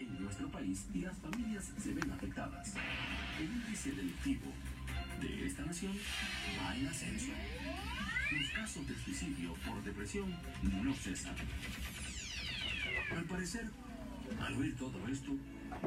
En 0.00 0.22
nuestro 0.22 0.48
país 0.48 0.86
las 0.94 1.18
familias 1.18 1.72
se 1.76 1.92
ven 1.92 2.08
afectadas. 2.12 2.72
El 3.36 3.46
índice 3.46 3.90
delictivo 3.90 4.52
de 5.20 5.44
esta 5.44 5.64
nación 5.64 5.92
va 6.56 6.76
en 6.76 6.86
ascenso. 6.86 7.32
Los 8.30 8.50
casos 8.50 8.86
de 8.86 8.94
suicidio 8.94 9.54
por 9.66 9.82
depresión 9.82 10.32
no 10.62 10.94
cesan. 10.94 11.34
Al 13.10 13.24
parecer, 13.24 13.68
al 14.40 14.54
oír 14.54 14.76
todo 14.76 15.08
esto, 15.08 15.32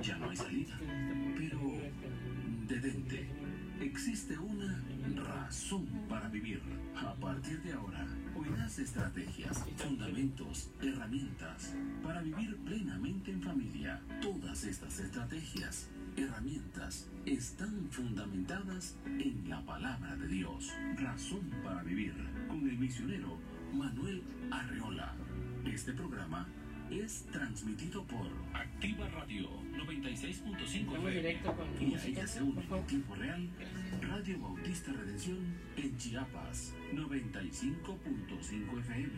ya 0.02 0.18
no 0.18 0.30
hay 0.30 0.36
salida. 0.36 0.78
Pero, 1.38 1.60
detente, 2.68 3.30
existe 3.80 4.38
una 4.38 4.84
razón 5.24 5.88
para 6.10 6.28
vivir. 6.28 6.62
A 6.98 7.14
partir 7.14 7.62
de 7.62 7.72
ahora, 7.72 8.06
oirás 8.42 8.80
estrategias, 8.80 9.64
fundamentos, 9.78 10.72
herramientas 10.82 11.76
para 12.04 12.22
vivir 12.22 12.58
plenamente 12.58 13.32
en 13.32 13.42
familia. 13.42 14.02
Todas 14.22 14.64
estas 14.64 15.00
estrategias, 15.00 15.90
herramientas, 16.18 17.08
están 17.26 17.88
fundamentadas 17.92 18.96
en 19.06 19.48
la 19.48 19.64
palabra 19.64 20.16
de 20.16 20.28
Dios. 20.28 20.72
Razón 20.98 21.52
para 21.64 21.84
vivir 21.84 22.14
con 22.48 22.68
el 22.68 22.78
misionero 22.78 23.38
Manuel 23.74 24.24
Arreola. 24.50 25.14
Este 25.66 25.94
programa 25.94 26.48
es 26.90 27.26
transmitido 27.32 28.04
por 28.06 28.28
Activa 28.54 29.08
Radio 29.10 29.50
96.5 29.78 30.86
Vamos 30.88 31.14
FM 31.14 31.40
y 31.80 31.96
a 31.96 32.06
ella 32.06 32.28
se 32.28 32.42
une 32.44 32.62
en 32.62 32.88
tiempo 32.88 33.16
real 33.16 33.50
Radio 34.02 34.38
Bautista 34.40 34.92
Redención 34.92 35.38
en 35.78 35.96
Chiapas 35.98 36.74
95.5 36.94 38.80
FM, 38.80 39.10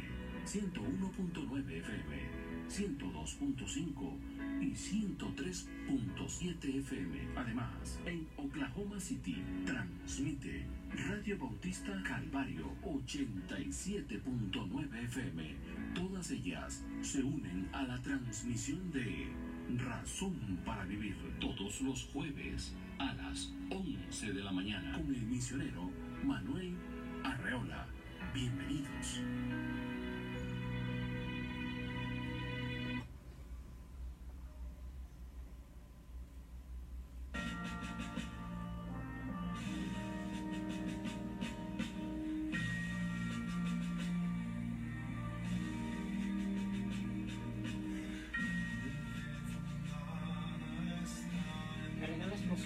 101.9 0.45 1.77
FM, 1.77 2.43
102.5 2.69 4.17
y 4.61 4.71
103.7 4.71 6.79
FM. 6.79 7.27
Además, 7.35 7.99
en 8.05 8.27
Oklahoma 8.37 8.99
City 8.99 9.43
transmite 9.65 10.67
Radio 11.09 11.39
Bautista 11.39 11.99
Calvario 12.03 12.71
87.9 12.83 15.03
FM. 15.05 15.55
Todas 15.95 16.29
ellas 16.31 16.83
se 17.01 17.23
unen 17.23 17.67
a 17.73 17.83
la 17.83 17.99
transmisión 18.01 18.91
de 18.91 19.27
Razón 19.69 20.59
para 20.65 20.83
Vivir 20.85 21.15
todos 21.39 21.81
los 21.81 22.03
jueves 22.13 22.75
a 22.99 23.13
las 23.13 23.53
11 23.71 24.33
de 24.33 24.43
la 24.43 24.51
mañana 24.51 24.93
con 24.97 25.07
el 25.13 25.21
misionero 25.23 25.89
Manuel 26.23 26.75
Arreola. 27.23 27.87
Bienvenidos. 28.33 29.21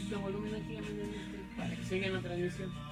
Poquito 0.08 0.22
volumen 0.22 0.56
aquí 0.56 0.78
para 1.58 1.76
que 1.76 1.84
sigan 1.84 2.14
la 2.14 2.22
transmisión? 2.22 2.87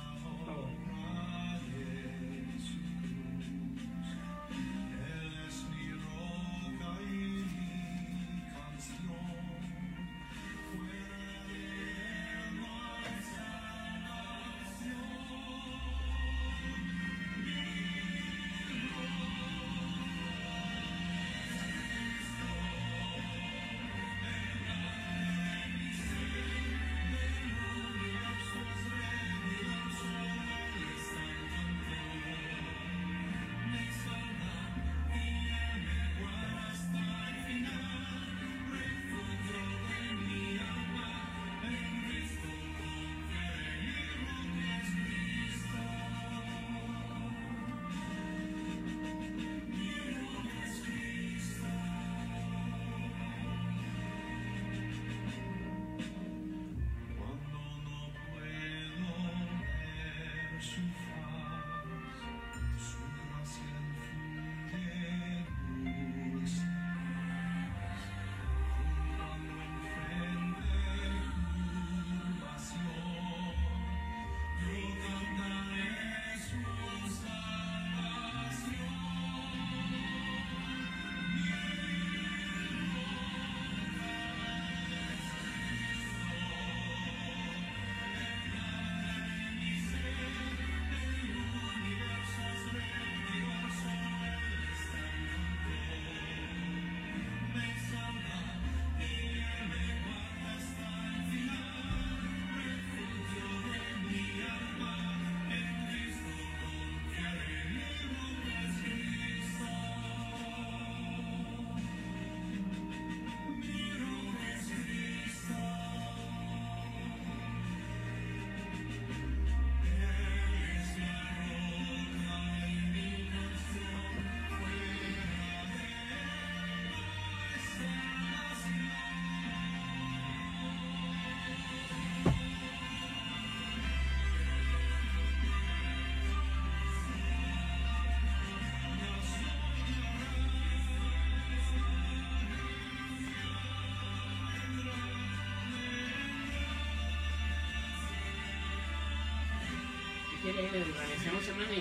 Si 150.46 150.52
quieres 150.52 150.72
que 150.72 150.78
desvanecemos 150.78 151.44
semana 151.44 151.74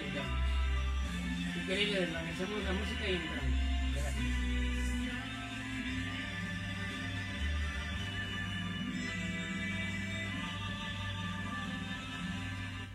la 2.64 2.72
música 2.72 3.10
y 3.10 3.14
entramos. 3.14 3.44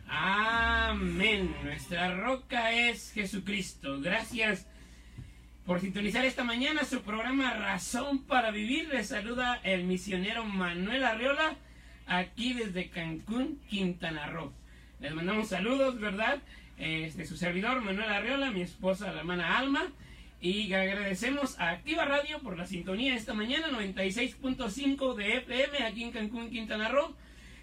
Amén. 0.07 1.55
Nuestra 1.63 2.15
roca 2.15 2.71
es 2.71 3.11
Jesucristo. 3.11 4.01
Gracias 4.01 4.65
por 5.67 5.81
sintonizar 5.81 6.25
esta 6.25 6.43
mañana 6.43 6.83
su 6.83 7.03
programa 7.03 7.53
Razón 7.53 8.23
para 8.23 8.49
Vivir. 8.49 8.87
Les 8.87 9.09
saluda 9.09 9.59
el 9.61 9.83
misionero 9.83 10.45
Manuel 10.45 11.03
Arriola, 11.03 11.57
aquí 12.07 12.53
desde 12.53 12.89
Cancún, 12.89 13.61
Quintana 13.69 14.25
Roo. 14.25 14.58
Les 14.99 15.13
mandamos 15.13 15.47
saludos, 15.47 15.99
¿verdad? 15.99 16.39
Este, 16.77 17.25
su 17.25 17.37
servidor 17.37 17.81
Manuel 17.81 18.09
Arriola, 18.09 18.51
mi 18.51 18.61
esposa, 18.61 19.13
la 19.13 19.19
hermana 19.19 19.57
Alma, 19.57 19.93
Y 20.41 20.73
agradecemos 20.73 21.57
a 21.59 21.69
Activa 21.69 22.03
Radio 22.03 22.39
por 22.39 22.57
la 22.57 22.65
sintonía 22.65 23.15
esta 23.15 23.33
mañana, 23.33 23.69
96.5 23.69 25.15
de 25.15 25.37
FM 25.37 25.85
aquí 25.85 26.03
en 26.03 26.11
Cancún, 26.11 26.49
Quintana 26.49 26.89
Roo. 26.89 27.15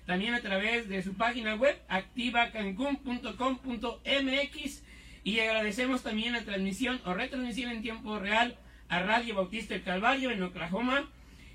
También 0.06 0.32
a 0.32 0.40
través 0.40 0.88
de 0.88 1.02
su 1.02 1.12
página 1.14 1.56
web, 1.56 1.78
activacancun.com.mx. 1.88 4.82
Y 5.24 5.40
agradecemos 5.40 6.02
también 6.02 6.32
la 6.32 6.44
transmisión 6.44 7.02
o 7.04 7.12
retransmisión 7.12 7.70
en 7.70 7.82
tiempo 7.82 8.18
real 8.18 8.56
a 8.88 9.00
Radio 9.00 9.34
Bautista 9.34 9.74
El 9.74 9.82
Calvario 9.82 10.30
en 10.30 10.42
Oklahoma. 10.42 11.10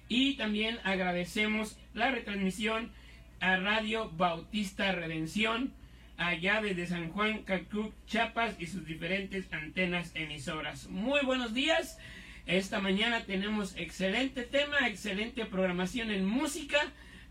Y 0.10 0.36
también 0.36 0.78
agradecemos 0.83 1.80
la 1.95 2.12
retransmisión 2.12 2.92
a 3.41 3.57
Radio 3.57 4.09
Bautista 4.11 4.91
Redención 4.91 5.73
allá 6.15 6.61
desde 6.61 6.85
San 6.85 7.09
Juan, 7.09 7.39
Cancún, 7.39 7.91
Chiapas 8.05 8.55
y 8.59 8.67
sus 8.67 8.85
diferentes 8.85 9.51
antenas 9.51 10.11
emisoras. 10.13 10.88
Muy 10.88 11.25
buenos 11.25 11.53
días. 11.53 11.97
Esta 12.45 12.79
mañana 12.79 13.25
tenemos 13.25 13.75
excelente 13.77 14.43
tema, 14.43 14.88
excelente 14.88 15.45
programación 15.45 16.11
en 16.11 16.25
música. 16.25 16.77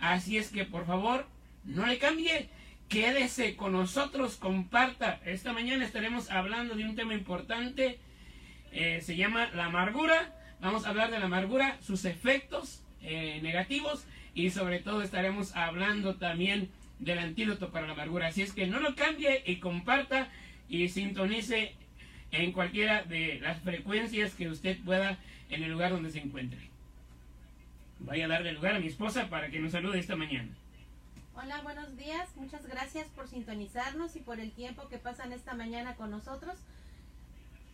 Así 0.01 0.37
es 0.37 0.51
que 0.51 0.65
por 0.65 0.85
favor, 0.85 1.29
no 1.65 1.87
le 1.87 1.99
cambie. 1.99 2.49
Quédese 2.89 3.55
con 3.55 3.73
nosotros, 3.73 4.35
comparta. 4.37 5.21
Esta 5.25 5.53
mañana 5.53 5.85
estaremos 5.85 6.29
hablando 6.31 6.75
de 6.75 6.85
un 6.85 6.97
tema 6.97 7.15
importante. 7.15 7.99
eh, 8.73 9.01
se 9.01 9.17
llama 9.17 9.49
la 9.55 9.67
amargura. 9.67 10.35
Vamos 10.61 10.85
a 10.85 10.91
hablar 10.91 11.11
de 11.11 11.21
la 11.21 11.27
amargura, 11.27 11.79
sus 11.81 12.05
efectos 12.05 12.83
eh, 13.01 13.39
negativos 13.43 14.07
y 14.35 14.51
sobre 14.51 14.81
todo 14.81 15.03
estaremos 15.03 15.55
hablando 15.57 16.17
también 16.17 16.71
del 16.99 17.19
antídoto 17.19 17.71
para 17.71 17.87
la 17.87 17.93
amargura. 17.95 18.29
Así 18.29 18.43
es 18.43 18.53
que 18.53 18.67
no 18.67 18.81
lo 18.81 18.95
cambie 18.95 19.43
y 19.47 19.57
comparta 19.57 20.29
y 20.69 20.89
sintonice 20.89 21.75
en 22.31 22.53
cualquiera 22.53 23.03
de 23.03 23.41
las 23.41 23.61
frecuencias 23.61 24.35
que 24.35 24.49
usted 24.49 24.79
pueda 24.85 25.19
en 25.49 25.63
el 25.63 25.73
lugar 25.73 25.91
donde 25.91 26.11
se 26.11 26.21
encuentre. 26.21 26.71
Voy 27.99 28.21
a 28.23 28.29
darle 28.29 28.53
lugar 28.53 28.77
a 28.77 28.81
mi 28.81 28.87
esposa 28.87 29.29
para 29.29 29.51
que 29.51 29.59
nos 29.59 29.73
salude 29.73 29.99
esta 29.99 30.17
mañana. 30.17 30.49
Hola, 31.35 31.61
buenos 31.63 31.97
días. 31.97 32.29
Muchas 32.37 32.67
gracias 32.67 33.07
por 33.09 33.29
sintonizarnos 33.29 34.15
y 34.17 34.21
por 34.21 34.41
el 34.41 34.53
tiempo 34.53 34.89
que 34.89 34.99
pasan 34.99 35.33
esta 35.33 35.55
mañana 35.55 35.97
con 35.97 36.11
nosotros. 36.11 36.57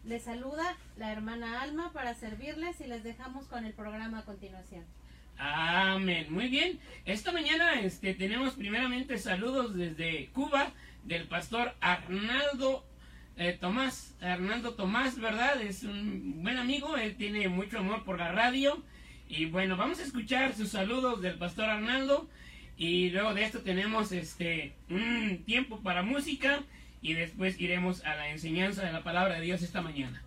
Les 0.04 0.22
saluda 0.22 0.76
la 0.96 1.12
hermana 1.12 1.62
Alma 1.62 1.92
para 1.92 2.14
servirles 2.14 2.80
y 2.80 2.86
les 2.86 3.02
dejamos 3.02 3.46
con 3.46 3.64
el 3.64 3.72
programa 3.72 4.20
a 4.20 4.24
continuación. 4.24 4.84
Amén. 5.38 6.26
Muy 6.30 6.48
bien. 6.48 6.78
Esta 7.04 7.32
mañana 7.32 7.80
este, 7.80 8.14
tenemos 8.14 8.54
primeramente 8.54 9.18
saludos 9.18 9.74
desde 9.74 10.28
Cuba 10.32 10.72
del 11.04 11.28
pastor 11.28 11.74
Arnaldo 11.80 12.86
eh, 13.36 13.56
Tomás. 13.60 14.16
Arnaldo 14.20 14.74
Tomás, 14.74 15.18
¿verdad? 15.18 15.60
Es 15.60 15.82
un 15.82 16.42
buen 16.42 16.56
amigo. 16.56 16.96
Él 16.96 17.16
tiene 17.16 17.48
mucho 17.48 17.78
amor 17.78 18.04
por 18.04 18.18
la 18.18 18.32
radio. 18.32 18.82
Y 19.28 19.46
bueno, 19.46 19.76
vamos 19.76 20.00
a 20.00 20.04
escuchar 20.04 20.54
sus 20.54 20.70
saludos 20.70 21.20
del 21.20 21.36
pastor 21.36 21.68
Arnaldo. 21.68 22.28
Y 22.78 23.10
luego 23.10 23.34
de 23.34 23.44
esto 23.44 23.60
tenemos 23.60 24.12
este 24.12 24.74
tiempo 25.44 25.80
para 25.82 26.02
música. 26.02 26.62
Y 27.02 27.12
después 27.12 27.60
iremos 27.60 28.04
a 28.04 28.16
la 28.16 28.30
enseñanza 28.30 28.84
de 28.84 28.92
la 28.92 29.02
palabra 29.02 29.34
de 29.34 29.42
Dios 29.42 29.62
esta 29.62 29.82
mañana. 29.82 30.25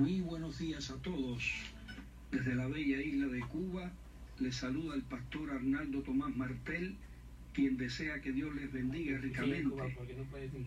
Muy 0.00 0.22
buenos 0.22 0.58
días 0.58 0.90
a 0.90 0.96
todos. 1.02 1.44
Desde 2.32 2.54
la 2.54 2.66
bella 2.66 3.02
isla 3.02 3.26
de 3.26 3.40
Cuba 3.40 3.92
les 4.38 4.56
saluda 4.56 4.94
el 4.94 5.02
pastor 5.02 5.50
Arnaldo 5.50 6.00
Tomás 6.00 6.34
Martel, 6.34 6.96
quien 7.52 7.76
desea 7.76 8.22
que 8.22 8.32
Dios 8.32 8.54
les 8.54 8.72
bendiga 8.72 9.18
ricamente. 9.18 9.68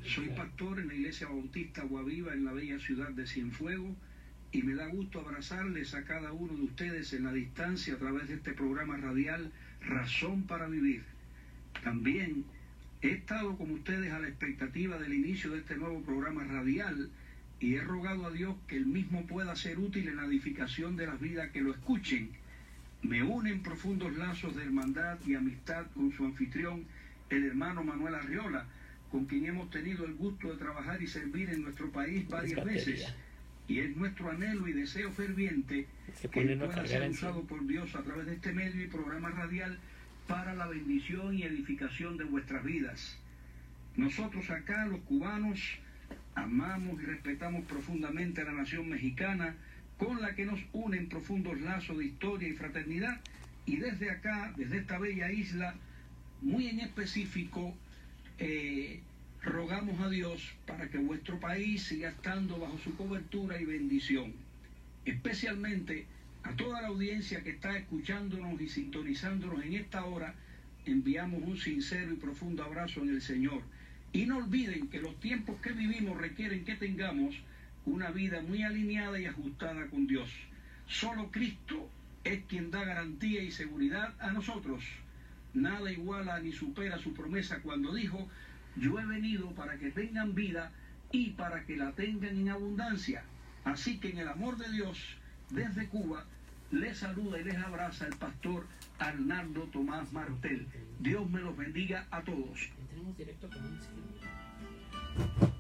Soy 0.06 0.28
pastor 0.38 0.82
en 0.82 0.90
la 0.90 0.94
iglesia 0.94 1.30
bautista 1.30 1.82
Guaviva 1.82 2.36
en 2.36 2.46
la 2.46 2.54
bella 2.54 2.78
ciudad 2.78 3.10
de 3.10 3.26
Cienfuegos 3.26 3.96
y 4.52 4.62
me 4.62 4.76
da 4.76 4.86
gusto 4.86 5.20
abrazarles 5.20 5.96
a 5.96 6.04
cada 6.04 6.32
uno 6.32 6.54
de 6.54 6.62
ustedes 6.62 7.12
en 7.14 7.24
la 7.24 7.34
distancia 7.34 7.96
a 7.96 7.98
través 7.98 8.28
de 8.28 8.36
este 8.36 8.54
programa 8.54 8.98
radial 8.98 9.52
Razón 9.82 10.44
para 10.44 10.68
Vivir. 10.68 11.02
También 11.84 12.46
he 13.02 13.10
estado 13.10 13.58
con 13.58 13.72
ustedes 13.72 14.14
a 14.14 14.20
la 14.20 14.28
expectativa 14.28 15.00
del 15.00 15.16
inicio 15.16 15.50
de 15.50 15.58
este 15.58 15.76
nuevo 15.76 16.04
programa 16.04 16.44
radial 16.44 17.10
y 17.60 17.76
he 17.76 17.82
rogado 17.82 18.28
a 18.28 18.32
Dios 18.32 18.56
que 18.68 18.76
el 18.76 18.86
mismo 18.86 19.26
pueda 19.26 19.56
ser 19.56 19.80
útil 19.80 20.08
en 20.08 20.18
la 20.18 20.26
edificación 20.26 20.96
de 20.96 21.08
las 21.08 21.20
vidas 21.20 21.52
que 21.52 21.62
lo 21.62 21.72
escuchen. 21.72 22.30
Me 23.02 23.24
unen 23.24 23.62
profundos 23.62 24.16
lazos 24.16 24.56
de 24.56 24.64
hermandad 24.64 25.18
y 25.26 25.36
amistad 25.36 25.86
con 25.94 26.12
su 26.12 26.26
anfitrión, 26.26 26.86
el 27.30 27.46
hermano 27.46 27.84
Manuel 27.84 28.16
Arriola, 28.16 28.66
con 29.12 29.26
quien 29.26 29.46
hemos 29.46 29.70
tenido 29.70 30.06
el 30.06 30.16
gusto 30.16 30.52
de 30.52 30.58
trabajar 30.58 31.02
y 31.02 31.08
servir 31.08 31.50
en 31.50 31.64
nuestro 31.64 31.92
país 31.92 32.28
varias 32.28 32.66
veces. 32.66 33.14
Y 33.68 33.80
es 33.80 33.96
nuestro 33.96 34.30
anhelo 34.30 34.68
y 34.68 34.74
deseo 34.74 35.12
ferviente 35.12 35.88
Se 36.16 36.28
que 36.28 36.42
él 36.42 36.60
pueda 36.60 36.86
ser 36.86 37.10
usado 37.10 37.44
por 37.44 37.66
Dios 37.66 37.96
a 37.96 38.04
través 38.04 38.26
de 38.26 38.34
este 38.34 38.52
medio 38.52 38.84
y 38.84 38.88
programa 38.88 39.30
radial 39.30 39.80
para 40.28 40.54
la 40.54 40.68
bendición 40.68 41.38
y 41.38 41.44
edificación 41.44 42.18
de 42.18 42.26
vuestras 42.26 42.64
vidas. 42.64 43.18
Nosotros 43.96 44.50
acá, 44.50 44.86
los 44.88 45.02
cubanos, 45.02 45.60
amamos 46.36 47.02
y 47.02 47.06
respetamos 47.06 47.66
profundamente 47.66 48.42
a 48.42 48.46
la 48.46 48.54
nación 48.54 48.90
mexicana, 48.90 49.56
con 49.98 50.22
la 50.22 50.36
que 50.36 50.46
nos 50.46 50.60
unen 50.74 51.08
profundos 51.10 51.60
lazos 51.62 51.98
de 51.98 52.06
historia 52.06 52.50
y 52.50 52.54
fraternidad, 52.54 53.22
y 53.66 53.78
desde 53.78 54.12
acá, 54.12 54.54
desde 54.58 54.78
esta 54.78 54.98
bella 54.98 55.32
isla, 55.32 55.76
muy 56.42 56.68
en 56.68 56.82
específico, 56.82 57.74
eh, 58.38 59.00
rogamos 59.42 60.00
a 60.02 60.10
Dios 60.10 60.54
para 60.66 60.90
que 60.90 60.98
vuestro 60.98 61.40
país 61.40 61.84
siga 61.84 62.10
estando 62.10 62.60
bajo 62.60 62.78
su 62.78 62.96
cobertura 62.96 63.62
y 63.62 63.66
bendición. 63.66 64.34
Especialmente 65.06 66.06
a 66.44 66.54
toda 66.56 66.82
la 66.82 66.90
audiencia 66.90 67.42
que 67.42 67.52
está 67.52 67.78
escuchándonos 67.78 68.60
y 68.60 68.68
sintonizándonos 68.68 69.64
en 69.64 69.74
esta 69.74 70.06
hora, 70.06 70.36
enviamos 70.86 71.42
un 71.44 71.58
sincero 71.58 72.12
y 72.12 72.18
profundo 72.18 72.64
abrazo 72.64 73.02
en 73.02 73.10
el 73.10 73.22
Señor. 73.22 73.62
Y 74.14 74.28
no 74.28 74.38
olviden 74.38 74.88
que 74.90 75.02
los 75.02 75.20
tiempos 75.20 75.60
que 75.60 75.72
vivimos 75.72 76.18
requieren 76.18 76.64
que 76.64 76.76
tengamos 76.76 77.36
una 77.86 78.12
vida 78.12 78.42
muy 78.42 78.64
alineada 78.64 79.20
y 79.20 79.26
ajustada 79.26 79.88
con 79.88 80.06
Dios. 80.06 80.30
Solo 80.88 81.32
Cristo 81.32 81.90
es 82.24 82.44
quien 82.46 82.70
da 82.70 82.86
garantía 82.86 83.42
y 83.42 83.52
seguridad 83.52 84.14
a 84.20 84.32
nosotros. 84.32 84.84
Nada 85.56 85.92
iguala 85.92 86.40
ni 86.40 86.52
supera 86.52 87.00
su 87.00 87.14
promesa 87.14 87.60
cuando 87.62 87.94
dijo, 87.94 88.30
yo 88.76 89.00
he 89.00 89.06
venido 89.06 89.50
para 89.56 89.78
que 89.78 89.90
tengan 89.90 90.36
vida 90.36 90.72
y 91.12 91.32
para 91.32 91.64
que 91.66 91.76
la 91.76 91.92
tengan 91.94 92.38
en 92.38 92.50
abundancia. 92.50 93.24
Así 93.66 94.00
que 94.00 94.10
en 94.10 94.20
el 94.20 94.28
amor 94.28 94.58
de 94.58 94.72
Dios, 94.72 95.18
desde 95.50 95.88
Cuba, 95.88 96.26
les 96.72 97.00
saluda 97.00 97.40
y 97.40 97.44
les 97.46 97.58
abraza 97.58 98.08
el 98.08 98.16
pastor 98.16 98.68
Arnaldo 99.00 99.62
Tomás 99.72 100.12
Martel. 100.14 100.68
Dios 101.00 101.30
me 101.30 101.42
los 101.42 101.58
bendiga 101.58 102.08
a 102.12 102.22
todos. 102.22 102.70
Directo 103.12 103.50
con 103.50 103.64
un. 103.64 105.53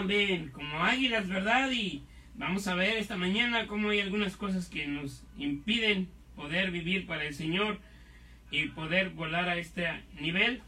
Como 0.00 0.82
águilas, 0.82 1.28
¿verdad? 1.28 1.70
Y 1.72 2.02
vamos 2.34 2.66
a 2.68 2.74
ver 2.74 2.96
esta 2.96 3.18
mañana 3.18 3.66
cómo 3.66 3.90
hay 3.90 4.00
algunas 4.00 4.34
cosas 4.34 4.70
que 4.70 4.86
nos 4.86 5.26
impiden 5.36 6.08
poder 6.36 6.70
vivir 6.70 7.06
para 7.06 7.24
el 7.26 7.34
Señor 7.34 7.78
y 8.50 8.68
poder 8.68 9.10
volar 9.10 9.50
a 9.50 9.58
este 9.58 9.88
nivel. 10.18 10.62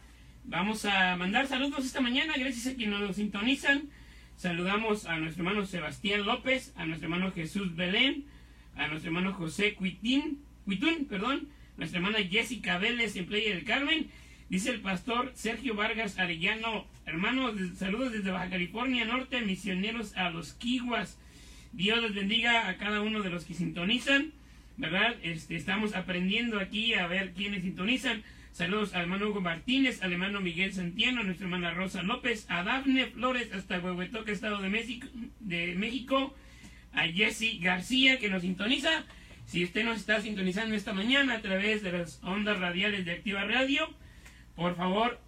Vamos 0.44 0.84
a 0.84 1.16
mandar 1.16 1.46
saludos 1.46 1.86
esta 1.86 2.02
mañana, 2.02 2.34
gracias 2.36 2.74
a 2.74 2.76
quienes 2.76 3.00
nos 3.00 3.16
sintonizan. 3.16 3.88
Saludamos 4.36 5.06
a 5.06 5.16
nuestro 5.16 5.44
hermano 5.44 5.64
Sebastián 5.64 6.26
López, 6.26 6.74
a 6.76 6.84
nuestro 6.84 7.06
hermano 7.06 7.32
Jesús 7.32 7.74
Belén, 7.74 8.26
a 8.76 8.86
nuestro 8.88 9.08
hermano 9.08 9.32
José 9.32 9.72
Cuitín, 9.72 10.40
Cuitún, 10.66 11.06
perdón, 11.06 11.48
nuestra 11.78 12.00
hermana 12.00 12.18
Jessica 12.18 12.76
Vélez 12.76 13.16
en 13.16 13.24
Playa 13.24 13.54
del 13.54 13.64
Carmen. 13.64 14.10
Dice 14.50 14.68
el 14.68 14.82
pastor 14.82 15.32
Sergio 15.34 15.74
Vargas 15.74 16.18
Arellano, 16.18 16.84
hermanos, 17.06 17.54
saludos 17.76 18.12
desde 18.12 18.30
Baja 18.30 18.50
California 18.50 19.04
Norte, 19.04 19.40
misioneros 19.40 20.16
a 20.16 20.30
los 20.30 20.52
Kiwas. 20.54 21.18
Dios 21.72 22.02
les 22.02 22.14
bendiga 22.14 22.68
a 22.68 22.76
cada 22.76 23.00
uno 23.00 23.22
de 23.22 23.30
los 23.30 23.44
que 23.44 23.54
sintonizan, 23.54 24.32
¿verdad? 24.76 25.16
Este, 25.22 25.56
estamos 25.56 25.94
aprendiendo 25.94 26.60
aquí 26.60 26.94
a 26.94 27.06
ver 27.06 27.32
quiénes 27.32 27.62
sintonizan. 27.62 28.22
Saludos 28.52 28.94
al 28.94 29.02
hermano 29.02 29.28
Hugo 29.28 29.40
Martínez, 29.40 30.02
al 30.02 30.12
hermano 30.12 30.40
Miguel 30.40 30.72
Santiano, 30.72 31.20
a 31.20 31.24
nuestra 31.24 31.46
hermana 31.46 31.72
Rosa 31.72 32.02
López, 32.02 32.46
a 32.50 32.62
Dafne 32.62 33.06
Flores 33.06 33.52
hasta 33.52 33.78
Huehuetoca, 33.78 34.30
Estado 34.30 34.60
de 34.60 34.68
México, 34.68 35.08
de 35.40 35.74
México, 35.74 36.34
a 36.92 37.04
Jesse 37.08 37.58
García 37.60 38.18
que 38.18 38.28
nos 38.28 38.42
sintoniza. 38.42 39.04
Si 39.46 39.64
usted 39.64 39.84
nos 39.84 39.98
está 39.98 40.20
sintonizando 40.20 40.74
esta 40.74 40.92
mañana 40.92 41.34
a 41.34 41.40
través 41.40 41.82
de 41.82 41.92
las 41.92 42.22
ondas 42.22 42.58
radiales 42.60 43.04
de 43.06 43.12
Activa 43.12 43.44
Radio, 43.44 43.88
por 44.54 44.76
favor, 44.76 45.18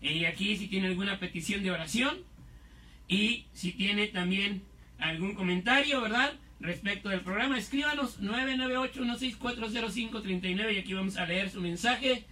Y 0.00 0.24
aquí 0.24 0.56
si 0.56 0.68
tiene 0.68 0.86
alguna 0.88 1.18
petición 1.18 1.62
de 1.64 1.72
oración 1.72 2.18
y 3.08 3.46
si 3.52 3.72
tiene 3.72 4.06
también 4.08 4.62
algún 4.98 5.34
comentario, 5.34 6.00
¿verdad? 6.00 6.32
Respecto 6.60 7.10
del 7.10 7.20
programa, 7.20 7.58
escríbanos 7.58 8.22
998-1640539 8.22 10.74
y 10.74 10.78
aquí 10.78 10.94
vamos 10.94 11.16
a 11.16 11.26
leer 11.26 11.50
su 11.50 11.60
mensaje 11.60 12.24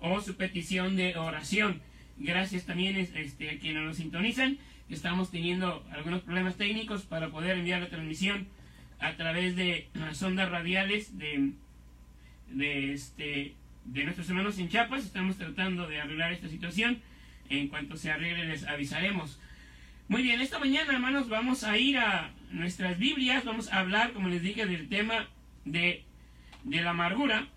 o 0.00 0.20
su 0.20 0.36
petición 0.36 0.96
de 0.96 1.16
oración. 1.16 1.80
Gracias 2.18 2.66
también 2.66 2.96
este, 2.96 3.50
a 3.50 3.58
quienes 3.58 3.82
nos 3.82 3.96
sintonizan. 3.96 4.58
Estamos 4.92 5.30
teniendo 5.30 5.82
algunos 5.90 6.20
problemas 6.20 6.56
técnicos 6.56 7.02
para 7.04 7.30
poder 7.30 7.56
enviar 7.56 7.80
la 7.80 7.88
transmisión 7.88 8.46
a 9.00 9.16
través 9.16 9.56
de 9.56 9.88
las 9.94 10.22
ondas 10.22 10.50
radiales 10.50 11.16
de, 11.16 11.52
de, 12.50 12.92
este, 12.92 13.54
de 13.86 14.04
nuestros 14.04 14.28
hermanos 14.28 14.58
en 14.58 14.68
Chiapas. 14.68 15.02
Estamos 15.02 15.38
tratando 15.38 15.88
de 15.88 15.98
arreglar 15.98 16.34
esta 16.34 16.46
situación. 16.46 17.00
En 17.48 17.68
cuanto 17.68 17.96
se 17.96 18.12
arregle 18.12 18.44
les 18.44 18.66
avisaremos. 18.66 19.40
Muy 20.08 20.22
bien, 20.22 20.42
esta 20.42 20.58
mañana 20.58 20.92
hermanos 20.92 21.30
vamos 21.30 21.64
a 21.64 21.78
ir 21.78 21.96
a 21.96 22.30
nuestras 22.50 22.98
Biblias. 22.98 23.46
Vamos 23.46 23.72
a 23.72 23.78
hablar, 23.78 24.12
como 24.12 24.28
les 24.28 24.42
dije, 24.42 24.66
del 24.66 24.90
tema 24.90 25.26
de, 25.64 26.04
de 26.64 26.82
la 26.82 26.90
amargura. 26.90 27.48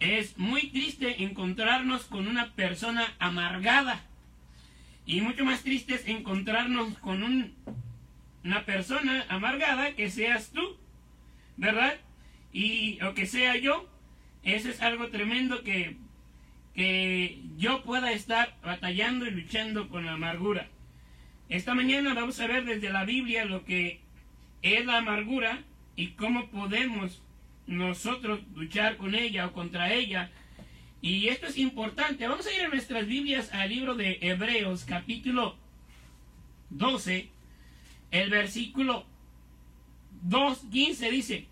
Es 0.00 0.36
muy 0.38 0.70
triste 0.70 1.22
encontrarnos 1.22 2.02
con 2.06 2.26
una 2.26 2.52
persona 2.54 3.14
amargada. 3.20 4.07
Y 5.08 5.22
mucho 5.22 5.42
más 5.42 5.62
triste 5.62 5.94
es 5.94 6.06
encontrarnos 6.06 6.98
con 6.98 7.22
un, 7.22 7.54
una 8.44 8.66
persona 8.66 9.24
amargada 9.30 9.92
que 9.92 10.10
seas 10.10 10.50
tú, 10.50 10.76
¿verdad? 11.56 11.94
Y, 12.52 13.00
o 13.00 13.14
que 13.14 13.24
sea 13.24 13.56
yo. 13.56 13.88
Eso 14.42 14.68
es 14.68 14.82
algo 14.82 15.08
tremendo 15.08 15.64
que, 15.64 15.96
que 16.74 17.40
yo 17.56 17.84
pueda 17.84 18.12
estar 18.12 18.54
batallando 18.62 19.26
y 19.26 19.30
luchando 19.30 19.88
con 19.88 20.04
la 20.04 20.12
amargura. 20.12 20.68
Esta 21.48 21.74
mañana 21.74 22.12
vamos 22.12 22.38
a 22.40 22.46
ver 22.46 22.66
desde 22.66 22.90
la 22.90 23.06
Biblia 23.06 23.46
lo 23.46 23.64
que 23.64 24.00
es 24.60 24.84
la 24.84 24.98
amargura 24.98 25.62
y 25.96 26.08
cómo 26.08 26.50
podemos 26.50 27.22
nosotros 27.66 28.40
luchar 28.54 28.98
con 28.98 29.14
ella 29.14 29.46
o 29.46 29.54
contra 29.54 29.90
ella. 29.90 30.30
Y 31.00 31.28
esto 31.28 31.46
es 31.46 31.58
importante. 31.58 32.26
Vamos 32.26 32.46
a 32.46 32.52
ir 32.52 32.62
a 32.62 32.68
nuestras 32.68 33.06
Biblias 33.06 33.52
al 33.52 33.68
libro 33.68 33.94
de 33.94 34.18
Hebreos 34.20 34.84
capítulo 34.84 35.56
12. 36.70 37.28
El 38.10 38.30
versículo 38.30 39.06
2, 40.22 40.58
15 40.72 41.10
dice, 41.10 41.46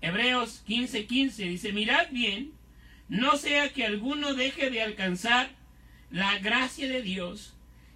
Hebreos 0.00 0.62
15, 0.66 1.06
15 1.06 1.44
dice, 1.44 1.72
mirad 1.72 2.08
bien, 2.10 2.52
no 3.08 3.36
sea 3.36 3.72
que 3.72 3.86
alguno 3.86 4.34
deje 4.34 4.70
de 4.70 4.82
alcanzar 4.82 5.50
la 6.10 6.38
gracia 6.38 6.88
de 6.88 7.02
Dios, 7.02 7.54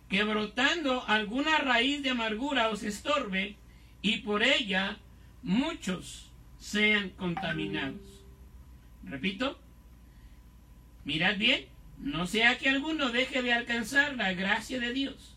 que 0.08 0.24
brotando 0.24 1.04
alguna 1.06 1.58
raíz 1.58 2.02
de 2.02 2.10
amargura 2.10 2.70
os 2.70 2.82
estorbe, 2.82 3.56
y 4.00 4.18
por 4.18 4.42
ella 4.42 4.98
muchos 5.42 6.30
sean 6.58 7.10
contaminados. 7.10 8.24
Repito, 9.04 9.58
mirad 11.04 11.36
bien, 11.36 11.66
no 11.98 12.26
sea 12.26 12.58
que 12.58 12.68
alguno 12.68 13.10
deje 13.10 13.42
de 13.42 13.52
alcanzar 13.52 14.16
la 14.16 14.32
gracia 14.32 14.80
de 14.80 14.92
Dios, 14.92 15.36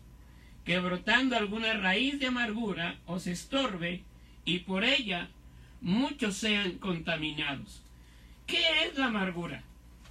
que 0.64 0.78
brotando 0.78 1.36
alguna 1.36 1.74
raíz 1.74 2.18
de 2.18 2.26
amargura 2.26 2.96
os 3.06 3.26
estorbe 3.26 4.02
y 4.44 4.60
por 4.60 4.84
ella 4.84 5.28
muchos 5.80 6.36
sean 6.36 6.78
contaminados. 6.78 7.82
¿Qué 8.46 8.60
es 8.84 8.96
la 8.96 9.06
amargura? 9.06 9.62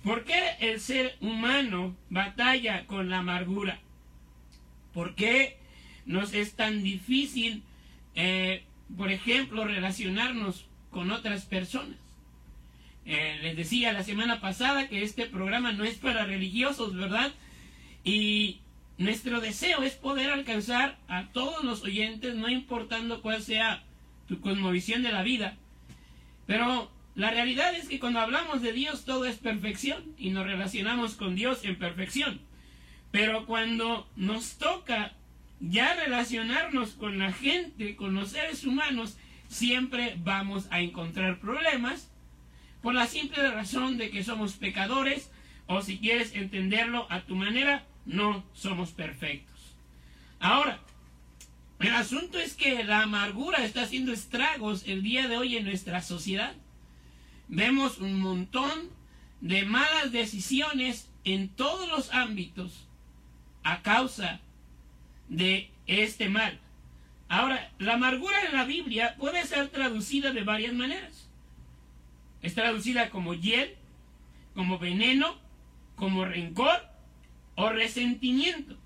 ¿Por 0.04 0.24
qué 0.24 0.56
el 0.60 0.80
ser 0.80 1.18
humano 1.20 1.96
batalla 2.10 2.86
con 2.86 3.10
la 3.10 3.20
amargura? 3.20 3.80
¿Por 4.94 5.16
qué 5.16 5.58
nos 6.06 6.34
es 6.34 6.54
tan 6.54 6.84
difícil, 6.84 7.64
eh, 8.14 8.64
por 8.96 9.12
ejemplo, 9.12 9.66
relacionarnos 9.66 10.68
con 10.92 11.12
otras 11.12 11.46
personas? 11.46 11.98
Eh, 13.06 13.40
les 13.44 13.56
decía 13.56 13.94
la 13.94 14.04
semana 14.04 14.42
pasada 14.42 14.88
que 14.90 15.04
este 15.04 15.28
programa 15.28 15.72
no 15.72 15.84
es 15.84 15.98
para 15.98 16.26
religiosos, 16.26 16.96
¿verdad? 16.96 17.32
Y 18.04 18.62
nuestro 18.98 19.42
deseo 19.42 19.84
es 19.84 19.94
poder 19.94 20.32
alcanzar 20.32 20.98
a 21.08 21.28
todos 21.28 21.64
los 21.64 21.84
oyentes, 21.84 22.36
no 22.36 22.50
importando 22.50 23.22
cuál 23.22 23.44
sea 23.44 23.84
tu 24.28 24.42
cosmovisión 24.42 25.04
de 25.04 25.12
la 25.12 25.22
vida. 25.22 25.56
Pero 26.48 26.92
la 27.14 27.30
realidad 27.30 27.76
es 27.76 27.88
que 27.88 28.00
cuando 28.00 28.20
hablamos 28.20 28.62
de 28.62 28.74
Dios 28.74 29.06
todo 29.06 29.26
es 29.26 29.38
perfección 29.38 30.04
y 30.18 30.32
nos 30.32 30.46
relacionamos 30.46 31.14
con 31.14 31.36
Dios 31.36 31.64
en 31.64 31.78
perfección. 31.78 32.42
Pero 33.12 33.46
cuando 33.46 34.10
nos 34.16 34.58
toca 34.58 35.14
ya 35.60 35.94
relacionarnos 35.94 36.92
con 36.92 37.20
la 37.20 37.32
gente, 37.32 37.96
con 37.96 38.16
los 38.16 38.32
seres 38.32 38.66
humanos, 38.66 39.18
siempre 39.48 40.16
vamos 40.18 40.68
a 40.72 40.82
encontrar 40.82 41.40
problemas 41.40 42.12
por 42.86 42.94
la 42.94 43.08
simple 43.08 43.50
razón 43.50 43.98
de 43.98 44.12
que 44.12 44.24
somos 44.24 44.54
pecadores 44.54 45.32
o 45.66 45.82
si 45.82 45.98
quieres 45.98 46.36
entenderlo 46.36 47.08
a 47.10 47.22
tu 47.22 47.36
manera, 47.36 47.84
no 48.06 48.46
somos 48.54 48.92
perfectos. 48.92 49.74
Ahora, 50.40 50.78
el 51.80 51.96
asunto 51.96 52.38
es 52.38 52.54
que 52.54 52.84
la 52.84 53.02
amargura 53.02 53.66
está 53.66 53.82
haciendo 53.82 54.14
estragos 54.14 54.84
el 54.86 55.02
día 55.02 55.28
de 55.28 55.36
hoy 55.36 55.58
en 55.58 55.66
nuestra 55.66 56.04
sociedad. 56.04 56.54
Vemos 57.48 57.98
un 57.98 58.20
montón 58.20 58.92
de 59.42 59.66
malas 59.66 60.12
decisiones 60.12 61.10
en 61.24 61.50
todos 61.50 61.90
los 61.90 62.14
ámbitos 62.14 62.86
a 63.64 63.82
causa 63.82 64.42
de 65.28 65.72
este 65.88 66.30
mal. 66.30 66.60
Ahora, 67.30 67.72
la 67.80 67.96
amargura 67.96 68.46
en 68.48 68.56
la 68.56 68.64
Biblia 68.64 69.16
puede 69.18 69.44
ser 69.48 69.70
traducida 69.70 70.34
de 70.34 70.44
varias 70.44 70.74
maneras. 70.74 71.26
Es 72.46 72.54
traducida 72.54 73.10
como 73.10 73.34
hiel, 73.34 73.74
como 74.54 74.78
veneno, 74.78 75.36
como 75.96 76.26
rencor 76.26 76.88
o 77.56 77.70
resentimiento. 77.70 78.78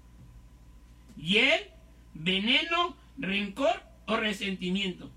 Hiel, 1.18 1.66
veneno, 2.14 2.96
rencor 3.18 3.84
o 4.06 4.16
resentimiento. 4.16 5.12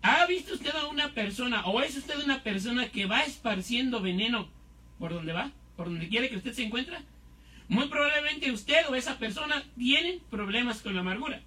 ¿Ha 0.00 0.26
visto 0.26 0.54
usted 0.54 0.72
a 0.76 0.86
una 0.86 1.12
persona 1.12 1.66
o 1.66 1.80
es 1.80 1.96
usted 1.96 2.22
una 2.24 2.44
persona 2.44 2.88
que 2.90 3.06
va 3.06 3.24
esparciendo 3.24 4.00
veneno 4.00 4.48
por 5.00 5.12
donde 5.12 5.32
va? 5.32 5.50
¿Por 5.76 5.86
donde 5.86 6.08
quiere 6.08 6.30
que 6.30 6.36
usted 6.36 6.52
se 6.52 6.62
encuentre? 6.62 6.98
Muy 7.66 7.88
probablemente 7.88 8.52
usted 8.52 8.88
o 8.88 8.94
esa 8.94 9.18
persona 9.18 9.64
tienen 9.76 10.20
problemas 10.30 10.82
con 10.82 10.94
la 10.94 11.00
amargura. 11.00 11.42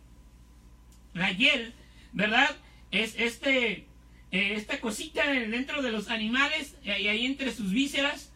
La 1.14 1.32
hiel, 1.32 1.74
¿verdad? 2.12 2.54
Es 2.92 3.16
este 3.18 3.88
eh, 4.34 4.56
esta 4.56 4.82
cosita 4.82 5.26
dentro 5.32 5.82
de 5.82 5.92
los 5.92 6.10
animales, 6.10 6.76
y 6.84 6.90
ahí 6.90 7.26
entre 7.26 7.54
sus 7.54 7.72
vísceras, 7.72 8.34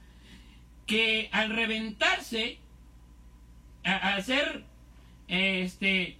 que 0.85 1.27
al 1.33 1.49
reventarse, 1.49 2.59
al 3.83 4.23
ser 4.23 4.63
este, 5.27 6.17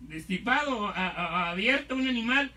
destipado, 0.00 0.88
a- 0.88 1.08
a- 1.08 1.50
abierto 1.50 1.94
un 1.94 2.06
animal 2.08 2.50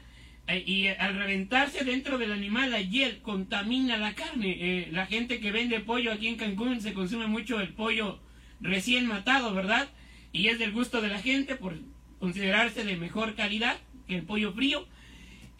eh, 0.48 0.64
y 0.66 0.88
al 0.88 1.16
reventarse 1.16 1.86
dentro 1.86 2.18
del 2.18 2.32
animal 2.34 2.72
la 2.72 2.82
hiel 2.82 3.22
contamina 3.22 3.96
la 3.98 4.14
carne. 4.16 4.58
Eh, 4.60 4.90
la 4.92 5.06
gente 5.06 5.40
que 5.40 5.52
vende 5.52 5.80
pollo 5.80 6.12
aquí 6.12 6.28
en 6.28 6.36
Cancún 6.36 6.82
se 6.82 6.94
consume 6.94 7.28
mucho 7.28 7.60
el 7.62 7.70
pollo 7.70 8.20
recién 8.60 9.06
matado, 9.08 9.54
¿verdad? 9.54 9.88
Y 10.34 10.48
es 10.48 10.60
del 10.60 10.72
gusto 10.74 11.02
de 11.02 11.08
la 11.10 11.20
gente 11.22 11.56
por 11.56 11.78
considerarse 12.20 12.84
de 12.84 12.98
mejor 12.98 13.36
calidad 13.36 13.78
que 14.08 14.16
el 14.18 14.24
pollo 14.24 14.52
frío. 14.54 14.88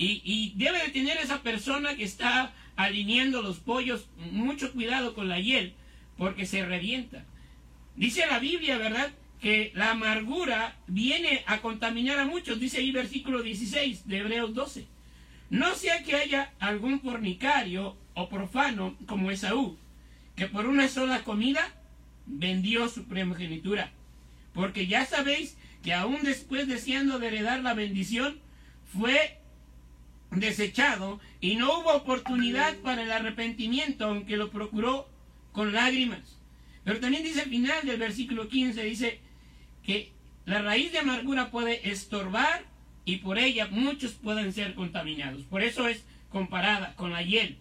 Y, 0.04 0.54
debe 0.56 0.80
de 0.80 0.90
tener 0.90 1.18
esa 1.18 1.44
persona 1.44 1.96
que 1.96 2.04
está 2.04 2.54
alineando 2.76 3.44
los 3.44 3.60
pollos 3.60 4.08
mucho 4.32 4.72
cuidado 4.72 5.14
con 5.14 5.30
la 5.30 5.40
hiel 5.40 5.76
porque 6.18 6.48
se 6.48 6.66
revienta. 6.66 7.26
Dice 7.96 8.26
la 8.26 8.40
Biblia, 8.40 8.80
¿verdad? 8.80 9.12
Que 9.40 9.72
la 9.76 9.92
amargura 9.92 10.76
viene 10.88 11.44
a 11.46 11.62
contaminar 11.62 12.18
a 12.18 12.26
muchos. 12.26 12.60
Dice 12.60 12.80
ahí 12.80 12.92
versículo 12.92 13.44
16 13.44 14.08
de 14.08 14.18
Hebreos 14.18 14.56
12. 14.56 14.88
No 15.52 15.76
sea 15.76 16.04
que 16.04 16.16
haya 16.16 16.52
algún 16.60 17.02
fornicario 17.02 17.96
o 18.16 18.28
profano 18.28 18.98
como 19.06 19.30
Esaú, 19.30 19.78
que 20.36 20.48
por 20.48 20.66
una 20.66 20.88
sola 20.88 21.24
comida 21.24 21.76
vendió 22.26 22.90
su 22.90 23.06
primogenitura. 23.06 23.92
Porque 24.54 24.88
ya 24.88 25.06
sabéis 25.06 25.58
que 25.84 25.94
aún 25.94 26.24
después 26.24 26.68
deseando 26.68 27.20
de 27.20 27.28
heredar 27.28 27.60
la 27.62 27.74
bendición, 27.74 28.40
fue 28.98 29.41
desechado 30.32 31.20
y 31.40 31.56
no 31.56 31.80
hubo 31.80 31.94
oportunidad 31.94 32.78
para 32.78 33.04
el 33.04 33.12
arrepentimiento, 33.12 34.06
aunque 34.06 34.38
lo 34.38 34.50
procuró 34.50 35.10
con 35.52 35.74
lágrimas. 35.74 36.38
Pero 36.84 37.00
también 37.00 37.24
dice 37.24 37.42
al 37.42 37.50
final 37.50 37.86
del 37.86 37.98
versículo 37.98 38.48
15, 38.48 38.84
dice 38.84 39.20
que 39.84 40.12
la 40.46 40.62
raíz 40.62 40.92
de 40.92 41.00
amargura 41.00 41.52
puede 41.52 41.90
estorbar 41.90 42.64
y 43.06 43.18
por 43.18 43.38
ella 43.38 43.68
muchos 43.68 44.14
pueden 44.14 44.54
ser 44.54 44.74
contaminados. 44.74 45.44
Por 45.44 45.62
eso 45.62 45.88
es 45.88 46.04
comparada 46.30 46.96
con 46.96 47.12
la 47.12 47.22
hiel. 47.22 47.58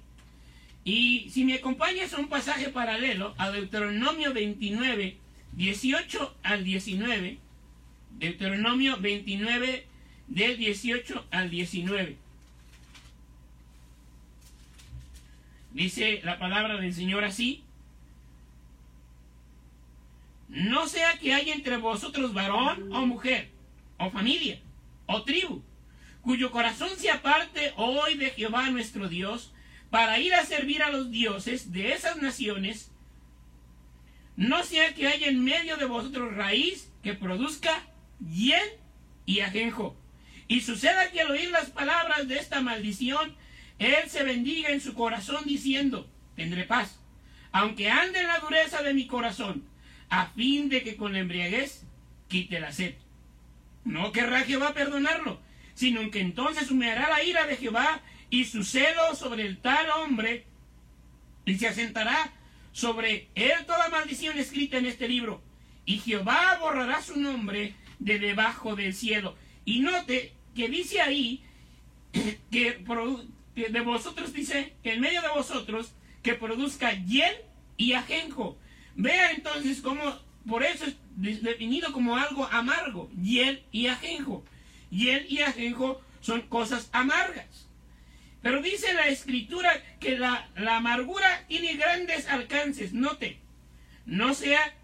Y 0.84 1.28
si 1.30 1.44
me 1.44 1.54
acompañas 1.54 2.14
a 2.14 2.18
un 2.18 2.28
pasaje 2.28 2.70
paralelo, 2.70 3.34
a 3.36 3.50
Deuteronomio 3.50 4.32
29, 4.32 5.16
18 5.52 6.36
al 6.42 6.64
19, 6.64 7.38
Deuteronomio 8.18 8.96
29, 8.98 9.86
del 10.28 10.56
18 10.56 11.26
al 11.30 11.50
19. 11.50 12.16
Dice 15.72 16.20
la 16.24 16.38
palabra 16.38 16.76
del 16.76 16.92
Señor 16.94 17.24
así. 17.24 17.64
No 20.48 20.88
sea 20.88 21.18
que 21.18 21.32
haya 21.32 21.54
entre 21.54 21.76
vosotros 21.76 22.34
varón 22.34 22.92
o 22.92 23.06
mujer, 23.06 23.50
o 23.98 24.10
familia, 24.10 24.60
o 25.06 25.22
tribu, 25.22 25.62
cuyo 26.22 26.50
corazón 26.50 26.90
se 26.96 27.10
aparte 27.10 27.72
hoy 27.76 28.14
de 28.14 28.30
Jehová 28.30 28.68
nuestro 28.70 29.08
Dios, 29.08 29.52
para 29.90 30.18
ir 30.18 30.34
a 30.34 30.44
servir 30.44 30.82
a 30.82 30.90
los 30.90 31.10
dioses 31.10 31.72
de 31.72 31.92
esas 31.92 32.16
naciones, 32.16 32.90
no 34.36 34.64
sea 34.64 34.94
que 34.94 35.06
haya 35.06 35.28
en 35.28 35.44
medio 35.44 35.76
de 35.76 35.84
vosotros 35.84 36.34
raíz 36.34 36.90
que 37.02 37.14
produzca 37.14 37.84
hiel 38.20 38.68
y 39.26 39.40
ajenjo. 39.40 39.96
Y 40.48 40.62
suceda 40.62 41.10
que 41.10 41.20
al 41.20 41.30
oír 41.30 41.50
las 41.50 41.70
palabras 41.70 42.26
de 42.26 42.38
esta 42.38 42.60
maldición, 42.60 43.36
él 43.80 44.08
se 44.08 44.22
bendiga 44.22 44.68
en 44.68 44.80
su 44.80 44.94
corazón 44.94 45.42
diciendo, 45.46 46.06
tendré 46.36 46.64
paz, 46.64 47.00
aunque 47.50 47.90
ande 47.90 48.20
en 48.20 48.28
la 48.28 48.38
dureza 48.38 48.82
de 48.82 48.92
mi 48.94 49.06
corazón, 49.06 49.64
a 50.10 50.26
fin 50.26 50.68
de 50.68 50.82
que 50.82 50.96
con 50.96 51.14
la 51.14 51.20
embriaguez 51.20 51.84
quite 52.28 52.60
la 52.60 52.72
sed. 52.72 52.94
No 53.84 54.12
querrá 54.12 54.42
Jehová 54.42 54.74
perdonarlo, 54.74 55.40
sino 55.74 56.10
que 56.10 56.20
entonces 56.20 56.70
humeará 56.70 57.08
la 57.08 57.24
ira 57.24 57.46
de 57.46 57.56
Jehová 57.56 58.02
y 58.28 58.44
su 58.44 58.64
celo 58.64 59.14
sobre 59.14 59.46
el 59.46 59.56
tal 59.58 59.88
hombre, 59.90 60.44
y 61.46 61.56
se 61.56 61.66
asentará 61.66 62.32
sobre 62.72 63.28
él 63.34 63.64
toda 63.66 63.88
maldición 63.88 64.38
escrita 64.38 64.76
en 64.76 64.84
este 64.84 65.08
libro, 65.08 65.42
y 65.86 65.98
Jehová 65.98 66.58
borrará 66.60 67.00
su 67.00 67.18
nombre 67.18 67.74
de 67.98 68.18
debajo 68.18 68.76
del 68.76 68.92
cielo. 68.92 69.36
Y 69.64 69.80
note 69.80 70.34
que 70.54 70.68
dice 70.68 71.00
ahí 71.00 71.42
que, 72.50 72.72
de 73.68 73.80
vosotros 73.80 74.32
dice 74.32 74.74
que 74.82 74.94
en 74.94 75.00
medio 75.00 75.22
de 75.22 75.28
vosotros 75.28 75.92
que 76.22 76.34
produzca 76.34 76.92
hiel 76.92 77.34
y 77.76 77.92
ajenjo. 77.92 78.58
Vea 78.94 79.30
entonces 79.32 79.80
cómo 79.80 80.02
por 80.46 80.62
eso 80.62 80.84
es 80.86 80.96
de- 81.16 81.36
definido 81.36 81.92
como 81.92 82.16
algo 82.16 82.46
amargo, 82.46 83.10
hiel 83.22 83.62
y 83.72 83.86
ajenjo. 83.86 84.44
Hiel 84.90 85.26
y 85.28 85.40
ajenjo 85.40 86.00
son 86.20 86.42
cosas 86.42 86.88
amargas. 86.92 87.68
Pero 88.42 88.62
dice 88.62 88.92
la 88.94 89.08
escritura 89.08 89.70
que 90.00 90.18
la, 90.18 90.48
la 90.56 90.76
amargura 90.78 91.44
tiene 91.48 91.74
grandes 91.74 92.26
alcances. 92.28 92.92
Note, 92.92 93.38
no 94.06 94.34
sea 94.34 94.74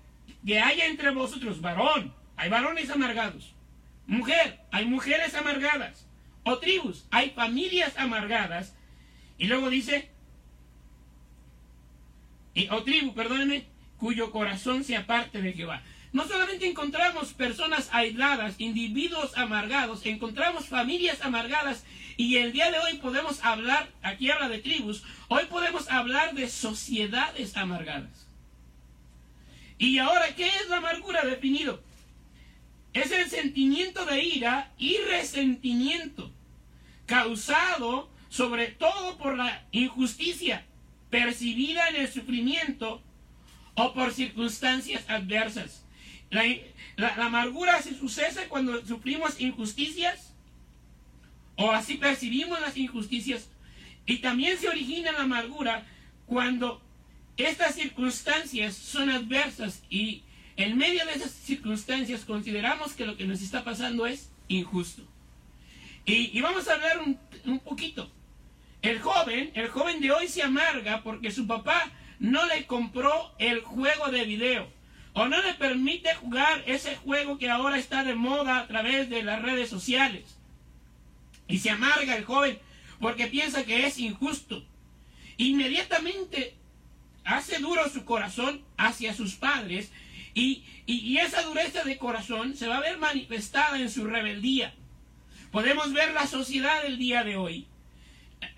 que 0.47 0.61
haya 0.61 0.87
entre 0.87 1.11
vosotros 1.11 1.61
varón, 1.61 2.15
hay 2.37 2.49
varones 2.51 2.91
amargados. 2.91 3.55
Mujer, 4.07 4.61
hay 4.71 4.85
mujeres 4.85 5.35
amargadas. 5.35 6.07
O 6.49 6.59
tribus, 6.59 7.05
hay 7.11 7.31
familias 7.31 7.95
amargadas. 7.99 8.73
Y 9.37 9.49
luego 9.49 9.69
dice, 9.69 10.09
o 12.71 12.85
tribu, 12.85 13.15
perdóneme, 13.15 13.67
cuyo 13.99 14.31
corazón 14.31 14.85
se 14.85 14.97
aparte 14.97 15.43
de 15.43 15.55
Jehová. 15.55 15.83
No 16.13 16.25
solamente 16.29 16.69
encontramos 16.69 17.33
personas 17.33 17.91
aisladas, 17.93 18.61
individuos 18.61 19.37
amargados, 19.37 20.07
encontramos 20.07 20.67
familias 20.67 21.21
amargadas 21.21 21.85
y 22.17 22.37
el 22.37 22.53
día 22.53 22.71
de 22.71 22.79
hoy 22.79 22.99
podemos 22.99 23.45
hablar, 23.45 23.91
aquí 24.03 24.31
habla 24.31 24.49
de 24.49 24.61
tribus, 24.61 25.03
hoy 25.27 25.47
podemos 25.51 25.91
hablar 25.91 26.33
de 26.35 26.49
sociedades 26.49 27.57
amargadas. 27.57 28.29
Y 29.79 29.99
ahora, 29.99 30.33
¿qué 30.37 30.47
es 30.47 30.69
la 30.69 30.77
amargura 30.77 31.25
definido? 31.25 31.83
Es 32.93 33.11
el 33.11 33.29
sentimiento 33.29 34.07
de 34.07 34.23
ira 34.23 34.71
y 34.79 34.97
resentimiento 34.99 36.33
causado 37.07 38.11
sobre 38.29 38.69
todo 38.69 39.17
por 39.17 39.37
la 39.37 39.65
injusticia 39.71 40.67
percibida 41.11 41.89
en 41.89 41.97
el 41.97 42.09
sufrimiento 42.13 43.01
o 43.75 43.95
por 43.95 44.13
circunstancias 44.13 45.05
adversas. 45.09 45.85
La, 46.31 46.45
amargura 47.25 47.81
se 47.81 47.95
sucede 47.95 48.49
cuando 48.49 48.85
sufrimos 48.85 49.41
injusticias 49.41 50.35
o 51.57 51.71
así 51.71 51.95
percibimos 51.95 52.61
las 52.61 52.77
injusticias 52.77 53.49
y 54.05 54.19
también 54.19 54.59
se 54.59 54.69
origina 54.69 55.13
la 55.13 55.23
amargura 55.23 55.87
cuando 56.27 56.83
estas 57.37 57.75
circunstancias 57.75 58.75
son 58.75 59.11
adversas 59.11 59.83
y 59.89 60.23
en 60.57 60.77
medio 60.77 61.05
de 61.07 61.13
esas 61.13 61.31
circunstancias 61.31 62.25
consideramos 62.25 62.95
que 62.95 63.07
lo 63.07 63.17
que 63.17 63.27
nos 63.27 63.43
está 63.43 63.63
pasando 63.63 64.07
es 64.07 64.31
injusto. 64.49 65.03
Y, 66.07 66.41
vamos 66.41 66.69
a 66.69 66.75
hablar 66.75 66.99
un, 67.01 67.19
un 67.47 67.59
poquito. 67.59 68.11
El 68.83 69.01
joven, 69.01 69.51
el 69.55 69.69
joven 69.69 70.01
de 70.01 70.13
hoy 70.13 70.29
se 70.29 70.43
amarga 70.43 71.03
porque 71.03 71.33
su 71.33 71.47
papá 71.47 71.91
no 72.21 72.47
le 72.47 72.67
compró 72.67 73.35
el 73.39 73.61
juego 73.61 74.11
de 74.11 74.25
video 74.25 74.69
o 75.15 75.27
no 75.27 75.43
le 75.43 75.55
permite 75.55 76.15
jugar 76.15 76.63
ese 76.67 76.95
juego 76.97 77.39
que 77.39 77.51
ahora 77.51 77.79
está 77.79 78.05
de 78.05 78.15
moda 78.15 78.59
a 78.61 78.67
través 78.69 79.11
de 79.11 79.23
las 79.25 79.43
redes 79.43 79.69
sociales. 79.69 80.37
Y 81.49 81.59
se 81.59 81.71
amarga 81.71 82.17
el 82.17 82.25
joven 82.25 82.59
porque 83.01 83.27
piensa 83.27 83.65
que 83.65 83.87
es 83.87 83.99
injusto. 83.99 84.65
Inmediatamente 85.39 86.55
hace 87.25 87.59
duro 87.59 87.89
su 87.89 88.05
corazón 88.05 88.63
hacia 88.77 89.15
sus 89.15 89.35
padres 89.35 89.91
y, 90.35 90.63
y- 90.87 90.99
y 91.01 91.19
esa 91.19 91.43
dureza 91.43 91.83
de 91.83 91.99
corazón 91.99 92.55
se 92.57 92.69
va 92.69 92.77
a 92.77 92.81
ver 92.81 92.99
manifestada 92.99 93.81
en 93.81 93.91
su 93.91 94.05
rebeldía. 94.07 94.75
Podemos 95.57 95.91
ver 95.95 96.13
la 96.13 96.27
sociedad 96.27 96.83
del 96.83 96.99
día 96.99 97.25
de 97.25 97.37
hoy. 97.37 97.67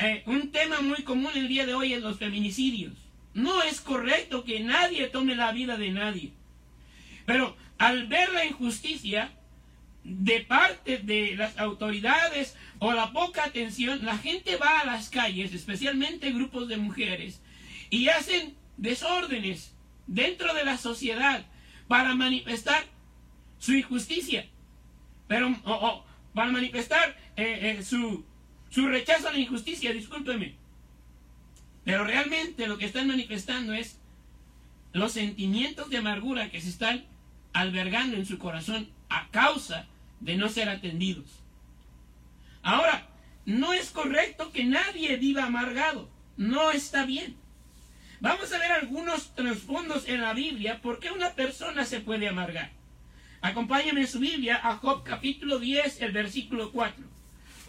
Eh, 0.00 0.24
un 0.26 0.50
tema 0.50 0.80
muy 0.80 1.04
común 1.04 1.30
el 1.36 1.46
día 1.46 1.64
de 1.64 1.72
hoy 1.72 1.92
es 1.92 2.02
los 2.02 2.18
feminicidios. 2.18 2.92
No 3.34 3.62
es 3.62 3.80
correcto 3.80 4.42
que 4.42 4.58
nadie 4.58 5.06
tome 5.06 5.36
la 5.36 5.52
vida 5.52 5.76
de 5.76 5.90
nadie. 5.90 6.32
Pero 7.24 7.56
al 7.78 8.08
ver 8.08 8.32
la 8.32 8.44
injusticia 8.44 9.30
de 10.02 10.40
parte 10.40 10.98
de 10.98 11.36
las 11.36 11.56
autoridades 11.56 12.56
o 12.80 12.92
la 12.92 13.12
poca 13.12 13.44
atención, 13.44 14.04
la 14.04 14.18
gente 14.18 14.56
va 14.56 14.80
a 14.80 14.86
las 14.86 15.08
calles, 15.08 15.54
especialmente 15.54 16.32
grupos 16.32 16.66
de 16.66 16.78
mujeres, 16.78 17.40
y 17.90 18.08
hacen 18.08 18.56
desórdenes 18.76 19.72
dentro 20.08 20.52
de 20.52 20.64
la 20.64 20.76
sociedad 20.76 21.46
para 21.86 22.16
manifestar 22.16 22.82
su 23.60 23.74
injusticia, 23.74 24.48
pero 25.28 25.54
para 26.34 26.50
manifestar 26.50 27.16
eh, 27.36 27.76
eh, 27.78 27.82
su, 27.82 28.24
su 28.70 28.86
rechazo 28.86 29.28
a 29.28 29.32
la 29.32 29.38
injusticia, 29.38 29.92
discúlpeme. 29.92 30.56
Pero 31.84 32.04
realmente 32.04 32.66
lo 32.66 32.78
que 32.78 32.86
están 32.86 33.08
manifestando 33.08 33.72
es 33.72 33.98
los 34.92 35.12
sentimientos 35.12 35.90
de 35.90 35.98
amargura 35.98 36.50
que 36.50 36.60
se 36.60 36.68
están 36.68 37.04
albergando 37.52 38.16
en 38.16 38.26
su 38.26 38.38
corazón 38.38 38.90
a 39.08 39.28
causa 39.30 39.86
de 40.20 40.36
no 40.36 40.48
ser 40.48 40.68
atendidos. 40.68 41.42
Ahora, 42.62 43.08
no 43.46 43.72
es 43.72 43.90
correcto 43.90 44.52
que 44.52 44.64
nadie 44.64 45.16
viva 45.16 45.44
amargado. 45.44 46.10
No 46.36 46.70
está 46.70 47.06
bien. 47.06 47.36
Vamos 48.20 48.52
a 48.52 48.58
ver 48.58 48.72
algunos 48.72 49.34
trasfondos 49.34 50.08
en 50.08 50.20
la 50.20 50.34
Biblia 50.34 50.82
por 50.82 50.98
qué 50.98 51.10
una 51.10 51.34
persona 51.34 51.84
se 51.84 52.00
puede 52.00 52.28
amargar. 52.28 52.72
Acompáñame 53.40 54.00
en 54.00 54.08
su 54.08 54.18
Biblia 54.18 54.60
a 54.62 54.76
Job 54.76 55.04
capítulo 55.04 55.60
10, 55.60 56.02
el 56.02 56.12
versículo 56.12 56.72
4. 56.72 57.04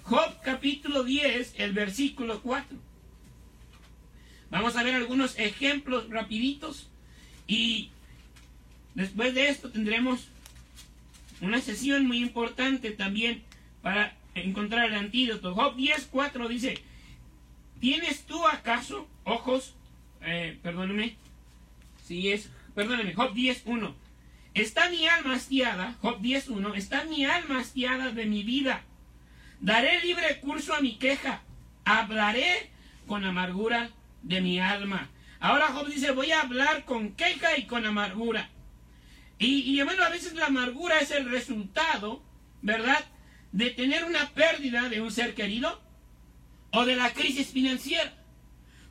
Job 0.03 0.41
capítulo 0.43 1.03
10, 1.03 1.55
el 1.57 1.73
versículo 1.73 2.41
4. 2.41 2.75
Vamos 4.49 4.75
a 4.75 4.83
ver 4.83 4.95
algunos 4.95 5.37
ejemplos 5.37 6.09
rapiditos 6.09 6.87
y 7.45 7.91
después 8.95 9.35
de 9.35 9.49
esto 9.49 9.69
tendremos 9.69 10.29
una 11.39 11.61
sesión 11.61 12.07
muy 12.07 12.17
importante 12.17 12.89
también 12.89 13.43
para 13.83 14.17
encontrar 14.33 14.87
el 14.87 14.95
antídoto. 14.95 15.53
Job 15.53 15.75
10, 15.75 16.07
4 16.11 16.47
dice, 16.47 16.79
¿tienes 17.79 18.23
tú 18.23 18.47
acaso 18.47 19.07
ojos? 19.23 19.75
Eh, 20.21 20.57
perdóneme, 20.63 21.15
si 22.03 22.31
es, 22.31 22.49
perdóneme, 22.73 23.13
Job 23.13 23.35
10, 23.35 23.61
1. 23.65 24.08
Está 24.53 24.89
mi 24.89 25.07
alma 25.07 25.35
hastiada, 25.35 25.95
Job 26.01 26.19
10, 26.21 26.49
1, 26.49 26.75
está 26.75 27.03
mi 27.05 27.25
alma 27.25 27.59
hastiada 27.59 28.11
de 28.11 28.25
mi 28.25 28.43
vida. 28.43 28.83
Daré 29.61 30.01
libre 30.01 30.39
curso 30.39 30.73
a 30.73 30.81
mi 30.81 30.97
queja, 30.97 31.41
hablaré 31.85 32.71
con 33.07 33.23
amargura 33.23 33.91
de 34.23 34.41
mi 34.41 34.59
alma. 34.59 35.09
Ahora 35.39 35.67
Job 35.67 35.87
dice, 35.87 36.11
voy 36.11 36.31
a 36.31 36.41
hablar 36.41 36.85
con 36.85 37.13
queja 37.15 37.57
y 37.57 37.65
con 37.65 37.85
amargura. 37.85 38.49
Y, 39.37 39.79
y 39.79 39.81
bueno, 39.83 40.03
a 40.03 40.09
veces 40.09 40.33
la 40.33 40.47
amargura 40.47 40.99
es 40.99 41.11
el 41.11 41.29
resultado, 41.29 42.23
¿verdad? 42.61 43.05
De 43.51 43.69
tener 43.69 44.03
una 44.03 44.29
pérdida 44.31 44.89
de 44.89 44.99
un 44.99 45.11
ser 45.11 45.35
querido 45.35 45.81
o 46.71 46.85
de 46.85 46.95
la 46.95 47.13
crisis 47.13 47.47
financiera. 47.47 48.13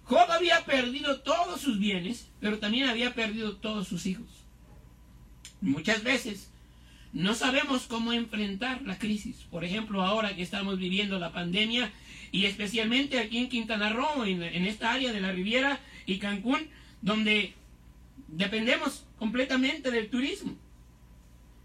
Job 0.04 0.30
había 0.30 0.64
perdido 0.64 1.20
todos 1.20 1.60
sus 1.60 1.78
bienes, 1.78 2.30
pero 2.40 2.58
también 2.58 2.88
había 2.88 3.14
perdido 3.14 3.56
todos 3.56 3.88
sus 3.88 4.06
hijos. 4.06 4.37
Muchas 5.60 6.02
veces 6.02 6.50
no 7.12 7.34
sabemos 7.34 7.86
cómo 7.88 8.12
enfrentar 8.12 8.82
la 8.82 8.98
crisis. 8.98 9.36
Por 9.50 9.64
ejemplo, 9.64 10.02
ahora 10.02 10.36
que 10.36 10.42
estamos 10.42 10.78
viviendo 10.78 11.18
la 11.18 11.32
pandemia 11.32 11.90
y 12.30 12.44
especialmente 12.44 13.18
aquí 13.18 13.38
en 13.38 13.48
Quintana 13.48 13.90
Roo, 13.90 14.24
en, 14.24 14.42
esta 14.42 14.92
área 14.92 15.12
de 15.12 15.20
la 15.20 15.32
Riviera 15.32 15.80
y 16.06 16.18
Cancún, 16.18 16.68
donde 17.00 17.54
dependemos 18.28 19.04
completamente 19.18 19.90
del 19.90 20.10
turismo. 20.10 20.56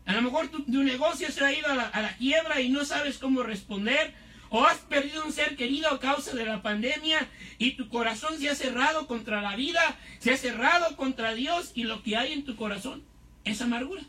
A 0.06 0.14
lo 0.14 0.22
mejor 0.22 0.48
tu, 0.48 0.64
negocio 0.84 1.32
se 1.32 1.44
ha 1.44 1.54
ido 1.54 1.68
a 1.68 1.76
la, 1.76 2.16
quiebra 2.18 2.62
y 2.62 2.70
no 2.70 2.86
sabes 2.86 3.18
cómo 3.18 3.44
responder, 3.44 4.14
o 4.50 4.66
has 4.66 4.78
perdido 4.78 5.26
un 5.26 5.32
ser 5.34 5.56
querido 5.56 5.90
a 5.90 6.00
causa 6.00 6.36
de 6.36 6.46
la 6.46 6.62
pandemia 6.62 7.28
y 7.58 7.72
tu 7.72 7.90
corazón 7.90 8.38
se 8.38 8.50
ha 8.50 8.56
cerrado 8.56 9.08
contra 9.08 9.42
la 9.42 9.56
vida, 9.56 9.82
se 10.20 10.32
ha 10.32 10.38
cerrado 10.38 10.96
contra 10.96 11.34
Dios 11.34 11.72
y 11.74 11.84
lo 11.84 12.04
que 12.04 12.18
hay 12.18 12.34
en 12.34 12.46
tu 12.46 12.56
corazón 12.56 13.04
es 13.44 13.62
amargura. 13.62 14.04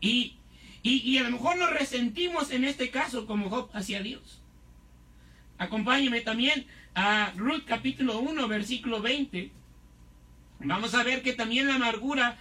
Y, 0.00 0.36
y, 0.82 0.98
y 0.98 1.18
a 1.18 1.24
lo 1.24 1.30
mejor 1.32 1.56
nos 1.56 1.70
resentimos 1.70 2.50
en 2.50 2.64
este 2.64 2.90
caso 2.90 3.26
como 3.26 3.50
Job 3.50 3.70
hacia 3.72 4.02
Dios. 4.02 4.40
Acompáñeme 5.58 6.22
también 6.22 6.66
a 6.94 7.32
Ruth 7.36 7.64
capítulo 7.66 8.18
1, 8.20 8.48
versículo 8.48 9.02
20. 9.02 9.50
Vamos 10.60 10.94
a 10.94 11.02
ver 11.02 11.22
que 11.22 11.32
también 11.32 11.68
la 11.68 11.74
amargura 11.74 12.38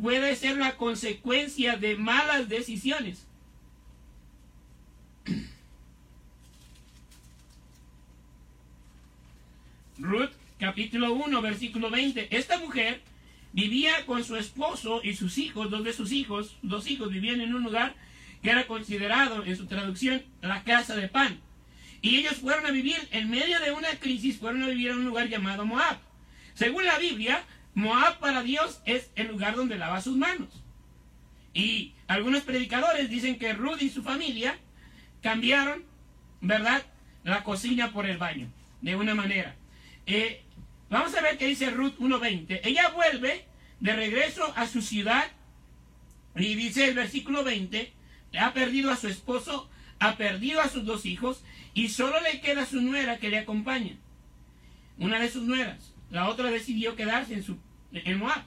puede 0.00 0.36
ser 0.36 0.56
la 0.56 0.76
consecuencia 0.76 1.76
de 1.76 1.96
malas 1.96 2.48
decisiones. 2.48 3.26
Ruth 9.98 10.30
capítulo 10.58 11.12
1, 11.14 11.42
versículo 11.42 11.90
20. 11.90 12.36
Esta 12.36 12.58
mujer 12.58 13.02
vivía 13.54 14.04
con 14.04 14.24
su 14.24 14.36
esposo 14.36 15.00
y 15.02 15.14
sus 15.14 15.38
hijos, 15.38 15.70
dos 15.70 15.84
de 15.84 15.92
sus 15.92 16.10
hijos, 16.12 16.56
dos 16.62 16.90
hijos 16.90 17.10
vivían 17.10 17.40
en 17.40 17.54
un 17.54 17.62
lugar 17.62 17.94
que 18.42 18.50
era 18.50 18.66
considerado 18.66 19.44
en 19.44 19.56
su 19.56 19.66
traducción 19.66 20.22
la 20.42 20.64
casa 20.64 20.96
de 20.96 21.08
pan. 21.08 21.40
Y 22.02 22.16
ellos 22.16 22.34
fueron 22.34 22.66
a 22.66 22.72
vivir 22.72 22.96
en 23.12 23.30
medio 23.30 23.58
de 23.60 23.70
una 23.70 23.88
crisis, 24.00 24.38
fueron 24.38 24.64
a 24.64 24.66
vivir 24.66 24.90
en 24.90 24.98
un 24.98 25.04
lugar 25.06 25.28
llamado 25.28 25.64
Moab. 25.64 25.98
Según 26.52 26.84
la 26.84 26.98
Biblia, 26.98 27.44
Moab 27.74 28.18
para 28.18 28.42
Dios 28.42 28.82
es 28.84 29.10
el 29.14 29.28
lugar 29.28 29.54
donde 29.54 29.78
lava 29.78 30.02
sus 30.02 30.16
manos. 30.16 30.48
Y 31.54 31.94
algunos 32.08 32.42
predicadores 32.42 33.08
dicen 33.08 33.38
que 33.38 33.54
Ruth 33.54 33.80
y 33.80 33.88
su 33.88 34.02
familia 34.02 34.58
cambiaron, 35.22 35.84
¿verdad?, 36.40 36.84
la 37.22 37.44
cocina 37.44 37.92
por 37.92 38.04
el 38.04 38.18
baño, 38.18 38.48
de 38.82 38.96
una 38.96 39.14
manera. 39.14 39.56
Eh, 40.06 40.43
vamos 40.90 41.14
a 41.14 41.22
ver 41.22 41.38
qué 41.38 41.46
dice 41.46 41.70
Ruth 41.70 41.98
1.20. 41.98 42.60
Ella 42.64 42.90
vuelve 42.90 43.44
de 43.80 43.92
regreso 43.94 44.52
a 44.56 44.66
su 44.66 44.82
ciudad 44.82 45.24
y 46.36 46.54
dice 46.54 46.88
el 46.88 46.94
versículo 46.94 47.44
20, 47.44 47.92
ha 48.40 48.52
perdido 48.52 48.90
a 48.90 48.96
su 48.96 49.08
esposo, 49.08 49.68
ha 49.98 50.16
perdido 50.16 50.60
a 50.60 50.68
sus 50.68 50.84
dos 50.84 51.06
hijos 51.06 51.44
y 51.74 51.88
solo 51.88 52.20
le 52.20 52.40
queda 52.40 52.66
su 52.66 52.80
nuera 52.80 53.18
que 53.18 53.30
le 53.30 53.38
acompaña. 53.38 53.96
Una 54.98 55.18
de 55.18 55.30
sus 55.30 55.44
nueras. 55.44 55.94
La 56.10 56.28
otra 56.28 56.50
decidió 56.50 56.96
quedarse 56.96 57.34
en, 57.34 57.42
su, 57.42 57.58
en 57.92 58.18
Moab. 58.18 58.44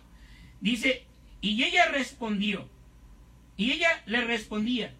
Dice, 0.62 1.06
y 1.42 1.64
ella 1.64 1.90
respondió, 1.90 2.70
y 3.58 3.72
ella 3.72 4.02
le 4.06 4.22
respondía, 4.22 4.94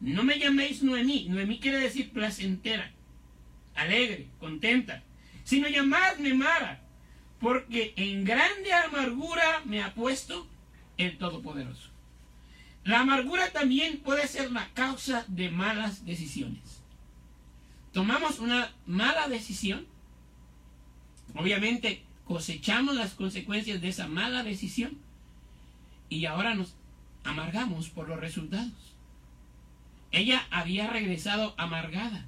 no 0.00 0.24
me 0.24 0.38
llaméis 0.38 0.82
Noemí, 0.82 1.28
Noemí 1.28 1.58
quiere 1.58 1.78
decir 1.78 2.10
placentera, 2.10 2.92
alegre, 3.74 4.28
contenta, 4.38 5.02
sino 5.46 5.68
llamadme 5.68 6.34
Mara, 6.34 6.80
porque 7.38 7.94
en 7.96 8.24
grande 8.24 8.72
amargura 8.72 9.62
me 9.64 9.80
ha 9.80 9.94
puesto 9.94 10.44
el 10.98 11.18
Todopoderoso. 11.18 11.88
La 12.82 13.00
amargura 13.00 13.52
también 13.52 13.98
puede 13.98 14.26
ser 14.26 14.50
la 14.50 14.68
causa 14.74 15.24
de 15.28 15.48
malas 15.48 16.04
decisiones. 16.04 16.82
Tomamos 17.92 18.40
una 18.40 18.72
mala 18.86 19.28
decisión, 19.28 19.86
obviamente 21.36 22.02
cosechamos 22.24 22.96
las 22.96 23.14
consecuencias 23.14 23.80
de 23.80 23.88
esa 23.88 24.08
mala 24.08 24.42
decisión 24.42 24.98
y 26.08 26.26
ahora 26.26 26.56
nos 26.56 26.74
amargamos 27.22 27.88
por 27.88 28.08
los 28.08 28.18
resultados. 28.18 28.94
Ella 30.10 30.44
había 30.50 30.90
regresado 30.90 31.54
amargada, 31.56 32.26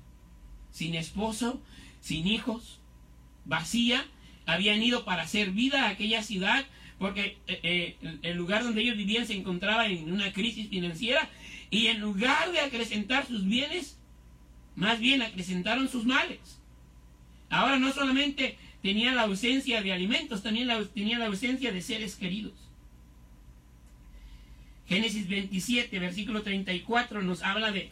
sin 0.71 0.95
esposo, 0.95 1.61
sin 2.01 2.29
hijos, 2.29 2.78
vacía, 3.49 4.07
habían 4.47 4.81
ido 4.83 5.05
para 5.05 5.23
hacer 5.23 5.51
vida 5.51 5.87
a 5.87 5.89
aquella 5.91 6.23
ciudad 6.23 6.65
porque 6.99 7.37
eh, 7.47 7.61
eh, 7.63 8.19
el 8.23 8.37
lugar 8.37 8.65
donde 8.65 8.83
ellos 8.83 8.97
vivían 8.97 9.27
se 9.27 9.35
encontraba 9.35 9.87
en 9.87 10.13
una 10.13 10.33
crisis 10.33 10.69
financiera 10.69 11.29
y 11.71 11.87
en 11.89 12.01
lugar 12.01 12.51
de 12.53 12.61
acrecentar 12.61 13.27
sus 13.27 13.45
bienes, 13.45 13.99
más 14.75 14.99
bien 14.99 15.23
acrecentaron 15.23 15.89
sus 15.89 16.05
males. 16.05 16.61
Ahora 17.51 17.79
no 17.79 17.93
solamente 17.93 18.57
tenía 18.83 19.13
la 19.13 19.23
ausencia 19.23 19.83
de 19.83 19.93
alimentos, 19.93 20.43
también 20.43 20.67
la, 20.67 20.83
tenía 20.85 21.19
la 21.19 21.27
ausencia 21.27 21.73
de 21.73 21.83
seres 21.83 22.17
queridos. 22.17 22.55
Génesis 24.89 25.29
27, 25.29 25.99
versículo 25.99 26.43
34 26.43 27.23
nos 27.23 27.43
habla 27.43 27.71
de 27.71 27.91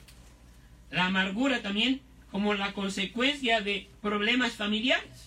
la 0.91 1.07
amargura 1.07 1.63
también 1.63 2.01
como 2.31 2.55
la 2.55 2.73
consecuencia 2.73 3.61
de 3.61 3.89
problemas 4.01 4.55
familiares. 4.55 5.26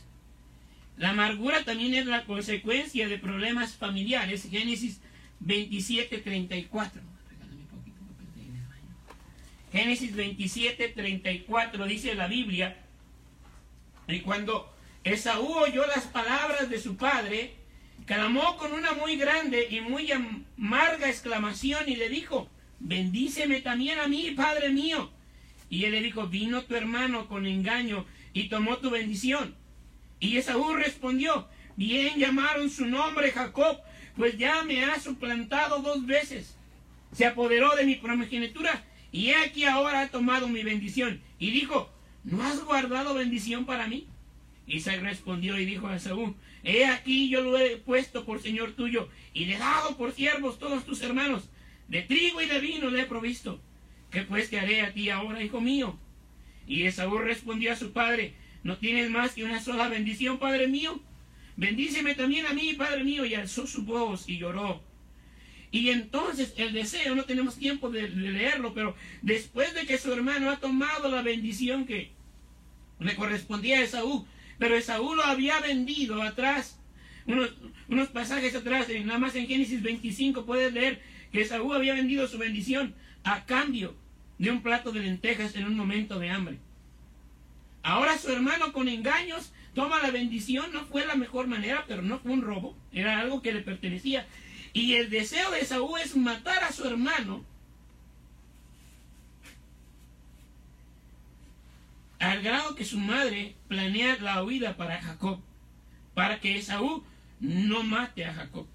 La 0.99 1.11
amargura 1.11 1.63
también 1.63 1.95
es 1.95 2.05
la 2.05 2.25
consecuencia 2.25 3.07
de 3.07 3.17
problemas 3.17 3.77
familiares. 3.77 4.49
Génesis 4.51 4.99
27, 5.39 6.17
34. 6.17 7.01
Génesis 9.71 10.13
27, 10.13 10.89
34 10.89 11.85
dice 11.85 12.15
la 12.15 12.27
Biblia, 12.27 12.75
y 14.09 14.19
cuando 14.19 14.75
Esaú 15.05 15.53
oyó 15.53 15.87
las 15.87 16.05
palabras 16.05 16.69
de 16.69 16.79
su 16.79 16.97
padre, 16.97 17.53
clamó 18.05 18.57
con 18.57 18.73
una 18.73 18.91
muy 18.91 19.15
grande 19.15 19.67
y 19.69 19.79
muy 19.79 20.11
amarga 20.11 21.07
exclamación 21.07 21.87
y 21.87 21.95
le 21.95 22.09
dijo, 22.09 22.49
bendíceme 22.79 23.61
también 23.61 23.99
a 23.99 24.07
mí, 24.07 24.31
padre 24.31 24.69
mío. 24.69 25.11
Y 25.69 25.85
él 25.85 25.91
le 25.91 26.01
dijo, 26.01 26.27
vino 26.27 26.63
tu 26.63 26.75
hermano 26.75 27.29
con 27.29 27.45
engaño 27.45 28.05
y 28.33 28.49
tomó 28.49 28.79
tu 28.79 28.89
bendición. 28.89 29.55
Y 30.19 30.37
Esaú 30.37 30.75
respondió, 30.75 31.47
bien 31.75 32.19
llamaron 32.19 32.69
su 32.69 32.85
nombre 32.85 33.31
Jacob, 33.31 33.79
pues 34.15 34.37
ya 34.37 34.63
me 34.63 34.83
ha 34.83 34.99
suplantado 34.99 35.81
dos 35.81 36.05
veces. 36.05 36.57
Se 37.13 37.25
apoderó 37.25 37.75
de 37.75 37.85
mi 37.85 37.95
primogenitura 37.95 38.83
y 39.11 39.29
he 39.29 39.35
aquí 39.37 39.65
ahora 39.65 40.01
ha 40.01 40.09
tomado 40.09 40.47
mi 40.47 40.63
bendición. 40.63 41.21
Y 41.39 41.51
dijo, 41.51 41.89
¿no 42.23 42.43
has 42.43 42.63
guardado 42.63 43.13
bendición 43.15 43.65
para 43.65 43.87
mí? 43.87 44.07
Isaac 44.67 45.01
respondió 45.01 45.59
y 45.59 45.65
dijo 45.65 45.87
a 45.87 45.95
Esaú, 45.95 46.35
he 46.63 46.85
aquí 46.85 47.29
yo 47.29 47.41
lo 47.41 47.57
he 47.57 47.77
puesto 47.77 48.25
por 48.25 48.41
señor 48.41 48.73
tuyo 48.73 49.09
y 49.33 49.45
le 49.45 49.55
he 49.55 49.57
dado 49.59 49.97
por 49.97 50.11
siervos 50.11 50.59
todos 50.59 50.85
tus 50.85 51.01
hermanos, 51.01 51.49
de 51.87 52.03
trigo 52.03 52.41
y 52.41 52.45
de 52.45 52.59
vino 52.59 52.89
le 52.91 53.01
he 53.01 53.05
provisto. 53.05 53.59
¿qué 54.11 54.23
pues 54.23 54.49
te 54.49 54.59
haré 54.59 54.81
a 54.81 54.93
ti 54.93 55.09
ahora, 55.09 55.43
hijo 55.43 55.61
mío? 55.61 55.97
Y 56.67 56.83
Esaú 56.83 57.17
respondió 57.17 57.71
a 57.71 57.75
su 57.75 57.91
padre, 57.91 58.33
¿no 58.63 58.77
tienes 58.77 59.09
más 59.09 59.33
que 59.33 59.43
una 59.43 59.61
sola 59.61 59.87
bendición, 59.87 60.39
padre 60.39 60.67
mío? 60.67 61.01
Bendíceme 61.55 62.15
también 62.15 62.45
a 62.45 62.53
mí, 62.53 62.73
padre 62.73 63.03
mío. 63.03 63.25
Y 63.25 63.35
alzó 63.35 63.67
su 63.67 63.83
voz 63.83 64.29
y 64.29 64.37
lloró. 64.37 64.81
Y 65.71 65.89
entonces 65.89 66.53
el 66.57 66.73
deseo, 66.73 67.15
no 67.15 67.25
tenemos 67.25 67.57
tiempo 67.57 67.89
de, 67.89 68.09
leerlo, 68.09 68.73
pero 68.73 68.95
después 69.21 69.73
de 69.75 69.85
que 69.85 69.97
su 69.97 70.11
hermano 70.11 70.49
ha 70.49 70.59
tomado 70.59 71.09
la 71.09 71.21
bendición 71.21 71.85
que 71.85 72.11
le 72.99 73.15
correspondía 73.15 73.77
a 73.77 73.83
Esaú, 73.83 74.25
pero 74.57 74.75
Esaú 74.75 75.15
lo 75.15 75.23
había 75.23 75.59
vendido 75.59 76.23
atrás, 76.23 76.79
unos, 77.27 77.53
unos 77.87 78.07
pasajes 78.07 78.55
atrás, 78.55 78.87
nada 79.05 79.19
más 79.19 79.35
en 79.35 79.47
Génesis 79.47 79.83
25 79.83 80.45
puedes 80.45 80.73
leer 80.73 81.01
que 81.31 81.41
Esaú 81.41 81.73
había 81.73 81.93
vendido 81.93 82.27
su 82.27 82.39
bendición 82.39 82.95
a 83.23 83.45
cambio 83.45 83.95
de 84.39 84.49
un 84.49 84.63
plato 84.63 84.91
de 84.91 85.01
lentejas 85.01 85.55
en 85.55 85.65
un 85.65 85.77
momento 85.77 86.17
de 86.17 86.31
hambre. 86.31 86.57
Ahora 87.83 88.17
su 88.17 88.31
hermano 88.31 88.73
con 88.73 88.87
engaños 88.89 89.51
toma 89.73 90.01
la 90.01 90.11
bendición, 90.11 90.71
no 90.73 90.85
fue 90.85 91.05
la 91.05 91.15
mejor 91.15 91.47
manera, 91.47 91.85
pero 91.87 92.01
no 92.01 92.19
fue 92.19 92.31
un 92.31 92.41
robo, 92.41 92.75
era 92.91 93.19
algo 93.19 93.41
que 93.41 93.53
le 93.53 93.61
pertenecía. 93.61 94.27
Y 94.73 94.95
el 94.95 95.09
deseo 95.09 95.49
de 95.51 95.61
Esaú 95.61 95.97
es 95.97 96.15
matar 96.15 96.63
a 96.63 96.71
su 96.71 96.85
hermano 96.85 97.43
al 102.19 102.41
grado 102.41 102.75
que 102.75 102.83
su 102.83 102.99
madre 102.99 103.55
planea 103.67 104.17
la 104.19 104.43
huida 104.43 104.75
para 104.75 105.01
Jacob, 105.01 105.39
para 106.13 106.39
que 106.39 106.57
Esaú 106.57 107.03
no 107.39 107.83
mate 107.83 108.25
a 108.25 108.33
Jacob. 108.33 108.67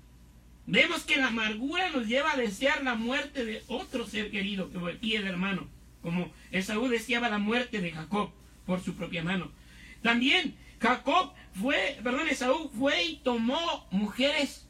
Vemos 0.67 1.03
que 1.03 1.17
la 1.17 1.27
amargura 1.27 1.90
nos 1.90 2.07
lleva 2.07 2.33
a 2.33 2.38
desear 2.38 2.83
la 2.83 2.95
muerte 2.95 3.45
de 3.45 3.62
otro 3.69 4.07
ser 4.07 4.31
querido, 4.31 4.71
que 4.73 4.81
fue 4.81 4.99
el 5.03 5.27
hermano, 5.27 5.69
como 6.01 6.33
Esaú 6.51 6.88
deseaba 6.88 7.29
la 7.29 7.38
muerte 7.38 7.83
de 7.83 7.93
Jacob 7.93 8.33
por 8.66 8.83
su 8.83 8.94
propia 8.94 9.22
mano. 9.22 9.50
También 10.03 10.55
Jacob 10.81 11.33
fue, 11.55 11.98
perdón, 12.03 12.29
Esaú 12.29 12.70
fue 12.79 13.05
y 13.05 13.16
tomó 13.16 13.87
mujeres 13.90 14.66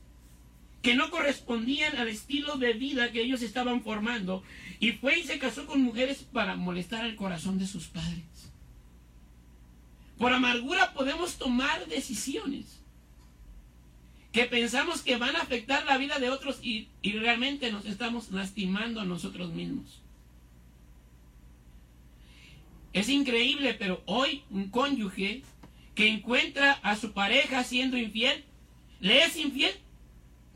que 0.83 0.95
no 0.95 1.11
correspondían 1.11 1.97
al 1.97 2.09
estilo 2.09 2.57
de 2.57 2.75
vida 2.75 3.11
que 3.11 3.23
ellos 3.23 3.43
estaban 3.43 3.83
formando 3.83 4.43
y 4.81 4.93
fue 4.93 5.19
y 5.19 5.25
se 5.25 5.39
casó 5.39 5.67
con 5.67 5.83
mujeres 5.83 6.27
para 6.31 6.57
molestar 6.57 7.07
el 7.07 7.17
corazón 7.17 7.59
de 7.59 7.67
sus 7.67 7.87
padres. 7.87 8.23
Por 10.19 10.33
amargura 10.33 10.93
podemos 10.93 11.37
tomar 11.39 11.87
decisiones 11.87 12.81
que 14.31 14.45
pensamos 14.45 15.03
que 15.03 15.17
van 15.17 15.37
a 15.37 15.41
afectar 15.43 15.87
la 15.87 15.97
vida 15.97 16.19
de 16.19 16.29
otros 16.29 16.59
y, 16.63 16.89
y 17.03 17.13
realmente 17.13 17.73
nos 17.73 17.87
estamos 17.87 18.31
lastimando 18.31 19.01
a 19.01 19.05
nosotros 19.05 19.53
mismos. 19.53 20.04
Es 22.95 23.09
increíble, 23.09 23.75
pero 23.75 24.03
hoy 24.07 24.45
un 24.51 24.71
cónyuge 24.71 25.43
que 25.97 26.09
encuentra 26.09 26.73
a 26.83 26.97
su 26.97 27.13
pareja 27.13 27.65
siendo 27.65 27.99
infiel, 27.99 28.45
le 29.01 29.25
es 29.25 29.37
infiel 29.37 29.75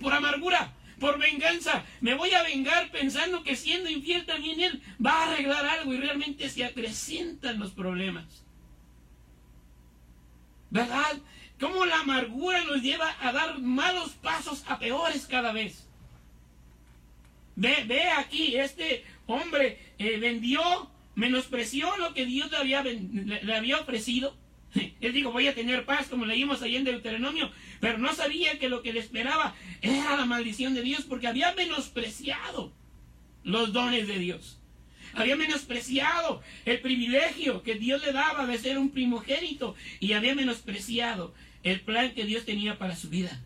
por 0.01 0.14
amargura, 0.14 0.72
por 1.01 1.18
venganza. 1.18 1.85
Me 2.01 2.14
voy 2.14 2.33
a 2.35 2.44
vengar 2.44 2.92
pensando 2.92 3.42
que 3.42 3.57
siendo 3.57 3.90
infiel 3.90 4.24
también 4.24 4.61
él 4.61 4.83
va 5.05 5.12
a 5.12 5.33
arreglar 5.33 5.66
algo 5.66 5.92
y 5.92 5.98
realmente 5.98 6.48
se 6.48 6.64
acrecientan 6.64 7.59
los 7.59 7.72
problemas. 7.72 8.24
¿Verdad? 10.70 11.18
Cómo 11.59 11.87
la 11.87 12.01
amargura 12.01 12.62
nos 12.64 12.83
lleva 12.83 13.16
a 13.20 13.33
dar 13.33 13.59
malos 13.59 14.11
pasos 14.11 14.62
a 14.68 14.79
peores 14.79 15.27
cada 15.27 15.51
vez. 15.51 15.88
Ve, 17.57 17.85
ve 17.85 18.09
aquí, 18.11 18.57
este 18.57 19.05
hombre 19.27 19.92
eh, 19.98 20.18
vendió, 20.18 20.88
menospreció 21.18 21.96
lo 21.96 22.14
que 22.14 22.24
Dios 22.24 22.50
le 22.52 22.57
había, 22.57 22.83
le, 22.83 23.54
había 23.54 23.78
ofrecido. 23.78 24.37
Él 25.00 25.12
dijo, 25.12 25.33
voy 25.33 25.48
a 25.48 25.54
tener 25.54 25.85
paz, 25.85 26.07
como 26.07 26.24
leímos 26.24 26.62
ahí 26.62 26.76
en 26.76 26.85
Deuteronomio, 26.85 27.50
pero 27.81 27.98
no 27.98 28.14
sabía 28.14 28.59
que 28.61 28.68
lo 28.68 28.83
que 28.83 28.92
le 28.92 29.00
esperaba 29.00 29.54
era 29.83 30.16
la 30.16 30.26
maldición 30.26 30.74
de 30.74 30.83
Dios, 30.83 31.04
porque 31.09 31.26
había 31.26 31.52
menospreciado 31.54 32.72
los 33.42 33.72
dones 33.72 34.07
de 34.07 34.18
Dios. 34.18 34.61
Había 35.14 35.35
menospreciado 35.35 36.40
el 36.64 36.81
privilegio 36.81 37.64
que 37.64 37.74
Dios 37.74 38.00
le 38.04 38.12
daba 38.12 38.46
de 38.46 38.59
ser 38.59 38.78
un 38.78 38.90
primogénito 38.90 39.74
y 39.98 40.12
había 40.12 40.37
menospreciado 40.37 41.35
el 41.64 41.81
plan 41.81 42.14
que 42.14 42.26
Dios 42.26 42.44
tenía 42.44 42.78
para 42.78 42.94
su 42.94 43.09
vida. 43.09 43.40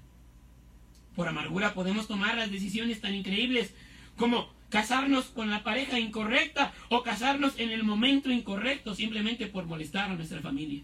Por 1.16 1.26
amargura 1.26 1.72
podemos 1.72 2.06
tomar 2.06 2.36
las 2.36 2.50
decisiones 2.50 3.00
tan 3.00 3.14
increíbles 3.14 3.72
como 4.18 4.52
casarnos 4.72 5.26
con 5.26 5.50
la 5.50 5.62
pareja 5.62 6.00
incorrecta 6.00 6.72
o 6.88 7.02
casarnos 7.02 7.52
en 7.58 7.68
el 7.68 7.84
momento 7.84 8.30
incorrecto 8.30 8.94
simplemente 8.94 9.46
por 9.46 9.66
molestar 9.66 10.10
a 10.10 10.14
nuestra 10.14 10.40
familia. 10.40 10.82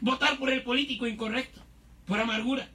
Votar 0.00 0.38
por 0.38 0.50
el 0.50 0.62
político 0.62 1.06
incorrecto, 1.06 1.60
por 2.06 2.18
amargura. 2.18 2.70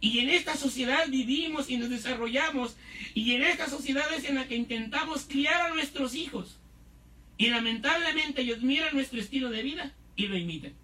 Y 0.00 0.20
en 0.20 0.30
esta 0.30 0.54
sociedad 0.56 1.08
vivimos 1.08 1.68
y 1.68 1.78
nos 1.78 1.90
desarrollamos. 1.90 2.76
Y 3.12 3.32
en 3.32 3.42
esta 3.42 3.68
sociedad 3.68 4.06
es 4.16 4.24
en 4.24 4.36
la 4.36 4.46
que 4.46 4.54
intentamos 4.54 5.24
criar 5.24 5.62
a 5.62 5.74
nuestros 5.74 6.14
hijos. 6.14 6.60
Y 7.38 7.48
lamentablemente 7.48 8.42
ellos 8.42 8.62
miran 8.62 8.94
nuestro 8.94 9.18
estilo 9.18 9.50
de 9.50 9.64
vida 9.64 9.94
y 10.14 10.28
lo 10.28 10.38
imitan. 10.38 10.74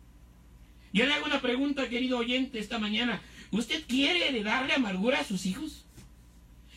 Yo 0.92 1.06
le 1.06 1.14
hago 1.14 1.26
una 1.26 1.40
pregunta, 1.40 1.88
querido 1.88 2.18
oyente, 2.18 2.58
esta 2.58 2.80
mañana. 2.80 3.22
¿Usted 3.52 3.84
quiere 3.86 4.28
heredarle 4.28 4.72
amargura 4.72 5.20
a 5.20 5.24
sus 5.24 5.46
hijos? 5.46 5.84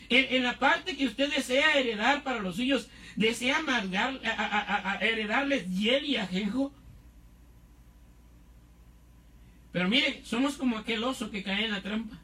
En, 0.08 0.42
la 0.42 0.58
parte 0.58 0.96
que 0.96 1.06
usted 1.06 1.32
desea 1.32 1.78
heredar 1.78 2.22
para 2.22 2.40
los 2.40 2.56
suyos, 2.56 2.88
¿desea 3.16 3.58
amargar, 3.58 4.20
a, 4.24 4.98
heredarles 5.00 5.68
hiel 5.68 6.04
y 6.04 6.16
ajenjo? 6.16 6.72
Pero 9.72 9.88
mire, 9.88 10.20
somos 10.24 10.56
como 10.56 10.78
aquel 10.78 11.04
oso 11.04 11.30
que 11.30 11.42
cae 11.42 11.66
en 11.66 11.72
la 11.72 11.82
trampa. 11.82 12.18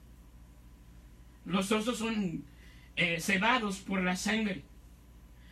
Los 1.45 1.71
osos 1.73 1.99
son 1.99 2.45
eh, 2.97 3.21
cebados 3.21 3.79
por 3.79 4.03
la 4.03 4.17
sangre. 4.17 4.63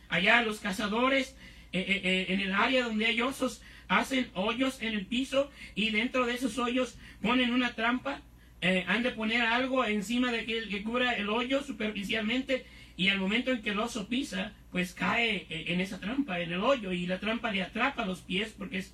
Allá 0.09 0.41
los 0.41 0.59
cazadores, 0.59 1.35
eh, 1.73 2.01
eh, 2.03 2.25
en 2.29 2.39
el 2.39 2.53
área 2.53 2.85
donde 2.85 3.05
hay 3.05 3.21
osos, 3.21 3.61
hacen 3.87 4.31
hoyos 4.35 4.81
en 4.81 4.93
el 4.93 5.05
piso 5.05 5.51
y 5.75 5.91
dentro 5.91 6.25
de 6.25 6.33
esos 6.33 6.57
hoyos 6.57 6.95
ponen 7.21 7.53
una 7.53 7.73
trampa. 7.73 8.21
Han 8.61 9.01
de 9.01 9.11
poner 9.11 9.41
algo 9.41 9.83
encima 9.85 10.31
de 10.31 10.45
que, 10.45 10.67
que 10.69 10.83
cubra 10.83 11.13
el 11.13 11.29
hoyo 11.29 11.63
superficialmente 11.63 12.65
y 12.95 13.09
al 13.09 13.19
momento 13.19 13.51
en 13.51 13.61
que 13.63 13.71
el 13.71 13.79
oso 13.79 14.07
pisa, 14.07 14.53
pues 14.71 14.93
cae 14.93 15.47
en 15.49 15.81
esa 15.81 15.99
trampa, 15.99 16.39
en 16.39 16.51
el 16.51 16.61
hoyo, 16.61 16.91
y 16.91 17.07
la 17.07 17.19
trampa 17.19 17.51
le 17.51 17.63
atrapa 17.63 18.05
los 18.05 18.21
pies 18.21 18.53
porque 18.55 18.77
es 18.77 18.93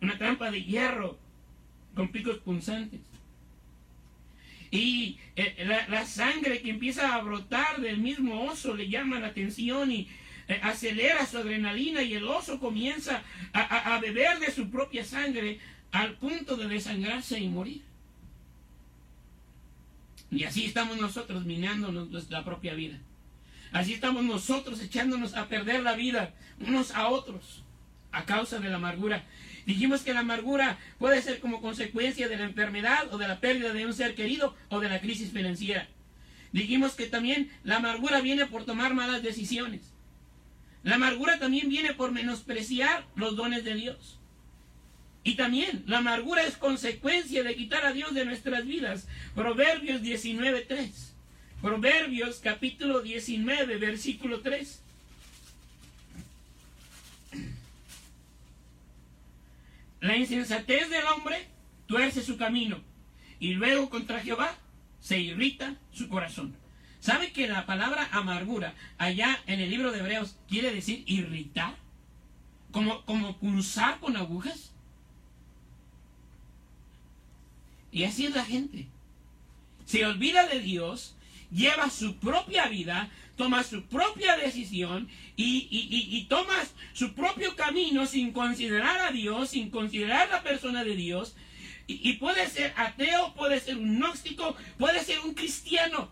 una 0.00 0.16
trampa 0.16 0.50
de 0.50 0.62
hierro 0.62 1.18
con 1.94 2.08
picos 2.08 2.38
punzantes. 2.38 3.00
Y 4.70 5.18
eh, 5.36 5.66
la, 5.88 6.04
sangre 6.04 6.60
que 6.60 6.70
empieza 6.70 7.14
a 7.14 7.22
brotar 7.22 7.80
del 7.80 7.98
mismo 7.98 8.44
oso 8.44 8.76
le 8.76 8.88
llama 8.88 9.18
la 9.18 9.28
atención 9.28 9.90
y 9.90 10.08
eh, 10.46 10.60
acelera 10.62 11.26
su 11.26 11.38
adrenalina 11.38 12.02
y 12.02 12.14
el 12.14 12.24
oso 12.24 12.60
comienza 12.60 13.22
a, 13.52 13.98
beber 13.98 14.38
de 14.40 14.52
su 14.52 14.70
propia 14.70 15.04
sangre 15.04 15.58
al 15.90 16.14
punto 16.14 16.56
de 16.56 16.68
desangrarse 16.68 17.40
y 17.40 17.48
morir. 17.48 17.82
Y 20.30 20.44
así 20.44 20.66
estamos 20.66 20.98
nosotros 20.98 21.44
minándonos 21.44 22.10
nuestra 22.10 22.44
propia 22.44 22.74
vida. 22.74 22.98
Así 23.72 23.94
estamos 23.94 24.24
nosotros 24.24 24.80
echándonos 24.80 25.34
a 25.34 25.48
perder 25.48 25.82
la 25.82 25.94
vida 25.94 26.34
unos 26.60 26.90
a 26.92 27.08
otros 27.08 27.62
a 28.12 28.24
causa 28.24 28.58
de 28.58 28.68
la 28.70 28.76
amargura. 28.76 29.24
Dijimos 29.66 30.02
que 30.02 30.14
la 30.14 30.20
amargura 30.20 30.78
puede 30.98 31.20
ser 31.20 31.40
como 31.40 31.60
consecuencia 31.60 32.28
de 32.28 32.36
la 32.36 32.44
enfermedad 32.44 33.12
o 33.12 33.18
de 33.18 33.28
la 33.28 33.40
pérdida 33.40 33.72
de 33.72 33.84
un 33.84 33.92
ser 33.92 34.14
querido 34.14 34.56
o 34.70 34.80
de 34.80 34.88
la 34.88 35.00
crisis 35.00 35.30
financiera. 35.30 35.88
Dijimos 36.52 36.92
que 36.94 37.06
también 37.06 37.50
la 37.64 37.76
amargura 37.76 38.20
viene 38.20 38.46
por 38.46 38.64
tomar 38.64 38.94
malas 38.94 39.22
decisiones. 39.22 39.92
La 40.82 40.94
amargura 40.94 41.38
también 41.38 41.68
viene 41.68 41.92
por 41.92 42.12
menospreciar 42.12 43.06
los 43.14 43.36
dones 43.36 43.64
de 43.64 43.74
Dios. 43.74 44.17
Y 45.28 45.34
también 45.34 45.84
la 45.86 45.98
amargura 45.98 46.42
es 46.42 46.56
consecuencia 46.56 47.42
de 47.42 47.54
quitar 47.54 47.84
a 47.84 47.92
Dios 47.92 48.14
de 48.14 48.24
nuestras 48.24 48.64
vidas. 48.64 49.06
Proverbios 49.34 50.00
19.3. 50.00 50.90
Proverbios 51.60 52.38
capítulo 52.42 53.02
19, 53.02 53.76
versículo 53.76 54.40
3. 54.40 54.80
La 60.00 60.16
insensatez 60.16 60.88
del 60.88 61.04
hombre 61.14 61.46
tuerce 61.86 62.22
su 62.22 62.38
camino 62.38 62.80
y 63.38 63.52
luego 63.52 63.90
contra 63.90 64.20
Jehová 64.20 64.56
se 65.02 65.18
irrita 65.18 65.74
su 65.92 66.08
corazón. 66.08 66.56
¿Sabe 67.00 67.32
que 67.32 67.48
la 67.48 67.66
palabra 67.66 68.08
amargura 68.12 68.72
allá 68.96 69.38
en 69.46 69.60
el 69.60 69.68
libro 69.68 69.92
de 69.92 69.98
Hebreos 69.98 70.36
quiere 70.48 70.72
decir 70.72 71.04
irritar? 71.06 71.74
Como, 72.72 73.04
como 73.04 73.36
pulsar 73.36 74.00
con 74.00 74.16
agujas. 74.16 74.72
Y 77.90 78.04
así 78.04 78.26
es 78.26 78.34
la 78.34 78.44
gente. 78.44 78.86
Se 79.84 80.04
olvida 80.04 80.46
de 80.46 80.60
Dios 80.60 81.14
lleva 81.50 81.90
su 81.90 82.16
propia 82.16 82.68
vida, 82.68 83.10
toma 83.36 83.62
su 83.62 83.84
propia 83.84 84.36
decisión 84.36 85.08
y, 85.36 86.26
toma 86.28 86.54
su 86.92 87.14
propio 87.14 87.56
camino 87.56 88.06
sin 88.06 88.32
considerar 88.32 89.00
a 89.00 89.12
Dios, 89.12 89.50
sin 89.50 89.70
considerar 89.70 90.28
la 90.28 90.42
persona 90.42 90.84
de 90.84 90.96
Dios. 90.96 91.36
Y, 91.86 92.08
y 92.08 92.14
puede 92.14 92.48
ser 92.48 92.74
ateo, 92.76 93.32
puede 93.34 93.60
ser 93.60 93.76
un 93.76 93.96
gnóstico, 93.96 94.56
puede 94.78 95.02
ser 95.02 95.20
un 95.20 95.34
cristiano. 95.34 96.10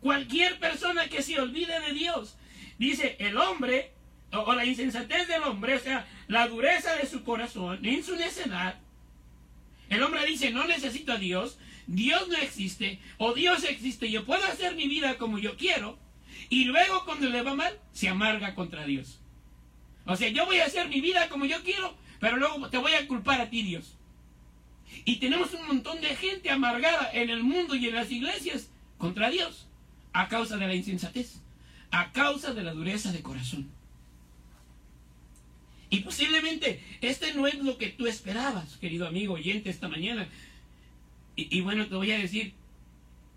Cualquier 0.00 0.58
persona 0.58 1.08
que 1.08 1.22
se 1.22 1.38
olvide 1.38 1.78
de 1.80 1.92
Dios. 1.92 2.36
Dice, 2.78 3.16
el 3.20 3.36
hombre, 3.36 3.92
o, 4.32 4.38
o 4.38 4.54
la 4.54 4.64
insensatez 4.64 5.28
del 5.28 5.44
hombre, 5.44 5.76
o 5.76 5.78
sea, 5.78 6.08
la 6.26 6.48
dureza 6.48 6.96
de 6.96 7.06
su 7.06 7.22
corazón, 7.22 7.84
en 7.84 8.02
su 8.02 8.16
necedad. 8.16 8.80
El 9.92 10.02
hombre 10.02 10.24
dice, 10.24 10.50
no 10.50 10.66
necesito 10.66 11.12
a 11.12 11.18
Dios, 11.18 11.58
Dios 11.86 12.26
no 12.28 12.36
existe, 12.38 12.98
o 13.18 13.34
Dios 13.34 13.62
existe, 13.64 14.10
yo 14.10 14.24
puedo 14.24 14.42
hacer 14.46 14.74
mi 14.74 14.88
vida 14.88 15.18
como 15.18 15.38
yo 15.38 15.58
quiero, 15.58 15.98
y 16.48 16.64
luego 16.64 17.04
cuando 17.04 17.28
le 17.28 17.42
va 17.42 17.54
mal, 17.54 17.78
se 17.92 18.08
amarga 18.08 18.54
contra 18.54 18.86
Dios. 18.86 19.20
O 20.06 20.16
sea, 20.16 20.30
yo 20.30 20.46
voy 20.46 20.60
a 20.60 20.64
hacer 20.64 20.88
mi 20.88 21.02
vida 21.02 21.28
como 21.28 21.44
yo 21.44 21.62
quiero, 21.62 21.94
pero 22.20 22.38
luego 22.38 22.70
te 22.70 22.78
voy 22.78 22.94
a 22.94 23.06
culpar 23.06 23.42
a 23.42 23.50
ti, 23.50 23.62
Dios. 23.62 23.98
Y 25.04 25.16
tenemos 25.16 25.52
un 25.52 25.66
montón 25.66 26.00
de 26.00 26.16
gente 26.16 26.50
amargada 26.50 27.10
en 27.12 27.28
el 27.28 27.42
mundo 27.42 27.74
y 27.74 27.86
en 27.86 27.94
las 27.94 28.10
iglesias 28.10 28.70
contra 28.96 29.28
Dios, 29.28 29.68
a 30.14 30.28
causa 30.28 30.56
de 30.56 30.68
la 30.68 30.74
insensatez, 30.74 31.42
a 31.90 32.12
causa 32.12 32.54
de 32.54 32.62
la 32.62 32.72
dureza 32.72 33.12
de 33.12 33.20
corazón. 33.20 33.70
Y 35.92 36.00
posiblemente 36.00 36.82
este 37.02 37.34
no 37.34 37.46
es 37.46 37.58
lo 37.58 37.76
que 37.76 37.88
tú 37.88 38.06
esperabas, 38.06 38.78
querido 38.78 39.06
amigo 39.06 39.34
oyente, 39.34 39.68
esta 39.68 39.88
mañana. 39.88 40.26
Y, 41.36 41.60
bueno, 41.60 41.86
te 41.86 41.94
voy 41.94 42.10
a 42.12 42.18
decir, 42.18 42.54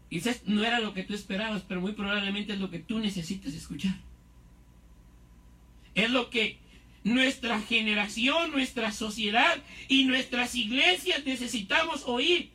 quizás 0.10 0.42
no 0.46 0.64
era 0.64 0.80
lo 0.80 0.94
que 0.94 1.04
tú 1.04 1.14
esperabas, 1.14 1.64
pero 1.68 1.82
muy 1.82 1.92
probablemente 1.92 2.54
es 2.54 2.60
lo 2.60 2.70
que 2.70 2.80
tú 2.80 3.00
necesitas 3.00 3.54
escuchar. 3.54 3.96
Es 5.96 6.10
lo 6.10 6.30
que 6.30 6.58
nuestra 7.04 7.60
generación, 7.60 8.52
nuestra 8.52 8.94
sociedad 8.94 9.62
y 9.90 10.06
nuestras 10.06 10.56
iglesias 10.56 11.26
necesitamos 11.26 12.04
oír. 12.06 12.52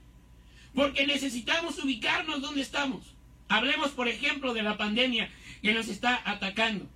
Porque 0.74 1.06
necesitamos 1.06 1.78
ubicarnos 1.78 2.40
donde 2.40 2.62
estamos. 2.62 3.04
Hablemos, 3.48 3.90
por 3.90 4.08
ejemplo, 4.08 4.54
de 4.54 4.62
la 4.62 4.78
pandemia 4.78 5.30
que 5.60 5.74
nos 5.74 5.88
está 5.88 6.22
atacando. 6.24 6.88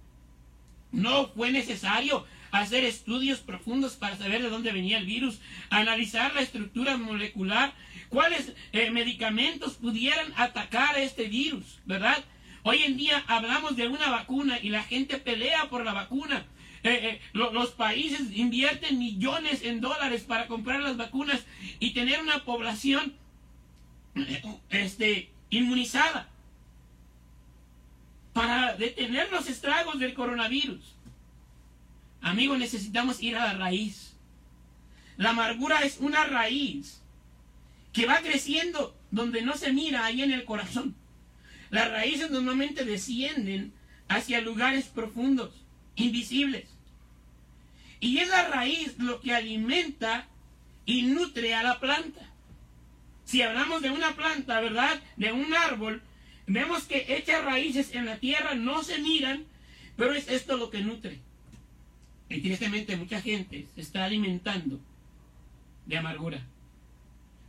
No 0.90 1.28
fue 1.28 1.50
necesario 1.50 2.24
hacer 2.60 2.84
estudios 2.84 3.40
profundos 3.40 3.94
para 3.96 4.16
saber 4.16 4.42
de 4.42 4.48
dónde 4.48 4.72
venía 4.72 4.98
el 4.98 5.06
virus, 5.06 5.40
analizar 5.70 6.34
la 6.34 6.40
estructura 6.40 6.96
molecular, 6.96 7.74
cuáles 8.08 8.52
eh, 8.72 8.90
medicamentos 8.90 9.74
pudieran 9.74 10.32
atacar 10.36 10.94
a 10.94 11.02
este 11.02 11.24
virus, 11.24 11.80
¿verdad? 11.84 12.22
Hoy 12.62 12.82
en 12.84 12.96
día 12.96 13.24
hablamos 13.26 13.76
de 13.76 13.88
una 13.88 14.08
vacuna 14.08 14.58
y 14.62 14.68
la 14.68 14.84
gente 14.84 15.18
pelea 15.18 15.68
por 15.68 15.84
la 15.84 15.92
vacuna. 15.92 16.46
Eh, 16.84 16.90
eh, 16.92 17.20
lo, 17.32 17.52
los 17.52 17.70
países 17.70 18.36
invierten 18.36 18.98
millones 18.98 19.62
en 19.64 19.80
dólares 19.80 20.22
para 20.22 20.46
comprar 20.46 20.80
las 20.80 20.96
vacunas 20.96 21.44
y 21.80 21.90
tener 21.90 22.20
una 22.20 22.44
población 22.44 23.14
este, 24.70 25.30
inmunizada 25.50 26.28
para 28.32 28.76
detener 28.76 29.30
los 29.32 29.48
estragos 29.48 29.98
del 29.98 30.14
coronavirus. 30.14 30.94
Amigos, 32.24 32.58
necesitamos 32.58 33.22
ir 33.22 33.36
a 33.36 33.44
la 33.44 33.52
raíz. 33.52 34.14
La 35.18 35.30
amargura 35.30 35.80
es 35.80 35.98
una 35.98 36.24
raíz 36.24 37.02
que 37.92 38.06
va 38.06 38.20
creciendo 38.20 38.96
donde 39.10 39.42
no 39.42 39.58
se 39.58 39.74
mira 39.74 40.06
ahí 40.06 40.22
en 40.22 40.32
el 40.32 40.46
corazón. 40.46 40.96
Las 41.68 41.90
raíces 41.90 42.30
normalmente 42.30 42.86
descienden 42.86 43.74
hacia 44.08 44.40
lugares 44.40 44.86
profundos, 44.86 45.66
invisibles. 45.96 46.64
Y 48.00 48.16
es 48.16 48.28
la 48.30 48.48
raíz 48.48 48.98
lo 48.98 49.20
que 49.20 49.34
alimenta 49.34 50.26
y 50.86 51.02
nutre 51.02 51.54
a 51.54 51.62
la 51.62 51.78
planta. 51.78 52.22
Si 53.26 53.42
hablamos 53.42 53.82
de 53.82 53.90
una 53.90 54.16
planta, 54.16 54.60
¿verdad? 54.60 54.98
De 55.18 55.30
un 55.30 55.52
árbol, 55.52 56.02
vemos 56.46 56.84
que 56.84 57.04
hechas 57.06 57.44
raíces 57.44 57.94
en 57.94 58.06
la 58.06 58.16
tierra 58.16 58.54
no 58.54 58.82
se 58.82 58.96
miran, 58.96 59.44
pero 59.98 60.14
es 60.14 60.26
esto 60.28 60.56
lo 60.56 60.70
que 60.70 60.80
nutre. 60.80 61.20
Y 62.34 62.40
tristemente 62.40 62.96
mucha 62.96 63.20
gente 63.20 63.68
se 63.74 63.80
está 63.80 64.04
alimentando 64.04 64.80
de 65.86 65.96
amargura. 65.96 66.44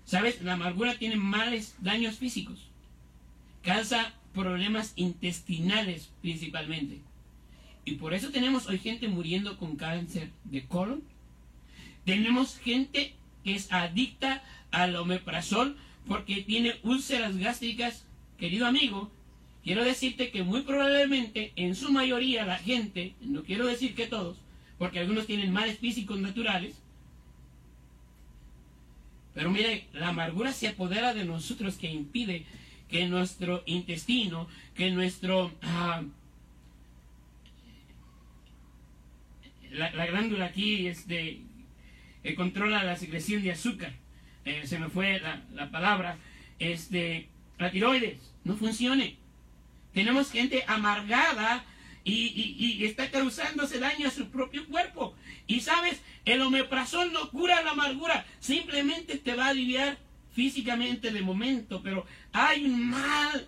¿Sabes? 0.05 0.43
La 0.43 0.53
amargura 0.53 0.95
tiene 0.99 1.15
males 1.15 1.75
daños 1.79 2.17
físicos. 2.17 2.67
Causa 3.63 4.13
problemas 4.31 4.93
intestinales 4.95 6.11
principalmente. 6.21 6.99
Y 7.83 7.93
por 7.93 8.13
eso 8.13 8.29
tenemos 8.29 8.67
hoy 8.67 8.77
gente 8.77 9.07
muriendo 9.07 9.57
con 9.57 9.75
cáncer 9.75 10.29
de 10.43 10.65
colon. 10.65 11.01
Tenemos 12.05 12.59
gente 12.59 13.15
que 13.43 13.55
es 13.55 13.71
adicta 13.71 14.43
al 14.69 14.95
omeprazol 14.97 15.77
porque 16.07 16.43
tiene 16.43 16.75
úlceras 16.83 17.37
gástricas. 17.37 18.05
Querido 18.37 18.67
amigo, 18.67 19.09
quiero 19.63 19.83
decirte 19.83 20.29
que 20.29 20.43
muy 20.43 20.61
probablemente 20.61 21.53
en 21.55 21.73
su 21.73 21.91
mayoría 21.91 22.45
la 22.45 22.59
gente, 22.59 23.15
no 23.21 23.43
quiero 23.43 23.65
decir 23.65 23.95
que 23.95 24.05
todos, 24.05 24.37
porque 24.77 24.99
algunos 24.99 25.25
tienen 25.25 25.51
males 25.51 25.79
físicos 25.79 26.19
naturales, 26.19 26.75
pero 29.33 29.49
mire, 29.51 29.87
la 29.93 30.09
amargura 30.09 30.53
se 30.53 30.67
apodera 30.67 31.13
de 31.13 31.25
nosotros 31.25 31.75
que 31.75 31.91
impide 31.91 32.45
que 32.89 33.07
nuestro 33.07 33.63
intestino, 33.65 34.47
que 34.75 34.91
nuestro... 34.91 35.51
ah, 35.61 36.03
la, 39.71 39.91
la 39.91 40.05
glándula 40.05 40.45
aquí 40.45 40.87
este, 40.87 41.41
eh, 42.23 42.35
controla 42.35 42.83
la 42.83 42.95
secreción 42.95 43.43
de 43.43 43.51
azúcar. 43.51 43.93
Eh, 44.45 44.65
se 44.65 44.79
me 44.79 44.89
fue 44.89 45.19
la, 45.19 45.43
la 45.53 45.69
palabra. 45.69 46.17
Este, 46.59 47.27
la 47.57 47.71
tiroides 47.71 48.17
no 48.43 48.55
funcione. 48.55 49.17
Tenemos 49.93 50.31
gente 50.31 50.63
amargada 50.67 51.65
y, 52.05 52.85
está 52.85 53.09
causándose 53.09 53.79
daño 53.79 54.07
a 54.07 54.11
su 54.11 54.29
propio 54.29 54.65
cuerpo. 54.67 55.15
Y 55.47 55.61
sabes, 55.61 56.01
el 56.23 56.41
omeprazol 56.41 57.11
no 57.11 57.29
cura 57.31 57.63
la 57.63 57.71
amargura, 57.71 58.25
simplemente 58.39 59.17
te 59.17 59.35
va 59.35 59.47
a 59.47 59.49
aliviar 59.49 59.97
físicamente 60.33 61.11
de 61.11 61.21
momento, 61.21 61.81
pero 61.81 62.05
hay 62.31 62.65
un 62.65 62.89
mal 62.89 63.47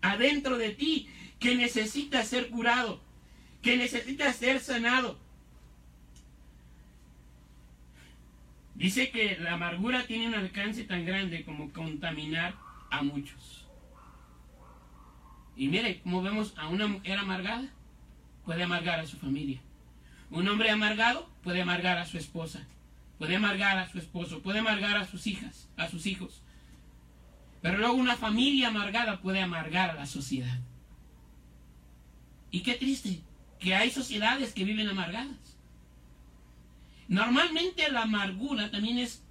adentro 0.00 0.56
de 0.56 0.70
ti 0.70 1.08
que 1.38 1.54
necesita 1.54 2.24
ser 2.24 2.48
curado, 2.48 3.00
que 3.60 3.76
necesita 3.76 4.32
ser 4.32 4.60
sanado. 4.60 5.18
Dice 8.74 9.10
que 9.10 9.36
la 9.38 9.52
amargura 9.52 10.06
tiene 10.06 10.28
un 10.28 10.34
alcance 10.34 10.84
tan 10.84 11.04
grande 11.04 11.44
como 11.44 11.70
contaminar 11.72 12.54
a 12.90 13.02
muchos. 13.02 13.61
Y 15.56 15.68
mire, 15.68 16.00
como 16.00 16.22
vemos 16.22 16.54
a 16.56 16.68
una 16.68 16.86
mujer 16.86 17.18
amargada, 17.18 17.68
puede 18.44 18.62
amargar 18.62 19.00
a 19.00 19.06
su 19.06 19.16
familia. 19.16 19.60
Un 20.30 20.48
hombre 20.48 20.70
amargado 20.70 21.28
puede 21.42 21.60
amargar 21.60 21.98
a 21.98 22.06
su 22.06 22.16
esposa, 22.16 22.66
puede 23.18 23.36
amargar 23.36 23.78
a 23.78 23.90
su 23.90 23.98
esposo, 23.98 24.40
puede 24.40 24.60
amargar 24.60 24.96
a 24.96 25.06
sus 25.06 25.26
hijas, 25.26 25.68
a 25.76 25.88
sus 25.88 26.06
hijos. 26.06 26.42
Pero 27.60 27.78
luego 27.78 27.94
una 27.94 28.16
familia 28.16 28.68
amargada 28.68 29.20
puede 29.20 29.40
amargar 29.40 29.90
a 29.90 29.94
la 29.94 30.06
sociedad. 30.06 30.58
Y 32.50 32.60
qué 32.60 32.74
triste 32.74 33.20
que 33.60 33.74
hay 33.74 33.90
sociedades 33.90 34.52
que 34.52 34.64
viven 34.64 34.88
amargadas. 34.88 35.56
Normalmente 37.08 37.90
la 37.90 38.02
amargura 38.02 38.70
también 38.70 38.98
es 38.98 39.22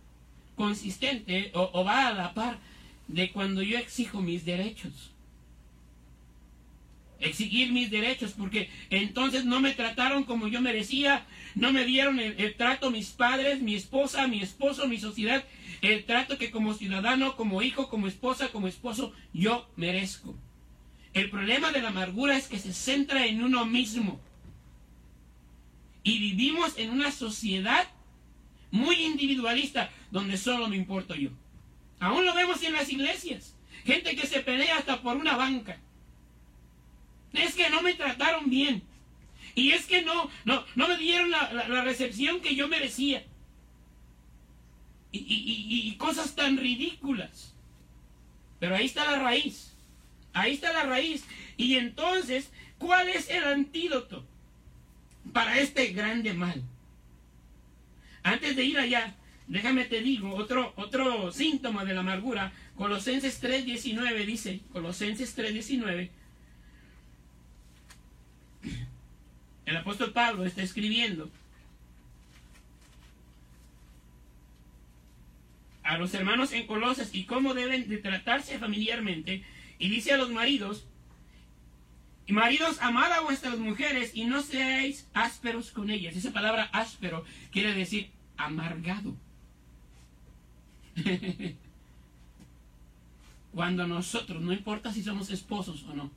consistente 0.55 1.51
o, 1.55 1.71
o 1.73 1.83
va 1.83 2.07
a 2.07 2.13
la 2.13 2.33
par 2.33 2.59
de 3.07 3.31
cuando 3.31 3.63
yo 3.63 3.77
exijo 3.77 4.21
mis 4.21 4.45
derechos 4.45 5.11
exigir 7.21 7.71
mis 7.71 7.89
derechos, 7.89 8.33
porque 8.37 8.69
entonces 8.89 9.45
no 9.45 9.59
me 9.59 9.71
trataron 9.71 10.23
como 10.23 10.47
yo 10.47 10.61
merecía, 10.61 11.25
no 11.55 11.71
me 11.71 11.85
dieron 11.85 12.19
el, 12.19 12.55
trato 12.55 12.91
mis 12.91 13.09
padres, 13.09 13.61
mi 13.61 13.75
esposa, 13.75 14.27
mi 14.27 14.41
esposo, 14.41 14.87
mi 14.87 14.99
sociedad, 14.99 15.43
el 15.81 16.03
trato 16.05 16.37
que 16.37 16.51
como 16.51 16.73
ciudadano, 16.73 17.35
como 17.35 17.61
hijo, 17.61 17.89
como 17.89 18.07
esposa, 18.07 18.49
como 18.49 18.67
esposo, 18.67 19.13
yo 19.33 19.69
merezco. 19.75 20.35
El 21.13 21.29
problema 21.29 21.71
de 21.71 21.81
la 21.81 21.89
amargura 21.89 22.37
es 22.37 22.47
que 22.47 22.59
se 22.59 22.73
centra 22.73 23.25
en 23.25 23.43
uno 23.43 23.65
mismo. 23.65 24.19
Y 26.03 26.19
vivimos 26.19 26.77
en 26.77 26.89
una 26.89 27.11
sociedad 27.11 27.87
muy 28.71 28.95
individualista, 28.95 29.91
donde 30.09 30.37
solo 30.37 30.67
me 30.67 30.77
importo 30.77 31.15
yo. 31.15 31.29
Aún 31.99 32.25
lo 32.25 32.33
vemos 32.33 32.63
en 32.63 32.73
las 32.73 32.89
iglesias. 32.89 33.55
Gente 33.85 34.15
que 34.15 34.25
se 34.25 34.39
pelea 34.39 34.77
hasta 34.77 35.01
por 35.01 35.17
una 35.17 35.35
banca 35.35 35.77
es 37.33 37.55
que 37.55 37.69
no 37.69 37.81
me 37.81 37.93
trataron 37.93 38.49
bien. 38.49 38.83
Y 39.55 39.71
es 39.71 39.85
que 39.85 40.01
no, 40.01 40.29
no, 40.45 40.65
no 40.75 40.87
me 40.87 40.97
dieron 40.97 41.29
la, 41.29 41.51
la, 41.53 41.83
recepción 41.83 42.39
que 42.39 42.55
yo 42.55 42.67
merecía. 42.67 43.25
Y, 45.11 45.19
y, 45.19 45.23
y, 45.23 45.89
y, 45.89 45.95
cosas 45.97 46.35
tan 46.35 46.57
ridículas. 46.57 47.53
Pero 48.59 48.75
ahí 48.75 48.85
está 48.85 49.11
la 49.11 49.19
raíz. 49.19 49.73
Ahí 50.33 50.53
está 50.53 50.71
la 50.71 50.83
raíz. 50.83 51.25
Y 51.57 51.75
entonces, 51.75 52.51
¿cuál 52.77 53.09
es 53.09 53.29
el 53.29 53.43
antídoto 53.43 54.25
para 55.33 55.59
este 55.59 55.87
grande 55.87 56.33
mal? 56.33 56.63
Antes 58.23 58.55
de 58.55 58.63
ir 58.63 58.77
allá, 58.77 59.15
déjame 59.47 59.85
te 59.85 60.01
digo, 60.01 60.33
otro, 60.35 60.73
otro 60.77 61.31
síntoma 61.31 61.83
de 61.83 61.93
la 61.93 62.01
amargura, 62.01 62.53
Colosenses 62.77 63.43
3.19 63.43 64.25
dice, 64.25 64.61
Colosenses 64.71 65.37
3.19, 65.37 66.09
el 69.65 69.77
apóstol 69.77 70.11
Pablo 70.11 70.45
está 70.45 70.61
escribiendo 70.61 71.29
a 75.83 75.97
los 75.97 76.13
hermanos 76.13 76.51
en 76.53 76.67
Colosas 76.67 77.09
y 77.13 77.25
cómo 77.25 77.53
deben 77.53 77.89
de 77.89 77.97
tratarse 77.97 78.59
familiarmente, 78.59 79.43
y 79.77 79.89
dice 79.89 80.13
a 80.13 80.17
los 80.17 80.29
maridos, 80.29 80.85
maridos, 82.31 82.77
amad 82.81 83.11
a 83.11 83.21
vuestras 83.21 83.57
mujeres 83.57 84.11
y 84.13 84.25
no 84.25 84.41
seáis 84.41 85.07
ásperos 85.13 85.71
con 85.71 85.89
ellas. 85.89 86.15
Esa 86.15 86.31
palabra 86.31 86.69
áspero 86.71 87.25
quiere 87.51 87.73
decir 87.73 88.09
amargado. 88.37 89.15
Cuando 93.53 93.85
nosotros, 93.85 94.41
no 94.41 94.53
importa 94.53 94.93
si 94.93 95.03
somos 95.03 95.29
esposos 95.29 95.83
o 95.83 95.93
no, 95.93 96.09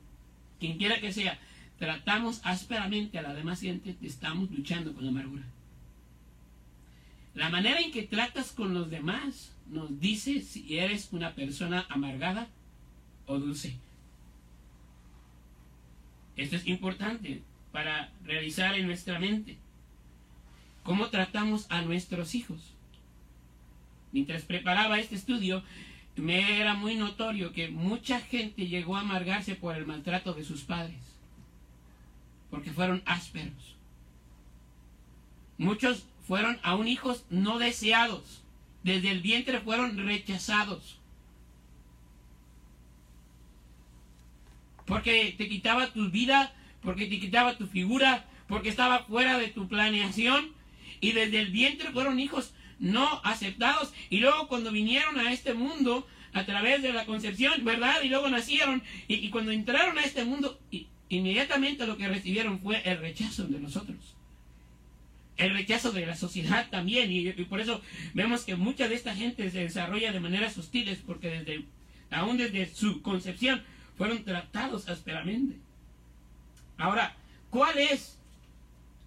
quien 0.59 0.77
quiera 0.77 1.01
que 1.01 1.11
sea, 1.11 1.37
tratamos 1.77 2.41
ásperamente 2.43 3.17
a 3.17 3.21
la 3.21 3.33
demás 3.33 3.61
gente, 3.61 3.95
estamos 4.01 4.49
luchando 4.51 4.93
con 4.93 5.07
amargura. 5.07 5.43
La 7.33 7.49
manera 7.49 7.81
en 7.81 7.91
que 7.91 8.03
tratas 8.03 8.51
con 8.51 8.73
los 8.73 8.89
demás 8.89 9.53
nos 9.67 9.99
dice 9.99 10.41
si 10.41 10.77
eres 10.77 11.09
una 11.11 11.35
persona 11.35 11.85
amargada 11.89 12.47
o 13.25 13.39
dulce. 13.39 13.77
Esto 16.37 16.55
es 16.55 16.67
importante 16.67 17.41
para 17.71 18.11
realizar 18.23 18.75
en 18.75 18.87
nuestra 18.87 19.19
mente. 19.19 19.57
¿Cómo 20.83 21.09
tratamos 21.09 21.65
a 21.69 21.81
nuestros 21.81 22.35
hijos? 22.35 22.73
Mientras 24.11 24.43
preparaba 24.43 24.99
este 24.99 25.15
estudio, 25.15 25.63
me 26.15 26.61
era 26.61 26.73
muy 26.73 26.95
notorio 26.95 27.51
que 27.51 27.69
mucha 27.69 28.21
gente 28.21 28.67
llegó 28.67 28.95
a 28.95 29.01
amargarse 29.01 29.55
por 29.55 29.75
el 29.75 29.85
maltrato 29.85 30.33
de 30.33 30.45
sus 30.45 30.61
padres, 30.61 31.14
porque 32.49 32.71
fueron 32.71 33.01
ásperos. 33.05 33.75
Muchos 35.57 36.05
fueron 36.27 36.59
aún 36.63 36.87
hijos 36.87 37.25
no 37.29 37.59
deseados, 37.59 38.43
desde 38.83 39.11
el 39.11 39.21
vientre 39.21 39.59
fueron 39.59 39.97
rechazados. 39.97 40.99
Porque 44.85 45.33
te 45.37 45.49
quitaba 45.49 45.91
tu 45.91 46.09
vida, 46.09 46.53
porque 46.81 47.07
te 47.07 47.19
quitaba 47.19 47.57
tu 47.57 47.67
figura, 47.67 48.25
porque 48.47 48.69
estaba 48.69 49.03
fuera 49.05 49.37
de 49.37 49.47
tu 49.47 49.67
planeación. 49.67 50.53
Y 51.01 51.11
desde 51.11 51.39
el 51.39 51.51
vientre 51.51 51.91
fueron 51.91 52.19
hijos 52.19 52.53
no 52.79 53.21
aceptados. 53.23 53.93
Y 54.09 54.19
luego 54.19 54.47
cuando 54.47 54.71
vinieron 54.71 55.19
a 55.19 55.31
este 55.31 55.53
mundo, 55.53 56.07
a 56.33 56.45
través 56.45 56.81
de 56.81 56.93
la 56.93 57.05
concepción, 57.05 57.63
¿verdad? 57.63 58.01
Y 58.03 58.09
luego 58.09 58.29
nacieron. 58.29 58.83
Y, 59.07 59.29
cuando 59.29 59.51
entraron 59.51 59.97
a 59.97 60.03
este 60.03 60.25
mundo, 60.25 60.59
inmediatamente 61.09 61.85
lo 61.85 61.97
que 61.97 62.07
recibieron 62.07 62.59
fue 62.59 62.81
el 62.85 62.99
rechazo 62.99 63.45
de 63.45 63.59
nosotros. 63.59 64.15
El 65.37 65.53
rechazo 65.53 65.91
de 65.91 66.05
la 66.05 66.15
sociedad 66.15 66.69
también. 66.69 67.11
Y, 67.11 67.31
por 67.45 67.59
eso 67.59 67.81
vemos 68.13 68.43
que 68.43 68.55
mucha 68.55 68.87
de 68.87 68.95
esta 68.95 69.15
gente 69.15 69.49
se 69.51 69.59
desarrolla 69.59 70.11
de 70.11 70.19
maneras 70.19 70.57
hostiles, 70.57 70.99
porque 71.05 71.29
desde, 71.29 71.65
aún 72.09 72.37
desde 72.37 72.73
su 72.73 73.01
concepción, 73.01 73.63
fueron 73.97 74.23
tratados 74.23 74.87
ásperamente. 74.89 75.57
Ahora, 76.77 77.15
¿cuál 77.49 77.77
es 77.77 78.17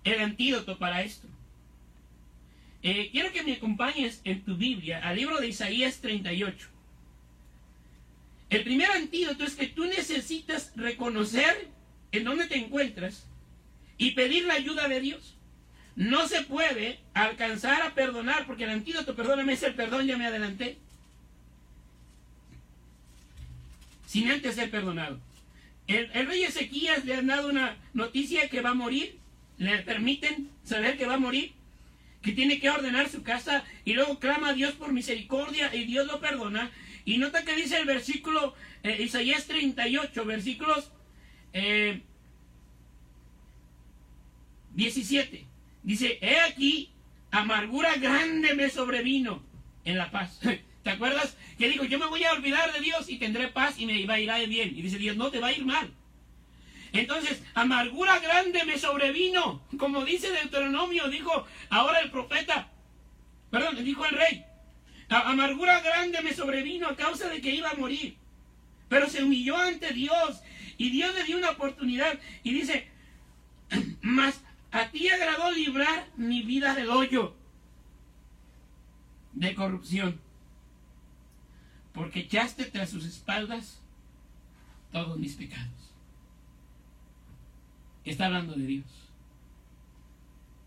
el 0.05 0.21
antídoto 0.21 0.79
para 0.79 1.03
esto? 1.03 1.29
Eh, 2.83 3.09
quiero 3.11 3.33
que 3.33 3.43
me 3.43 3.55
acompañes 3.55 4.21
en 4.25 4.45
tu 4.45 4.57
Biblia 4.57 5.01
al 5.07 5.17
libro 5.17 5.39
de 5.39 5.49
Isaías 5.49 6.01
38. 6.01 6.69
El 8.51 8.65
primer 8.65 8.91
antídoto 8.91 9.45
es 9.45 9.57
que 9.57 9.67
tú 9.67 9.85
necesitas 9.85 10.73
reconocer 10.77 11.69
en 12.13 12.25
dónde 12.25 12.47
te 12.47 12.57
encuentras 12.57 13.27
y 13.97 14.13
pedir 14.13 14.45
la 14.45 14.55
ayuda 14.55 14.89
de 14.89 15.01
Dios. 15.01 15.35
No 15.97 16.29
se 16.29 16.43
puede 16.43 17.01
alcanzar 17.15 17.83
a 17.83 17.95
perdonar, 17.95 18.47
porque 18.47 18.65
el 18.65 18.71
antídoto, 18.71 19.17
perdóname, 19.17 19.55
es 19.55 19.63
el 19.65 19.75
perdón, 19.75 20.07
ya 20.07 20.17
me 20.17 20.27
adelanté. 20.27 20.79
sin 24.09 24.31
antes 24.31 24.55
ser 24.55 24.71
perdonado. 24.71 25.21
El, 25.87 26.09
rey 26.27 26.43
Ezequías 26.43 27.05
le 27.05 27.15
han 27.15 27.27
dado 27.27 27.49
una 27.49 27.77
noticia 27.93 28.49
que 28.49 28.63
va 28.63 28.71
a 28.71 28.75
morir, 28.75 29.19
le 29.59 29.79
permiten 29.81 30.51
saber 30.65 30.97
que 30.97 31.07
va 31.07 31.15
a 31.15 31.19
morir, 31.19 31.53
que 32.23 32.33
tiene 32.33 32.59
que 32.59 32.71
ordenar 32.71 33.09
su 33.11 33.23
casa 33.23 33.65
y 33.85 33.93
luego 33.93 34.19
clama 34.19 34.49
a 34.49 34.53
Dios 34.55 34.73
por 34.73 34.93
misericordia 34.93 35.75
y 35.75 35.85
Dios 35.85 36.07
lo 36.07 36.21
perdona. 36.21 36.71
Y 37.05 37.19
nota 37.19 37.45
que 37.45 37.55
dice 37.55 37.79
el 37.79 37.85
versículo 37.85 38.55
eh, 38.83 39.03
Isaías 39.03 39.47
38, 39.47 40.25
versículos 40.25 40.91
17. 44.75 45.37
Eh, 45.37 45.47
dice, 45.83 46.19
he 46.21 46.41
aquí, 46.41 46.91
amargura 47.31 47.95
grande 47.97 48.55
me 48.55 48.71
sobrevino 48.71 49.43
en 49.85 49.99
la 49.99 50.11
paz. 50.11 50.41
¿Te 50.83 50.91
acuerdas? 50.91 51.37
Que 51.59 51.69
dijo, 51.69 51.85
yo 51.85 51.99
me 51.99 52.07
voy 52.07 52.25
a 52.25 52.33
olvidar 52.33 52.73
de 52.73 52.81
Dios 52.81 53.09
y 53.09 53.19
tendré 53.19 53.49
paz 53.49 53.79
y 53.79 53.87
me 53.87 54.07
va 54.07 54.15
a 54.15 54.21
ir 54.21 54.49
bien. 54.49 54.77
Y 54.77 54.83
dice 54.83 54.99
Dios, 54.99 55.17
no 55.17 55.31
te 55.31 55.41
va 55.41 55.49
a 55.49 55.53
ir 55.53 55.65
mal. 55.65 55.91
Entonces, 56.93 57.43
amargura 57.55 58.19
grande 58.21 58.65
me 58.65 58.79
sobrevino. 58.79 59.63
Como 59.79 60.05
dice 60.05 60.31
Deuteronomio, 60.31 61.09
dijo 61.09 61.47
ahora 61.71 62.01
el 62.01 62.11
profeta, 62.11 62.69
perdón, 63.51 63.85
dijo 63.85 64.07
el 64.07 64.17
rey. 64.17 64.45
Amargura 65.09 65.81
grande 65.81 66.21
me 66.23 66.35
sobrevino 66.35 66.89
a 66.89 66.97
causa 66.97 67.29
de 67.29 67.41
que 67.41 67.55
iba 67.55 67.71
a 67.71 67.75
morir. 67.75 68.17
Pero 68.89 69.09
se 69.09 69.23
humilló 69.23 69.57
ante 69.57 69.93
Dios 69.93 70.43
y 70.79 70.91
Dios 70.91 71.15
le 71.15 71.25
dio 71.25 71.37
una 71.37 71.51
oportunidad 71.51 72.19
y 72.43 72.55
dice, 72.55 72.89
mas 74.01 74.41
a 74.71 74.91
ti 74.91 75.09
agradó 75.09 75.51
librar 75.51 76.09
mi 76.17 76.43
vida 76.43 76.75
del 76.75 76.89
hoyo 76.89 77.35
de 79.33 79.55
corrupción 79.55 80.21
porque 81.93 82.21
echaste 82.21 82.65
tras 82.65 82.91
sus 82.91 83.05
espaldas 83.05 83.81
todos 84.93 85.19
mis 85.19 85.35
pecados. 85.35 85.93
Está 88.05 88.27
hablando 88.27 88.55
de 88.55 88.67
Dios. 88.67 88.87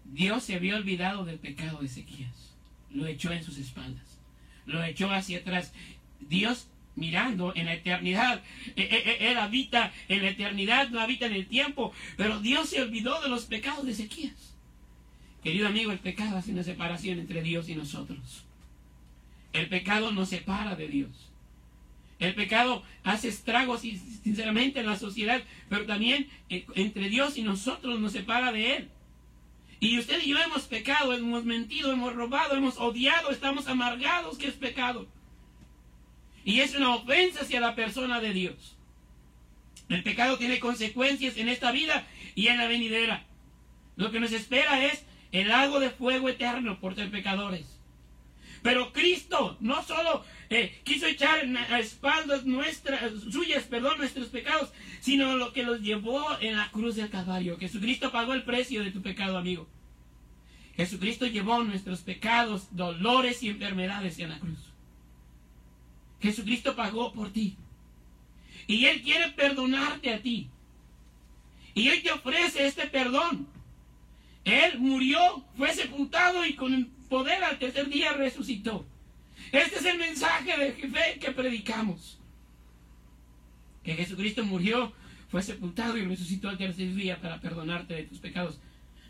Dios 0.04 0.44
se 0.44 0.56
había 0.56 0.76
olvidado 0.76 1.24
del 1.24 1.40
pecado 1.40 1.80
de 1.80 1.86
Ezequías. 1.86 2.54
Lo 2.90 3.08
echó 3.08 3.32
en 3.32 3.44
sus 3.44 3.58
espaldas. 3.58 4.20
Lo 4.66 4.84
echó 4.84 5.10
hacia 5.10 5.40
atrás. 5.40 5.72
Dios 6.20 6.68
mirando 6.96 7.54
en 7.56 7.66
la 7.66 7.74
eternidad. 7.74 8.42
E, 8.76 8.82
e, 8.82 9.12
e, 9.12 9.32
él 9.32 9.38
habita 9.38 9.92
en 10.08 10.24
la 10.24 10.30
eternidad, 10.30 10.90
no 10.90 11.00
habita 11.00 11.26
en 11.26 11.34
el 11.34 11.48
tiempo. 11.48 11.94
Pero 12.18 12.40
Dios 12.40 12.70
se 12.70 12.82
olvidó 12.82 13.22
de 13.22 13.30
los 13.30 13.46
pecados 13.46 13.86
de 13.86 13.92
Ezequías. 13.92 14.56
Querido 15.44 15.68
amigo, 15.68 15.92
el 15.92 16.00
pecado 16.00 16.38
hace 16.38 16.52
una 16.52 16.64
separación 16.64 17.20
entre 17.20 17.42
Dios 17.42 17.68
y 17.70 17.76
nosotros. 17.76 18.44
El 19.54 19.68
pecado 19.70 20.12
nos 20.12 20.30
separa 20.30 20.76
de 20.76 20.88
Dios. 20.88 21.32
El 22.20 22.36
pecado 22.36 22.84
hace 23.04 23.30
estragos, 23.30 23.82
sinceramente, 23.82 24.80
en 24.80 24.86
la 24.86 24.98
sociedad, 24.98 25.42
pero 25.70 25.88
también 25.88 26.28
eh, 26.50 26.66
entre 26.76 27.10
Dios 27.10 27.38
y 27.38 27.42
nosotros 27.42 28.00
nos 28.00 28.12
separa 28.12 28.52
de 28.52 28.76
Él. 28.76 28.90
Y 29.80 29.98
usted 29.98 30.22
y 30.24 30.30
yo 30.30 30.38
hemos 30.38 30.64
pecado, 30.64 31.14
hemos 31.14 31.44
mentido, 31.44 31.92
hemos 31.92 32.14
robado, 32.14 32.56
hemos 32.56 32.78
odiado, 32.78 33.32
estamos 33.32 33.68
amargados, 33.68 34.38
que 34.38 34.48
es 34.48 34.54
pecado. 34.54 35.08
Y 36.44 36.62
es 36.62 36.76
una 36.76 36.96
ofensa 36.96 37.42
hacia 37.42 37.60
la 37.60 37.76
persona 37.76 38.20
de 38.20 38.34
Dios. 38.34 38.76
El 39.90 40.04
pecado 40.04 40.38
tiene 40.38 40.60
consecuencias 40.60 41.38
en 41.38 41.50
esta 41.50 41.72
vida 41.72 42.08
y 42.36 42.48
en 42.48 42.58
la 42.58 42.68
venidera. 42.68 43.26
Lo 43.96 44.12
que 44.12 44.20
nos 44.20 44.32
espera 44.32 44.86
es 44.86 45.04
el 45.32 45.50
lago 45.50 45.80
de 45.80 45.90
fuego 45.90 46.30
eterno 46.30 46.80
por 46.80 46.96
ser 46.96 47.12
pecadores. 47.12 47.78
Pero 48.62 48.94
Cristo 48.94 49.58
no 49.60 49.84
solo 49.84 50.24
eh, 50.50 50.80
quiso 50.84 51.08
echar 51.08 51.46
a 51.72 51.80
espaldas 51.80 52.46
nuestras, 52.46 53.12
suyas, 53.32 53.64
perdón, 53.64 53.98
nuestros 53.98 54.28
pecados, 54.28 54.72
sino 55.00 55.36
lo 55.36 55.52
que 55.52 55.64
los 55.64 55.82
llevó 55.82 56.24
en 56.40 56.56
la 56.56 56.70
cruz 56.72 56.96
del 56.96 57.10
Calvario. 57.10 57.58
Jesucristo 57.58 58.12
pagó 58.12 58.34
el 58.34 58.44
precio 58.44 58.84
de 58.84 58.92
tu 58.92 59.02
pecado, 59.02 59.38
amigo. 59.38 59.68
Jesucristo 60.76 61.26
llevó 61.26 61.64
nuestros 61.64 62.02
pecados, 62.02 62.68
dolores 62.76 63.42
y 63.44 63.50
enfermedades 63.50 64.20
en 64.20 64.30
la 64.30 64.40
cruz. 64.40 64.71
Jesucristo 66.22 66.76
pagó 66.76 67.14
por 67.14 67.32
ti. 67.32 67.58
Y 68.68 68.86
Él 68.86 69.02
quiere 69.02 69.30
perdonarte 69.32 70.14
a 70.14 70.22
ti. 70.22 70.50
Y 71.74 71.88
Él 71.88 72.04
te 72.04 72.12
ofrece 72.12 72.68
este 72.68 72.88
perdón. 72.88 73.48
Él 74.44 74.80
murió, 74.80 75.44
fue 75.56 75.74
sepultado 75.74 76.46
y 76.46 76.56
con 76.56 76.86
poder 77.10 77.44
al 77.44 77.60
tercer 77.60 77.90
día 77.90 78.14
resucitó. 78.14 78.86
Este 79.52 79.78
es 79.78 79.86
el 79.86 79.98
mensaje 79.98 80.58
de 80.58 80.72
fe 80.74 81.20
que 81.20 81.32
predicamos. 81.32 82.18
que 83.84 83.96
Jesucristo 83.96 84.46
murió, 84.46 84.94
fue 85.30 85.42
sepultado 85.42 85.98
y 85.98 86.06
resucitó 86.06 86.50
al 86.50 86.58
tercer 86.58 86.94
día 86.94 87.20
para 87.20 87.42
perdonarte 87.42 87.96
de 87.96 88.04
tus 88.04 88.20
pecados. 88.20 88.60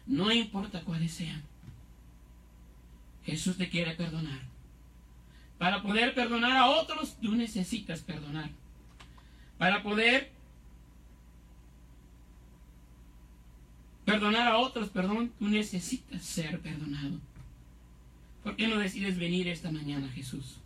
No 0.05 0.31
importa 0.31 0.81
cuáles 0.81 1.11
sean. 1.11 1.43
Jesús 3.25 3.57
te 3.57 3.69
quiere 3.69 3.91
perdonar. 3.95 4.50
Para 5.61 5.83
poder 5.83 6.15
perdonar 6.15 6.57
a 6.57 6.71
otros, 6.71 7.17
tú 7.21 7.35
necesitas 7.35 7.99
perdonar. 8.01 8.49
Para 9.59 9.83
poder 9.83 10.31
perdonar 14.03 14.47
a 14.47 14.57
otros, 14.57 14.89
perdón, 14.89 15.31
tú 15.37 15.49
necesitas 15.49 16.23
ser 16.23 16.59
perdonado. 16.61 17.19
¿Por 18.43 18.55
qué 18.55 18.67
no 18.67 18.79
decides 18.79 19.19
venir 19.19 19.47
esta 19.47 19.71
mañana, 19.71 20.09
Jesús? 20.09 20.57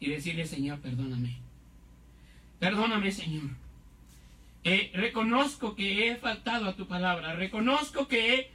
Y 0.00 0.08
decirle, 0.08 0.46
Señor, 0.46 0.78
perdóname. 0.78 1.36
Perdóname, 2.60 3.12
Señor. 3.12 3.50
Eh, 4.64 4.90
reconozco 4.94 5.74
que 5.74 6.08
he 6.08 6.16
faltado 6.16 6.66
a 6.66 6.76
tu 6.76 6.86
palabra. 6.88 7.34
Reconozco 7.34 8.08
que 8.08 8.34
he 8.36 8.50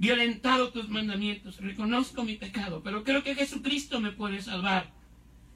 violentado 0.00 0.70
tus 0.70 0.88
mandamientos. 0.88 1.58
Reconozco 1.58 2.24
mi 2.24 2.36
pecado. 2.36 2.82
Pero 2.82 3.04
creo 3.04 3.22
que 3.22 3.34
Jesucristo 3.34 4.00
me 4.00 4.12
puede 4.12 4.40
salvar. 4.40 4.90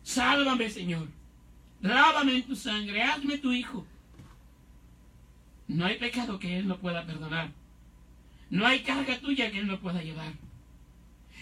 Sálvame, 0.02 0.68
Señor. 0.68 1.08
Lávame 1.80 2.36
en 2.36 2.42
tu 2.42 2.54
sangre. 2.54 3.02
Hazme 3.02 3.38
tu 3.38 3.52
hijo. 3.52 3.86
No 5.66 5.86
hay 5.86 5.96
pecado 5.96 6.38
que 6.38 6.58
Él 6.58 6.68
no 6.68 6.78
pueda 6.78 7.06
perdonar. 7.06 7.52
No 8.50 8.66
hay 8.66 8.80
carga 8.80 9.18
tuya 9.18 9.50
que 9.50 9.60
Él 9.60 9.66
no 9.66 9.80
pueda 9.80 10.02
llevar. 10.02 10.34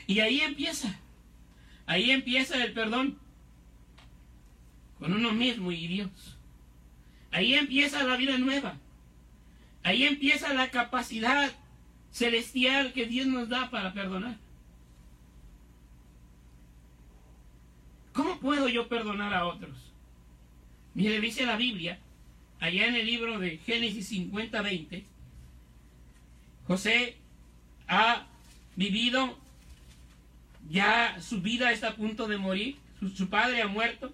Y 0.07 0.21
ahí 0.21 0.41
empieza. 0.41 0.97
Ahí 1.87 2.13
empieza 2.13 2.63
el 2.63 2.73
perdón. 2.73 3.19
Con 5.01 5.13
uno 5.13 5.33
mismo 5.33 5.73
y 5.73 5.89
Dios. 5.89 6.39
Ahí 7.33 7.55
empieza 7.55 8.05
la 8.05 8.17
vida 8.17 8.39
nueva. 8.39 8.77
Ahí 9.83 10.05
empieza 10.05 10.55
la 10.55 10.71
capacidad 10.71 11.51
celestial 12.13 12.93
que 12.93 13.07
Dios 13.07 13.27
nos 13.27 13.49
da 13.49 13.71
para 13.71 13.93
perdonar. 13.93 14.37
¿Cómo 18.13 18.39
puedo 18.39 18.69
yo 18.69 18.89
perdonar 18.89 19.33
a 19.33 19.47
otros? 19.47 19.93
Mire, 20.95 21.21
dice 21.21 21.47
la 21.47 21.57
Biblia, 21.57 21.99
allá 22.61 22.87
en 22.87 22.95
el 22.95 23.07
libro 23.07 23.39
de 23.39 23.57
Génesis 23.57 24.13
50-20, 24.13 25.05
José 26.67 27.17
ha 27.89 28.27
vivido, 28.77 29.39
ya 30.69 31.21
su 31.21 31.41
vida 31.41 31.73
está 31.73 31.89
a 31.89 31.97
punto 31.97 32.29
de 32.29 32.37
morir, 32.37 32.77
su, 33.01 33.09
su 33.09 33.31
padre 33.31 33.63
ha 33.63 33.69
muerto, 33.69 34.13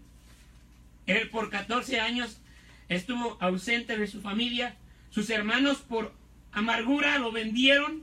él 1.06 1.28
por 1.30 1.50
14 1.50 2.00
años 2.00 2.40
estuvo 2.88 3.36
ausente 3.40 3.98
de 3.98 4.06
su 4.06 4.20
familia, 4.20 4.76
sus 5.10 5.28
hermanos 5.30 5.78
por 5.78 6.14
amargura 6.52 7.18
lo 7.18 7.32
vendieron 7.32 8.02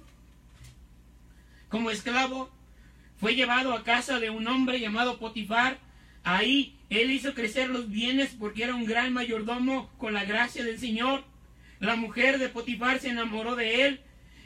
como 1.70 1.92
esclavo, 1.92 2.50
fue 3.18 3.36
llevado 3.36 3.74
a 3.74 3.84
casa 3.84 4.20
de 4.20 4.30
un 4.30 4.48
hombre 4.48 4.80
llamado 4.80 5.20
Potifar, 5.20 5.78
ahí 6.24 6.76
él 6.90 7.12
hizo 7.12 7.34
crecer 7.34 7.70
los 7.70 7.90
bienes 7.90 8.36
porque 8.40 8.64
era 8.64 8.76
un 8.76 8.86
gran 8.86 9.12
mayordomo 9.14 9.90
con 9.98 10.14
la 10.14 10.26
gracia 10.26 10.64
del 10.64 10.80
Señor. 10.80 11.24
La 11.80 11.96
mujer 11.96 12.38
de 12.40 12.50
Potifar 12.50 13.00
se 13.00 13.10
enamoró 13.10 13.56
de 13.56 13.86
él 13.86 14.02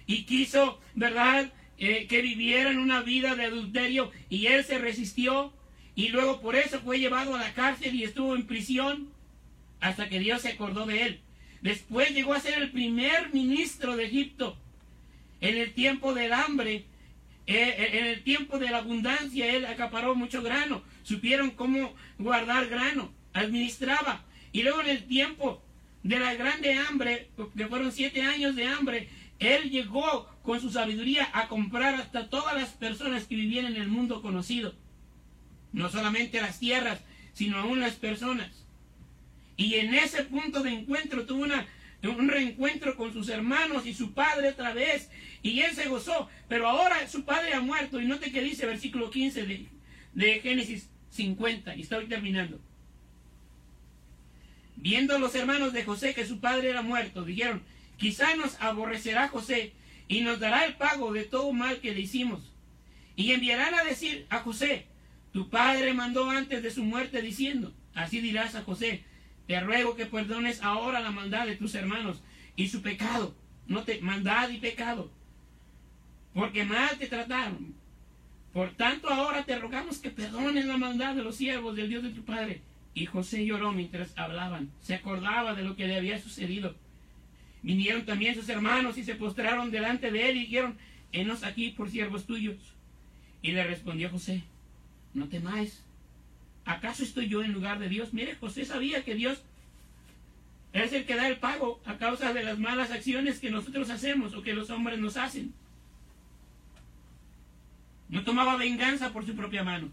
y 0.08 0.24
quiso, 0.24 0.80
¿verdad?, 0.96 1.52
eh, 1.78 2.08
que 2.08 2.22
vivieran 2.22 2.78
una 2.78 3.02
vida 3.02 3.36
de 3.36 3.46
adulterio 3.46 4.12
y 4.30 4.48
él 4.48 4.66
se 4.66 4.80
resistió 4.80 5.54
y 5.96 6.10
luego 6.10 6.42
por 6.42 6.56
eso 6.56 6.80
fue 6.82 7.00
llevado 7.00 7.36
a 7.36 7.40
la 7.40 7.54
cárcel 7.54 7.96
y 7.96 8.04
estuvo 8.04 8.36
en 8.36 8.48
prisión 8.48 9.10
hasta 9.80 10.10
que 10.10 10.20
Dios 10.20 10.42
se 10.42 10.50
acordó 10.50 10.86
de 10.86 11.04
él. 11.04 11.22
Después 11.62 12.12
llegó 12.12 12.34
a 12.34 12.40
ser 12.40 12.62
el 12.62 12.72
primer 12.72 13.34
ministro 13.34 13.96
de 13.96 14.06
Egipto. 14.06 14.58
En 15.42 15.58
el 15.58 15.74
tiempo 15.74 16.14
del 16.14 16.34
hambre, 16.34 16.86
eh, 17.48 17.90
en 17.94 18.06
el 18.06 18.24
tiempo 18.24 18.60
de 18.60 18.70
la 18.70 18.80
abundancia, 18.80 19.52
él 19.54 19.66
acaparó 19.66 20.16
mucho 20.16 20.42
grano. 20.42 20.84
Supieron 21.04 21.52
cómo 21.52 21.94
guardar 22.18 22.68
grano, 22.68 23.12
administraba. 23.34 24.24
Y 24.52 24.64
luego 24.64 24.82
en 24.82 24.90
el 24.90 25.04
tiempo 25.06 25.62
de 26.04 26.20
la 26.20 26.34
grande 26.36 26.74
hambre, 26.76 27.30
que 27.56 27.68
fueron 27.68 27.92
siete 27.92 28.22
años 28.22 28.56
de 28.56 28.68
hambre, 28.68 29.10
él 29.40 29.70
llegó 29.70 30.28
con 30.44 30.60
su 30.60 30.70
sabiduría 30.70 31.30
a 31.34 31.48
comprar 31.48 31.96
hasta 31.96 32.30
todas 32.30 32.56
las 32.56 32.70
personas 32.70 33.26
que 33.26 33.36
vivían 33.36 33.66
en 33.66 33.76
el 33.76 33.88
mundo 33.88 34.22
conocido. 34.22 34.74
No 35.72 35.90
solamente 35.90 36.42
las 36.42 36.60
tierras, 36.60 37.02
sino 37.34 37.58
aún 37.58 37.80
las 37.80 37.94
personas. 37.94 38.66
Y 39.60 39.76
en 39.76 39.94
ese 39.94 40.24
punto 40.24 40.64
de 40.64 40.70
encuentro 40.70 41.26
tuvo 41.26 41.44
una, 41.44 41.68
un 42.04 42.30
reencuentro 42.30 42.96
con 42.96 43.12
sus 43.12 43.28
hermanos 43.28 43.86
y 43.86 43.94
su 43.94 44.14
padre 44.14 44.48
otra 44.48 44.74
vez. 44.74 45.10
Y 45.44 45.60
él 45.60 45.76
se 45.76 45.90
gozó. 45.90 46.30
Pero 46.48 46.66
ahora 46.66 47.06
su 47.10 47.26
padre 47.26 47.54
ha 47.54 47.60
muerto. 47.60 48.00
Y 48.00 48.06
note 48.06 48.32
que 48.32 48.42
dice 48.42 48.66
versículo 48.66 49.12
15 49.12 49.46
de, 49.46 49.66
de 50.14 50.40
Génesis 50.40 50.88
50. 51.10 51.76
Y 51.76 51.82
estoy 51.82 52.06
terminando. 52.06 52.58
Viendo 54.78 55.20
los 55.20 55.36
hermanos 55.36 55.74
de 55.74 55.84
José 55.84 56.14
que 56.14 56.26
su 56.26 56.40
padre 56.40 56.70
era 56.70 56.82
muerto, 56.82 57.26
dijeron, 57.26 57.62
quizá 57.98 58.38
nos 58.38 58.56
aborrecerá 58.62 59.28
José 59.28 59.74
y 60.08 60.22
nos 60.22 60.40
dará 60.40 60.64
el 60.64 60.76
pago 60.76 61.12
de 61.12 61.26
todo 61.26 61.52
mal 61.52 61.82
que 61.82 61.94
le 61.94 62.00
hicimos. 62.00 62.54
Y 63.18 63.34
enviarán 63.34 63.74
a 63.74 63.84
decir 63.84 64.26
a 64.30 64.40
José, 64.40 64.86
tu 65.34 65.50
padre 65.50 65.94
mandó 65.94 66.30
antes 66.30 66.64
de 66.64 66.72
su 66.72 66.82
muerte 66.86 67.22
diciendo, 67.22 67.74
así 67.94 68.22
dirás 68.22 68.56
a 68.56 68.64
José, 68.64 69.04
te 69.50 69.60
ruego 69.62 69.96
que 69.96 70.06
perdones 70.06 70.62
ahora 70.62 71.00
la 71.00 71.10
maldad 71.10 71.48
de 71.48 71.56
tus 71.56 71.74
hermanos 71.74 72.22
y 72.56 72.68
su 72.68 72.84
pecado. 72.84 73.34
No 73.66 73.82
te 73.82 74.00
maldad 74.00 74.48
y 74.50 74.60
pecado. 74.60 75.10
Porque 76.36 76.66
mal 76.66 77.00
te 77.00 77.08
trataron. 77.08 77.74
Por 78.54 78.76
tanto 78.76 79.10
ahora 79.10 79.46
te 79.46 79.58
rogamos 79.58 79.98
que 79.98 80.12
perdones 80.12 80.66
la 80.66 80.78
maldad 80.78 81.16
de 81.16 81.24
los 81.24 81.36
siervos 81.36 81.76
del 81.76 81.90
Dios 81.90 82.04
de 82.04 82.12
tu 82.12 82.24
Padre. 82.24 82.62
Y 82.94 83.08
José 83.08 83.44
lloró 83.44 83.72
mientras 83.72 84.16
hablaban. 84.20 84.70
Se 84.82 84.94
acordaba 84.94 85.56
de 85.56 85.64
lo 85.64 85.76
que 85.76 85.88
le 85.88 85.96
había 85.96 86.22
sucedido. 86.22 86.76
Vinieron 87.64 88.06
también 88.06 88.36
sus 88.36 88.50
hermanos 88.50 89.00
y 89.00 89.04
se 89.04 89.16
postraron 89.16 89.72
delante 89.72 90.12
de 90.12 90.30
él 90.30 90.38
y 90.38 90.42
dijeron, 90.42 90.78
henos 91.12 91.44
aquí 91.44 91.72
por 91.72 91.90
siervos 91.90 92.28
tuyos. 92.28 92.76
Y 93.42 93.54
le 93.54 93.64
respondió 93.64 94.12
José, 94.12 94.44
no 95.16 95.28
temáis, 95.28 95.84
¿Acaso 96.70 97.02
estoy 97.02 97.28
yo 97.28 97.42
en 97.42 97.52
lugar 97.52 97.80
de 97.80 97.90
Dios? 97.90 98.14
Mire, 98.14 98.36
José 98.36 98.64
sabía 98.64 99.04
que 99.04 99.16
Dios 99.16 99.42
es 100.72 100.94
el 100.94 101.06
que 101.06 101.16
da 101.16 101.28
el 101.28 101.38
pago 101.38 101.82
a 101.84 101.98
causa 101.98 102.32
de 102.32 102.44
las 102.44 102.60
malas 102.60 102.92
acciones 102.92 103.40
que 103.40 103.50
nosotros 103.50 103.90
hacemos 103.90 104.36
o 104.36 104.44
que 104.44 104.54
los 104.54 104.70
hombres 104.70 105.00
nos 105.00 105.18
hacen. 105.18 105.52
No 108.08 108.24
tomaba 108.24 108.56
venganza 108.56 109.12
por 109.12 109.26
su 109.26 109.36
propia 109.36 109.64
mano. 109.64 109.90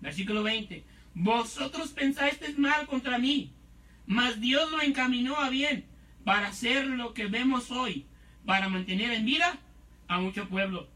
Versículo 0.00 0.42
20. 0.42 0.82
Vosotros 1.12 1.90
pensáis 1.90 2.38
mal 2.56 2.86
contra 2.86 3.18
mí, 3.18 3.52
mas 4.06 4.40
Dios 4.40 4.70
lo 4.70 4.80
encaminó 4.80 5.36
a 5.36 5.50
bien 5.50 5.84
para 6.24 6.48
hacer 6.48 6.86
lo 6.86 7.12
que 7.12 7.26
vemos 7.26 7.70
hoy, 7.70 8.06
para 8.46 8.70
mantener 8.70 9.12
en 9.12 9.26
vida 9.26 9.58
a 10.08 10.20
mucho 10.20 10.48
pueblo. 10.48 10.88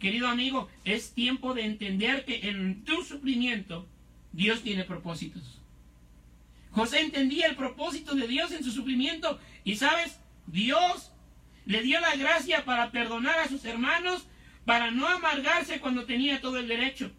Querido 0.00 0.26
amigo, 0.26 0.68
es 0.84 1.12
tiempo 1.12 1.54
de 1.54 1.66
entender 1.66 2.24
que 2.24 2.48
en 2.48 2.82
tu 2.82 3.04
sufrimiento 3.04 3.86
Dios 4.34 4.62
tiene 4.62 4.84
propósitos. 4.84 5.60
José 6.72 7.00
entendía 7.00 7.46
el 7.46 7.54
propósito 7.54 8.14
de 8.14 8.26
Dios 8.26 8.50
en 8.50 8.64
su 8.64 8.72
sufrimiento 8.72 9.38
y 9.62 9.76
sabes, 9.76 10.18
Dios 10.46 11.12
le 11.66 11.82
dio 11.82 12.00
la 12.00 12.16
gracia 12.16 12.64
para 12.64 12.90
perdonar 12.90 13.38
a 13.38 13.48
sus 13.48 13.64
hermanos, 13.64 14.26
para 14.64 14.90
no 14.90 15.06
amargarse 15.06 15.80
cuando 15.80 16.04
tenía 16.04 16.40
todo 16.40 16.58
el 16.58 16.66
derecho. 16.66 17.12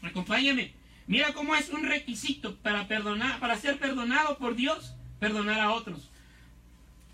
Acompáñame. 0.00 0.72
Mira 1.08 1.32
cómo 1.32 1.54
es 1.56 1.70
un 1.70 1.84
requisito 1.84 2.56
para 2.56 2.86
perdonar, 2.86 3.40
para 3.40 3.56
ser 3.56 3.78
perdonado 3.78 4.38
por 4.38 4.54
Dios, 4.54 4.94
perdonar 5.18 5.60
a 5.60 5.72
otros. 5.72 6.10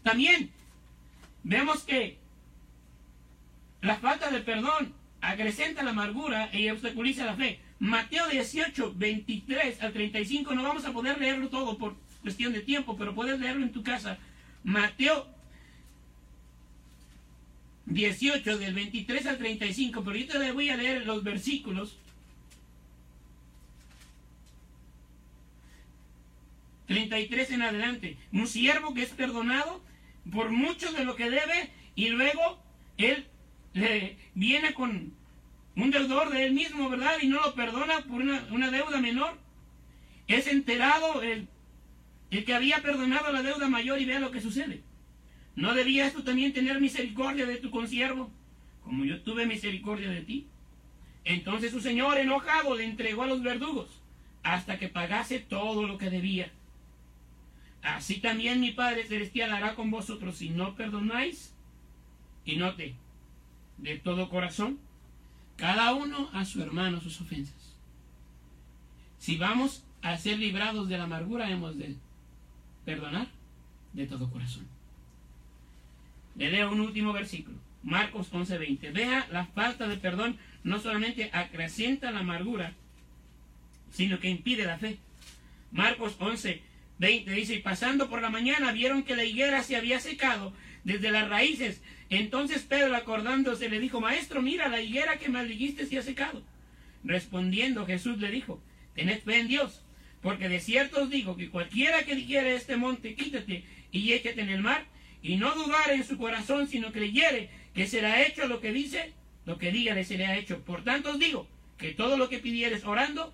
También 0.03 0.51
vemos 1.45 1.82
que 1.84 2.18
la 3.80 3.97
falta 3.97 4.30
de 4.30 4.40
perdón 4.40 4.95
acrecenta 5.20 5.82
la 5.82 5.90
amargura 5.90 6.51
y 6.53 6.68
obstaculiza 6.68 7.24
la 7.24 7.36
fe. 7.36 7.61
Mateo 7.83 8.28
18, 8.28 8.95
23 8.95 9.83
al 9.83 9.93
35, 9.93 10.55
no 10.55 10.62
vamos 10.62 10.85
a 10.85 10.93
poder 10.93 11.18
leerlo 11.18 11.49
todo 11.49 11.76
por 11.76 11.97
cuestión 12.22 12.53
de 12.53 12.61
tiempo, 12.61 12.97
pero 12.97 13.12
puedes 13.12 13.41
leerlo 13.41 13.64
en 13.64 13.72
tu 13.72 13.83
casa. 13.83 14.18
Mateo 14.62 15.26
18, 17.87 18.59
del 18.59 18.72
23 18.72 19.26
al 19.26 19.39
35, 19.39 20.05
pero 20.05 20.16
yo 20.16 20.28
te 20.28 20.53
voy 20.53 20.68
a 20.68 20.76
leer 20.76 21.05
los 21.05 21.24
versículos. 21.24 21.99
33 26.87 27.51
en 27.51 27.62
adelante. 27.62 28.16
Un 28.33 28.47
siervo 28.47 28.95
que 28.95 29.03
es 29.03 29.11
perdonado 29.11 29.83
por 30.30 30.51
mucho 30.51 30.93
de 30.93 31.05
lo 31.05 31.16
que 31.16 31.30
debe 31.30 31.72
y 31.97 32.11
luego 32.11 32.62
él 32.97 33.26
le 33.74 34.18
viene 34.37 34.72
con 34.72 35.20
un 35.77 35.91
deudor 35.91 36.31
de 36.31 36.45
él 36.45 36.53
mismo, 36.53 36.89
¿verdad? 36.89 37.16
Y 37.20 37.29
no 37.29 37.41
lo 37.41 37.55
perdona 37.55 38.01
por 38.01 38.20
una, 38.20 38.70
deuda 38.70 39.01
menor. 39.01 39.39
Es 40.27 40.47
enterado 40.47 41.23
el 41.23 41.49
el 42.33 42.47
que 42.47 42.55
había 42.55 42.81
perdonado 42.81 43.31
la 43.31 43.43
deuda 43.43 43.68
mayor 43.68 44.01
y 44.01 44.07
vea 44.07 44.18
lo 44.18 44.31
que 44.31 44.41
sucede. 44.41 44.83
¿No 45.55 45.75
debías 45.75 46.14
tú 46.14 46.23
también 46.23 46.55
tener 46.55 46.81
misericordia 46.81 47.45
de 47.45 47.59
tu 47.59 47.70
consiervo, 47.70 48.31
como 48.83 49.05
yo 49.05 49.20
tuve 49.20 49.45
misericordia 49.45 50.09
de 50.09 50.23
ti? 50.23 50.47
Entonces 51.25 51.70
su 51.73 51.81
señor, 51.81 52.16
enojado, 52.16 52.75
le 52.75 52.85
entregó 52.85 53.25
a 53.25 53.27
los 53.27 53.43
verdugos 53.43 54.01
hasta 54.43 54.79
que 54.79 54.89
pagase 54.89 55.41
todo 55.41 55.87
lo 55.87 55.99
que 55.99 56.09
debía. 56.09 56.51
Así 57.83 58.18
también 58.18 58.61
mi 58.61 58.70
Padre 58.70 59.05
Celestial 59.05 59.53
hará 59.53 59.75
con 59.75 59.91
vosotros 59.91 60.39
si 60.39 60.49
no 60.49 60.75
perdonáis. 60.75 61.55
Y 62.47 62.57
note, 62.57 62.95
de 63.77 63.99
todo 63.99 64.31
corazón, 64.31 64.79
cada 65.57 65.95
uno 65.95 66.31
a 66.33 66.45
su 66.45 66.63
hermano 66.63 67.01
sus 67.01 67.21
ofensas. 67.21 67.77
Si 69.19 69.37
vamos 69.37 69.85
a 70.03 70.17
ser 70.17 70.39
librados 70.39 70.89
de 70.89 70.99
la 70.99 71.05
amargura, 71.05 71.51
hemos 71.51 71.79
de 71.79 71.97
perdonar 72.85 73.29
de 73.93 74.07
todo 74.07 74.31
corazón. 74.31 74.67
Le 76.35 76.51
leo 76.51 76.73
un 76.73 76.81
último 76.81 77.13
versículo, 77.13 77.59
Marcos 77.83 78.33
11:20. 78.33 78.93
Vea, 78.93 79.29
la 79.31 79.47
falta 79.47 79.87
de 79.87 79.97
perdón 79.97 80.39
no 80.65 80.81
solamente 80.81 81.31
acrecienta 81.33 82.11
la 82.11 82.21
amargura, 82.21 82.75
sino 83.91 84.19
que 84.19 84.31
impide 84.31 84.65
la 84.65 84.79
fe. 84.79 84.99
Marcos 85.71 86.17
11, 86.19 86.63
20 86.99 87.31
dice, 87.33 87.55
y 87.55 87.59
pasando 87.61 88.09
por 88.09 88.23
la 88.23 88.31
mañana 88.31 88.73
vieron 88.73 89.03
que 89.03 89.17
la 89.17 89.25
higuera 89.25 89.63
se 89.63 89.77
había 89.77 90.01
secado 90.01 90.53
desde 90.85 91.11
las 91.11 91.29
raíces. 91.29 91.83
Entonces 92.13 92.63
Pedro 92.65 92.95
acordándose 92.95 93.71
le 93.71 93.81
dijo, 93.81 93.99
Maestro, 93.99 94.43
mira, 94.43 94.69
la 94.69 94.83
higuera 94.83 95.19
que 95.19 95.31
maldijiste 95.31 95.87
se 95.87 95.97
ha 95.97 96.03
secado. 96.03 96.43
Respondiendo 97.05 97.87
Jesús 97.87 98.19
le 98.19 98.31
dijo, 98.31 98.63
tened 98.95 99.23
fe 99.23 99.39
en 99.39 99.49
Dios, 99.49 99.83
porque 100.21 100.51
de 100.51 100.61
cierto 100.61 101.05
os 101.05 101.09
digo 101.09 101.39
que 101.39 101.49
cualquiera 101.49 102.03
que 102.03 102.15
dijere 102.15 102.55
este 102.55 102.77
monte, 102.77 103.15
quítate 103.15 103.65
y 103.91 104.13
échate 104.13 104.43
en 104.43 104.51
el 104.51 104.61
mar, 104.61 104.85
y 105.23 105.37
no 105.37 105.55
dudare 105.55 105.95
en 105.95 106.05
su 106.05 106.19
corazón, 106.19 106.69
sino 106.69 106.93
creyere 106.93 107.49
que 107.75 107.87
será 107.87 108.21
hecho 108.21 108.47
lo 108.47 108.61
que 108.61 108.73
dice, 108.73 109.15
lo 109.47 109.57
que 109.57 109.73
diga 109.73 109.95
le 109.95 110.05
será 110.05 110.37
hecho. 110.37 110.63
Por 110.65 110.85
tanto 110.85 111.13
os 111.13 111.19
digo 111.19 111.49
que 111.79 111.93
todo 111.93 112.19
lo 112.19 112.29
que 112.29 112.41
pidieres 112.41 112.85
orando, 112.85 113.33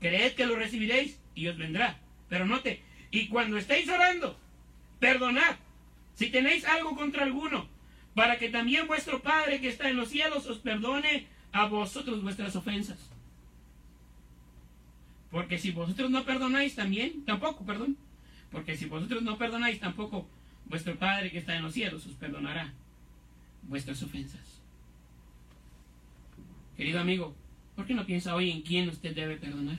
creed 0.00 0.32
que 0.32 0.46
lo 0.46 0.56
recibiréis 0.56 1.20
y 1.36 1.46
os 1.46 1.56
vendrá. 1.56 2.00
Pero 2.28 2.44
note, 2.44 2.82
y 3.12 3.28
cuando 3.28 3.56
estéis 3.56 3.88
orando, 3.88 4.36
perdonad 4.98 5.54
si 6.16 6.28
tenéis 6.30 6.64
algo 6.64 6.96
contra 6.96 7.22
alguno, 7.22 7.75
para 8.16 8.38
que 8.38 8.48
también 8.48 8.86
vuestro 8.86 9.20
Padre 9.20 9.60
que 9.60 9.68
está 9.68 9.90
en 9.90 9.96
los 9.98 10.08
cielos 10.08 10.46
os 10.46 10.58
perdone 10.58 11.26
a 11.52 11.66
vosotros 11.66 12.22
vuestras 12.22 12.56
ofensas. 12.56 12.98
Porque 15.30 15.58
si 15.58 15.70
vosotros 15.70 16.10
no 16.10 16.24
perdonáis 16.24 16.74
también, 16.74 17.26
tampoco, 17.26 17.66
perdón, 17.66 17.98
porque 18.50 18.74
si 18.74 18.86
vosotros 18.86 19.22
no 19.22 19.36
perdonáis 19.36 19.78
tampoco, 19.80 20.26
vuestro 20.64 20.96
Padre 20.96 21.30
que 21.30 21.36
está 21.36 21.56
en 21.56 21.62
los 21.62 21.74
cielos 21.74 22.06
os 22.06 22.14
perdonará 22.14 22.72
vuestras 23.64 24.02
ofensas. 24.02 24.62
Querido 26.74 27.00
amigo, 27.00 27.36
¿por 27.74 27.84
qué 27.84 27.92
no 27.92 28.06
piensa 28.06 28.34
hoy 28.34 28.50
en 28.50 28.62
quién 28.62 28.88
usted 28.88 29.14
debe 29.14 29.36
perdonar? 29.36 29.76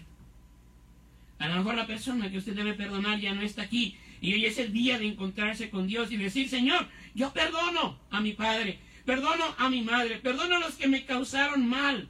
A 1.40 1.48
lo 1.48 1.56
mejor 1.56 1.74
la 1.74 1.88
persona 1.88 2.30
que 2.30 2.38
usted 2.38 2.56
debe 2.56 2.76
perdonar 2.76 3.20
ya 3.20 3.34
no 3.34 3.42
está 3.42 3.64
aquí 3.64 3.98
y 4.22 4.34
hoy 4.34 4.46
es 4.46 4.58
el 4.58 4.74
día 4.74 4.98
de 4.98 5.08
encontrarse 5.08 5.70
con 5.70 5.88
Dios 5.88 6.12
y 6.12 6.18
decir, 6.18 6.50
Señor, 6.50 6.88
yo 7.14 7.32
perdono 7.34 8.00
a 8.10 8.22
mi 8.22 8.34
padre, 8.34 8.80
perdono 9.06 9.44
a 9.58 9.70
mi 9.70 9.82
madre, 9.82 10.18
perdono 10.18 10.56
a 10.56 10.60
los 10.60 10.76
que 10.76 10.88
me 10.88 11.06
causaron 11.06 11.68
mal. 11.68 12.10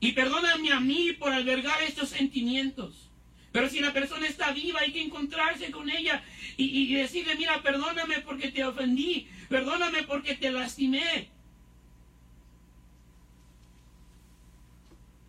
Y 0.00 0.12
perdóname 0.12 0.72
a 0.72 0.80
mí 0.80 1.12
por 1.12 1.32
albergar 1.32 1.80
estos 1.82 2.08
sentimientos. 2.08 3.08
Pero 3.52 3.68
si 3.68 3.80
la 3.80 3.92
persona 3.92 4.26
está 4.26 4.50
viva, 4.52 4.80
hay 4.80 4.92
que 4.92 5.02
encontrarse 5.02 5.70
con 5.70 5.88
ella 5.90 6.24
y, 6.56 6.64
y 6.64 6.94
decirle, 6.94 7.36
mira, 7.36 7.62
perdóname 7.62 8.20
porque 8.20 8.50
te 8.50 8.64
ofendí, 8.64 9.28
perdóname 9.48 10.02
porque 10.04 10.34
te 10.34 10.50
lastimé. 10.50 11.28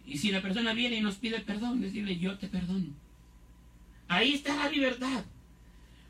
Y 0.07 0.17
si 0.17 0.31
la 0.31 0.41
persona 0.41 0.73
viene 0.73 0.97
y 0.97 1.01
nos 1.01 1.15
pide 1.15 1.39
perdón, 1.41 1.81
decirle, 1.81 2.17
yo 2.17 2.37
te 2.37 2.47
perdono. 2.47 3.02
Ahí 4.07 4.33
está 4.33 4.55
la 4.55 4.69
libertad. 4.69 5.25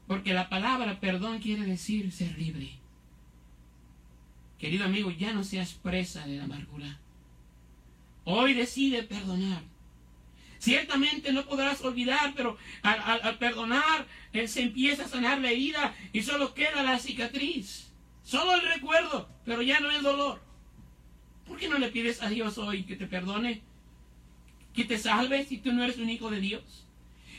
Porque 0.07 0.33
la 0.33 0.49
palabra 0.49 0.99
perdón 0.99 1.39
quiere 1.39 1.63
decir 1.63 2.11
ser 2.11 2.37
libre. 2.37 2.71
Querido 4.59 4.85
amigo, 4.85 5.11
ya 5.11 5.33
no 5.33 5.43
seas 5.43 5.73
presa 5.73 6.25
de 6.25 6.37
la 6.37 6.45
amargura. 6.45 6.99
Hoy 8.25 8.53
decide 8.53 9.03
perdonar. 9.03 9.61
Ciertamente 10.59 11.33
no 11.33 11.43
podrás 11.45 11.81
olvidar, 11.81 12.33
pero 12.37 12.57
al, 12.83 13.37
perdonar 13.37 14.07
eh, 14.31 14.47
se 14.47 14.61
empieza 14.61 15.03
a 15.03 15.09
sanar 15.09 15.41
la 15.41 15.51
herida 15.51 15.93
y 16.13 16.21
solo 16.21 16.53
queda 16.53 16.83
la 16.83 16.99
cicatriz. 16.99 17.91
Solo 18.23 18.55
el 18.55 18.61
recuerdo, 18.61 19.27
pero 19.43 19.61
ya 19.61 19.81
no 19.81 19.91
el 19.91 20.01
dolor. 20.01 20.41
¿Por 21.45 21.57
qué 21.57 21.67
no 21.67 21.77
le 21.77 21.89
pides 21.89 22.21
a 22.21 22.29
Dios 22.29 22.57
hoy 22.57 22.83
que 22.83 22.95
te 22.95 23.07
perdone? 23.07 23.61
Que 24.73 24.85
te 24.85 24.97
salve 24.97 25.45
si 25.45 25.57
tú 25.57 25.73
no 25.73 25.83
eres 25.83 25.97
un 25.97 26.09
hijo 26.09 26.31
de 26.31 26.39
Dios. 26.39 26.82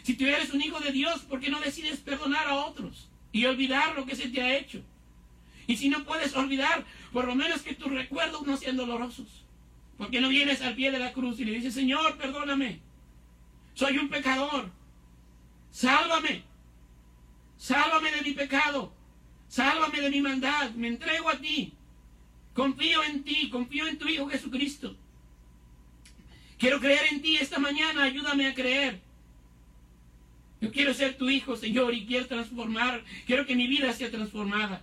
Si 0.04 0.12
tú 0.14 0.26
eres 0.26 0.52
un 0.52 0.60
hijo 0.60 0.78
de 0.80 0.92
Dios, 0.92 1.22
¿por 1.22 1.40
qué 1.40 1.48
no 1.48 1.60
decides 1.60 1.98
perdonar 1.98 2.46
a 2.46 2.56
otros 2.56 3.08
y 3.32 3.46
olvidar 3.46 3.96
lo 3.96 4.04
que 4.04 4.14
se 4.14 4.28
te 4.28 4.42
ha 4.42 4.54
hecho? 4.54 4.82
Y 5.66 5.78
si 5.78 5.88
no 5.88 6.04
puedes 6.04 6.36
olvidar, 6.36 6.84
por 7.10 7.24
lo 7.24 7.34
menos 7.34 7.62
que 7.62 7.74
tus 7.74 7.90
recuerdos 7.90 8.46
no 8.46 8.58
sean 8.58 8.76
dolorosos. 8.76 9.46
¿Por 9.96 10.10
qué 10.10 10.20
no 10.20 10.28
vienes 10.28 10.60
al 10.60 10.74
pie 10.74 10.90
de 10.90 10.98
la 10.98 11.14
cruz 11.14 11.40
y 11.40 11.46
le 11.46 11.52
dices, 11.52 11.72
Señor, 11.72 12.18
perdóname? 12.18 12.80
Soy 13.72 13.96
un 13.96 14.10
pecador. 14.10 14.70
Sálvame. 15.70 16.42
Sálvame 17.56 18.12
de 18.12 18.20
mi 18.20 18.32
pecado. 18.32 18.92
Sálvame 19.48 20.02
de 20.02 20.10
mi 20.10 20.20
maldad. 20.20 20.70
Me 20.72 20.88
entrego 20.88 21.30
a 21.30 21.38
ti. 21.38 21.72
Confío 22.52 23.02
en 23.04 23.24
ti. 23.24 23.48
Confío 23.48 23.86
en 23.86 23.96
tu 23.96 24.06
Hijo 24.06 24.28
Jesucristo. 24.28 24.94
Quiero 26.58 26.78
creer 26.78 27.06
en 27.10 27.22
ti 27.22 27.38
esta 27.38 27.58
mañana. 27.58 28.02
Ayúdame 28.02 28.48
a 28.48 28.54
creer. 28.54 29.03
Yo 30.64 30.72
quiero 30.72 30.94
ser 30.94 31.18
tu 31.18 31.28
hijo, 31.28 31.56
Señor, 31.56 31.92
y 31.92 32.06
quiero 32.06 32.26
transformar, 32.26 33.04
quiero 33.26 33.44
que 33.44 33.54
mi 33.54 33.66
vida 33.66 33.92
sea 33.92 34.10
transformada. 34.10 34.80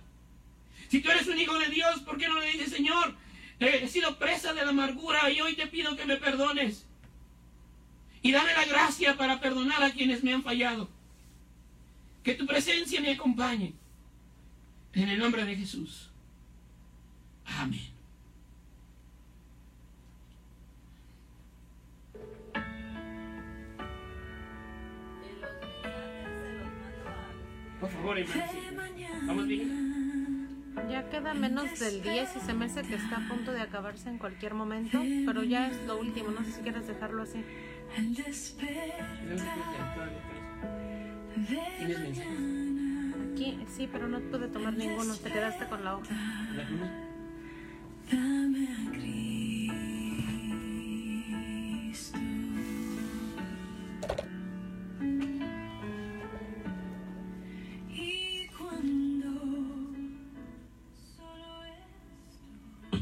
Si 0.88 1.00
tú 1.00 1.10
eres 1.10 1.26
un 1.26 1.40
hijo 1.40 1.58
de 1.58 1.70
Dios, 1.70 2.00
¿por 2.02 2.18
qué 2.18 2.28
no 2.28 2.38
le 2.38 2.52
dices, 2.52 2.70
Señor, 2.70 3.16
he 3.58 3.88
sido 3.88 4.16
presa 4.16 4.52
de 4.52 4.64
la 4.64 4.70
amargura 4.70 5.28
y 5.32 5.40
hoy 5.40 5.56
te 5.56 5.66
pido 5.66 5.96
que 5.96 6.06
me 6.06 6.18
perdones? 6.18 6.86
Y 8.22 8.30
dame 8.30 8.52
la 8.52 8.64
gracia 8.64 9.16
para 9.16 9.40
perdonar 9.40 9.82
a 9.82 9.90
quienes 9.90 10.22
me 10.22 10.32
han 10.32 10.44
fallado. 10.44 10.88
Que 12.22 12.34
tu 12.34 12.46
presencia 12.46 13.00
me 13.00 13.10
acompañe. 13.10 13.74
En 14.92 15.08
el 15.08 15.18
nombre 15.18 15.44
de 15.44 15.56
Jesús. 15.56 16.10
Amén. 17.44 17.90
Por 27.82 27.90
favor. 27.90 28.16
¿Vamos 29.26 29.46
bien? 29.48 30.46
Ya 30.88 31.10
queda 31.10 31.34
menos 31.34 31.80
del 31.80 32.00
10 32.00 32.36
y 32.36 32.40
se 32.40 32.54
me 32.54 32.66
hace 32.66 32.82
que 32.82 32.94
está 32.94 33.16
a 33.16 33.28
punto 33.28 33.50
de 33.50 33.60
acabarse 33.60 34.08
en 34.08 34.18
cualquier 34.18 34.54
momento, 34.54 35.02
pero 35.26 35.42
ya 35.42 35.66
es 35.66 35.84
lo 35.84 35.98
último, 35.98 36.30
no 36.30 36.44
sé 36.44 36.52
si 36.52 36.60
quieres 36.60 36.86
dejarlo 36.86 37.24
así. 37.24 37.44
¿Tienes 37.96 38.54
mensajes? 41.98 42.38
Aquí, 43.32 43.58
sí, 43.68 43.88
pero 43.90 44.06
no 44.06 44.20
pude 44.20 44.46
tomar 44.46 44.74
ninguno, 44.74 45.16
te 45.16 45.32
quedaste 45.32 45.66
con 45.66 45.82
la 45.82 45.96
hoja. 45.96 46.14
Dame 48.12 48.68
a 48.68 48.92
Cristo. 51.82 52.18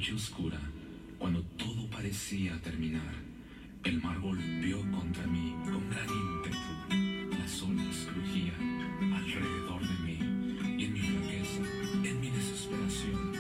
Noche 0.01 0.15
oscura, 0.15 0.59
cuando 1.19 1.43
todo 1.59 1.87
parecía 1.91 2.59
terminar, 2.63 3.13
el 3.85 4.01
mar 4.01 4.19
golpeó 4.19 4.81
contra 4.91 5.27
mí 5.27 5.55
con 5.63 5.91
gran 5.91 6.09
ímpetu. 6.09 7.37
Las 7.39 7.61
olas 7.61 8.09
crujían 8.11 9.13
alrededor 9.15 9.83
de 9.83 10.03
mí 10.03 10.79
y 10.81 10.85
en 10.87 10.93
mi 10.95 11.01
flaqueza, 11.01 11.61
en 12.03 12.19
mi 12.19 12.31
desesperación, 12.31 13.33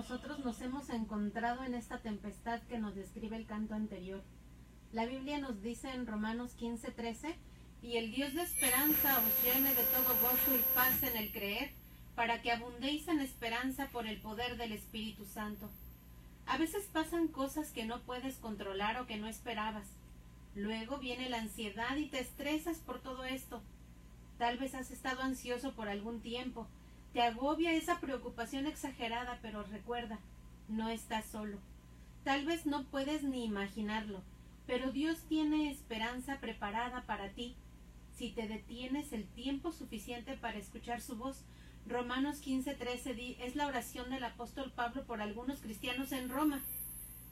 nosotros 0.00 0.38
nos 0.38 0.62
hemos 0.62 0.88
encontrado 0.88 1.62
en 1.62 1.74
esta 1.74 1.98
tempestad 1.98 2.62
que 2.62 2.78
nos 2.78 2.94
describe 2.94 3.36
el 3.36 3.44
canto 3.44 3.74
anterior? 3.74 4.22
La 4.92 5.04
Biblia 5.04 5.36
nos 5.36 5.60
dice 5.60 5.90
en 5.90 6.06
Romanos 6.06 6.56
15:13, 6.58 7.34
y 7.82 7.98
el 7.98 8.10
Dios 8.10 8.32
de 8.32 8.40
esperanza 8.40 9.18
os 9.18 9.44
llene 9.44 9.74
de 9.74 9.84
todo 9.84 10.16
gozo 10.22 10.56
y 10.56 10.74
paz 10.74 11.02
en 11.02 11.18
el 11.18 11.30
creer, 11.32 11.72
para 12.14 12.40
que 12.40 12.50
abundéis 12.50 13.08
en 13.08 13.20
esperanza 13.20 13.90
por 13.92 14.06
el 14.06 14.18
poder 14.22 14.56
del 14.56 14.72
Espíritu 14.72 15.26
Santo. 15.26 15.68
A 16.46 16.56
veces 16.56 16.88
pasan 16.90 17.28
cosas 17.28 17.70
que 17.70 17.84
no 17.84 18.00
puedes 18.00 18.36
controlar 18.36 18.98
o 18.98 19.06
que 19.06 19.18
no 19.18 19.26
esperabas. 19.26 19.88
Luego 20.54 20.96
viene 20.96 21.28
la 21.28 21.40
ansiedad 21.40 21.94
y 21.98 22.06
te 22.06 22.20
estresas 22.20 22.78
por 22.78 23.02
todo 23.02 23.24
esto. 23.24 23.60
Tal 24.38 24.56
vez 24.56 24.74
has 24.74 24.90
estado 24.90 25.20
ansioso 25.20 25.74
por 25.74 25.90
algún 25.90 26.22
tiempo. 26.22 26.68
Te 27.12 27.22
agobia 27.22 27.72
esa 27.72 28.00
preocupación 28.00 28.66
exagerada, 28.66 29.38
pero 29.42 29.62
recuerda, 29.64 30.18
no 30.68 30.88
estás 30.88 31.24
solo. 31.26 31.58
Tal 32.24 32.44
vez 32.44 32.66
no 32.66 32.84
puedes 32.84 33.22
ni 33.24 33.44
imaginarlo, 33.44 34.22
pero 34.66 34.92
Dios 34.92 35.18
tiene 35.28 35.70
esperanza 35.70 36.38
preparada 36.40 37.02
para 37.06 37.30
ti. 37.30 37.56
Si 38.16 38.30
te 38.30 38.46
detienes 38.46 39.12
el 39.12 39.26
tiempo 39.26 39.72
suficiente 39.72 40.36
para 40.36 40.58
escuchar 40.58 41.00
su 41.00 41.16
voz, 41.16 41.42
Romanos 41.86 42.40
15:13 42.40 43.14
di- 43.14 43.36
es 43.40 43.56
la 43.56 43.66
oración 43.66 44.10
del 44.10 44.22
apóstol 44.22 44.70
Pablo 44.70 45.04
por 45.06 45.20
algunos 45.22 45.60
cristianos 45.60 46.12
en 46.12 46.28
Roma. 46.28 46.62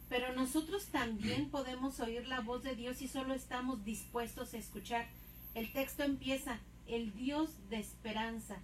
Pero 0.09 0.33
nosotros 0.35 0.87
también 0.87 1.51
podemos 1.51 2.01
oír 2.01 2.27
la 2.27 2.41
voz 2.41 2.63
de 2.65 2.75
Dios 2.75 2.97
si 2.97 3.07
solo 3.07 3.35
estamos 3.35 3.85
dispuestos 3.85 4.55
a 4.55 4.59
escuchar. 4.59 5.07
El 5.55 5.71
texto 5.73 6.03
empieza, 6.03 6.59
el 6.87 7.15
Dios 7.15 7.51
de 7.69 7.79
esperanza. 7.79 8.57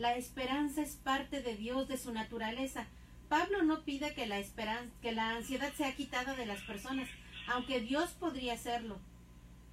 La 0.00 0.16
esperanza 0.16 0.80
es 0.80 0.96
parte 0.96 1.42
de 1.42 1.56
Dios, 1.56 1.86
de 1.86 1.98
su 1.98 2.10
naturaleza. 2.10 2.86
Pablo 3.28 3.62
no 3.62 3.82
pide 3.82 4.14
que 4.14 4.24
la 4.24 4.38
esperanza, 4.38 4.90
que 5.02 5.12
la 5.12 5.36
ansiedad 5.36 5.74
sea 5.74 5.94
quitada 5.94 6.34
de 6.34 6.46
las 6.46 6.62
personas, 6.62 7.06
aunque 7.46 7.80
Dios 7.80 8.12
podría 8.12 8.54
hacerlo. 8.54 8.96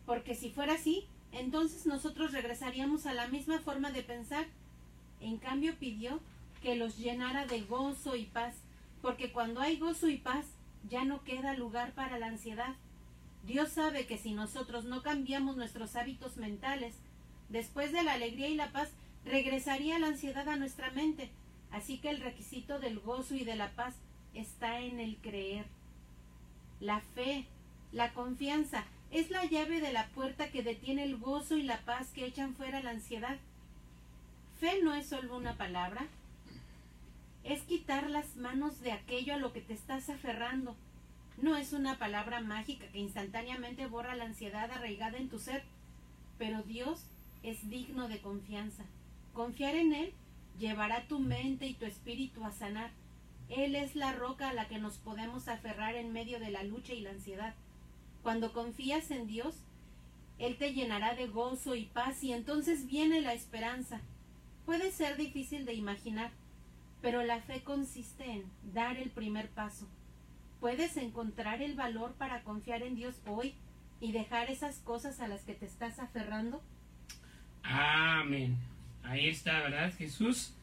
Porque 0.05 0.36
si 0.36 0.49
fuera 0.49 0.73
así, 0.73 1.07
entonces 1.32 1.86
nosotros 1.86 2.34
regresaríamos 2.34 3.05
a 3.05 3.13
la 3.13 3.30
misma 3.30 3.61
forma 3.61 3.91
de 3.91 4.03
pensar. 4.03 4.47
En 5.21 5.38
cambio 5.38 5.75
pidió 5.80 6.19
que 6.61 6.75
los 6.75 6.97
llenara 6.97 7.45
de 7.45 7.61
gozo 7.61 8.17
y 8.17 8.25
paz, 8.25 8.55
porque 9.01 9.32
cuando 9.32 9.61
hay 9.61 9.78
gozo 9.78 10.09
y 10.09 10.17
paz, 10.17 10.45
ya 10.89 11.05
no 11.05 11.23
queda 11.23 11.53
lugar 11.53 11.93
para 11.93 12.19
la 12.19 12.28
ansiedad. 12.28 12.75
Dios 13.45 13.69
sabe 13.69 14.05
que 14.07 14.17
si 14.17 14.34
nosotros 14.34 14.84
no 14.84 15.03
cambiamos 15.03 15.55
nuestros 15.55 15.95
hábitos 15.95 16.36
mentales, 16.36 16.95
después 17.47 17.93
de 17.93 18.03
la 18.03 18.11
alegría 18.11 18.49
y 18.49 18.55
la 18.55 18.73
paz, 18.73 18.89
regresaría 19.28 19.99
la 19.99 20.07
ansiedad 20.07 20.47
a 20.49 20.55
nuestra 20.55 20.91
mente. 20.91 21.30
Así 21.71 21.97
que 21.97 22.09
el 22.09 22.21
requisito 22.21 22.80
del 22.80 22.99
gozo 22.99 23.36
y 23.36 23.43
de 23.43 23.55
la 23.55 23.71
paz 23.71 23.95
está 24.34 24.80
en 24.80 24.99
el 24.99 25.17
creer. 25.17 25.65
La 26.80 27.01
fe, 27.01 27.45
la 27.91 28.13
confianza, 28.13 28.86
es 29.11 29.30
la 29.30 29.45
llave 29.45 29.80
de 29.80 29.93
la 29.93 30.07
puerta 30.09 30.51
que 30.51 30.63
detiene 30.63 31.03
el 31.03 31.17
gozo 31.17 31.57
y 31.57 31.63
la 31.63 31.80
paz 31.82 32.09
que 32.13 32.25
echan 32.25 32.55
fuera 32.55 32.82
la 32.82 32.91
ansiedad. 32.91 33.38
Fe 34.59 34.82
no 34.84 34.95
es 34.95 35.07
solo 35.07 35.38
una 35.38 35.55
palabra, 35.55 36.07
es 37.43 37.61
quitar 37.61 38.09
las 38.09 38.36
manos 38.36 38.82
de 38.82 38.91
aquello 38.91 39.34
a 39.34 39.38
lo 39.38 39.53
que 39.53 39.61
te 39.61 39.73
estás 39.73 40.09
aferrando. 40.09 40.75
No 41.41 41.55
es 41.55 41.71
una 41.71 41.99
palabra 41.99 42.41
mágica 42.41 42.88
que 42.88 42.99
instantáneamente 42.99 43.86
borra 43.86 44.15
la 44.15 44.25
ansiedad 44.25 44.69
arraigada 44.71 45.17
en 45.17 45.30
tu 45.30 45.39
ser, 45.39 45.63
pero 46.38 46.63
Dios 46.63 47.05
es 47.43 47.69
digno 47.69 48.07
de 48.07 48.19
confianza. 48.19 48.84
Confiar 49.38 49.75
en 49.75 49.93
Él 49.93 50.13
llevará 50.57 51.07
tu 51.07 51.19
mente 51.19 51.67
y 51.67 51.75
tu 51.75 51.85
espíritu 51.85 52.43
a 52.43 52.51
sanar. 52.51 52.89
Él 53.49 53.75
es 53.75 53.95
la 53.95 54.11
roca 54.11 54.49
a 54.49 54.53
la 54.53 54.67
que 54.67 54.79
nos 54.79 54.97
podemos 54.97 55.47
aferrar 55.47 55.93
en 55.93 56.11
medio 56.11 56.39
de 56.39 56.49
la 56.49 56.63
lucha 56.63 56.93
y 56.93 57.01
la 57.01 57.11
ansiedad. 57.11 57.53
Cuando 58.23 58.51
confías 58.51 59.11
en 59.11 59.27
Dios, 59.27 59.61
Él 60.39 60.57
te 60.57 60.73
llenará 60.73 61.13
de 61.13 61.27
gozo 61.27 61.75
y 61.75 61.85
paz 61.85 62.23
y 62.23 62.33
entonces 62.33 62.88
viene 62.88 63.21
la 63.21 63.35
esperanza. 63.35 64.01
Puede 64.65 64.91
ser 64.91 65.17
difícil 65.17 65.65
de 65.65 65.75
imaginar, 65.75 66.31
pero 67.03 67.21
la 67.21 67.39
fe 67.41 67.61
consiste 67.61 68.25
en 68.25 68.43
dar 68.73 68.97
el 68.97 69.11
primer 69.11 69.49
paso. 69.49 69.88
Puedes 70.59 70.97
encontrar 70.97 71.61
el 71.61 71.75
valor 71.75 72.15
para 72.15 72.41
confiar 72.41 72.81
en 72.81 72.95
Dios 72.95 73.21
hoy 73.27 73.53
y 74.01 74.13
dejar 74.13 74.49
esas 74.49 74.79
cosas 74.79 75.19
a 75.19 75.27
las 75.27 75.43
que 75.43 75.53
te 75.53 75.67
estás 75.67 75.99
aferrando. 75.99 76.59
Amén. 77.61 78.57
Ahí 79.07 79.29
está, 79.29 79.61
¿verdad? 79.61 79.93
Jesús 79.97 80.53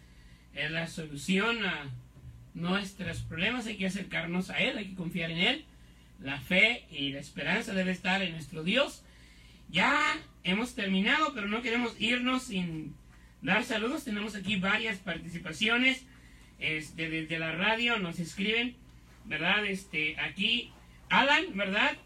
es 0.55 0.71
la 0.71 0.87
solución 0.87 1.65
a 1.65 1.91
nuestros 2.53 3.23
problemas. 3.23 3.67
Hay 3.67 3.77
que 3.77 3.87
acercarnos 3.87 4.51
a 4.51 4.59
Él, 4.59 4.77
hay 4.77 4.89
que 4.89 4.95
confiar 4.95 5.31
en 5.31 5.39
Él. 5.39 5.65
La 6.21 6.41
fe 6.41 6.85
y 6.91 7.11
la 7.11 7.21
esperanza 7.21 7.73
debe 7.73 7.91
estar 7.91 8.23
en 8.23 8.33
nuestro 8.33 8.63
Dios. 8.63 9.03
Ya 9.71 9.99
hemos 10.43 10.75
terminado, 10.75 11.33
pero 11.35 11.49
no 11.49 11.63
queremos 11.63 11.99
irnos 11.99 12.45
sin 12.45 12.95
dar 13.41 13.65
saludos. 13.65 14.05
Tenemos 14.05 14.35
aquí 14.37 14.57
varias 14.57 14.99
participaciones 14.99 16.05
este, 16.59 17.09
desde 17.09 17.39
la 17.39 17.53
radio. 17.53 17.99
Nos 17.99 18.19
escriben, 18.19 18.77
¿verdad? 19.25 19.65
Este, 19.67 20.21
aquí 20.21 20.71
Alan, 21.09 21.45
¿verdad? 21.55 21.97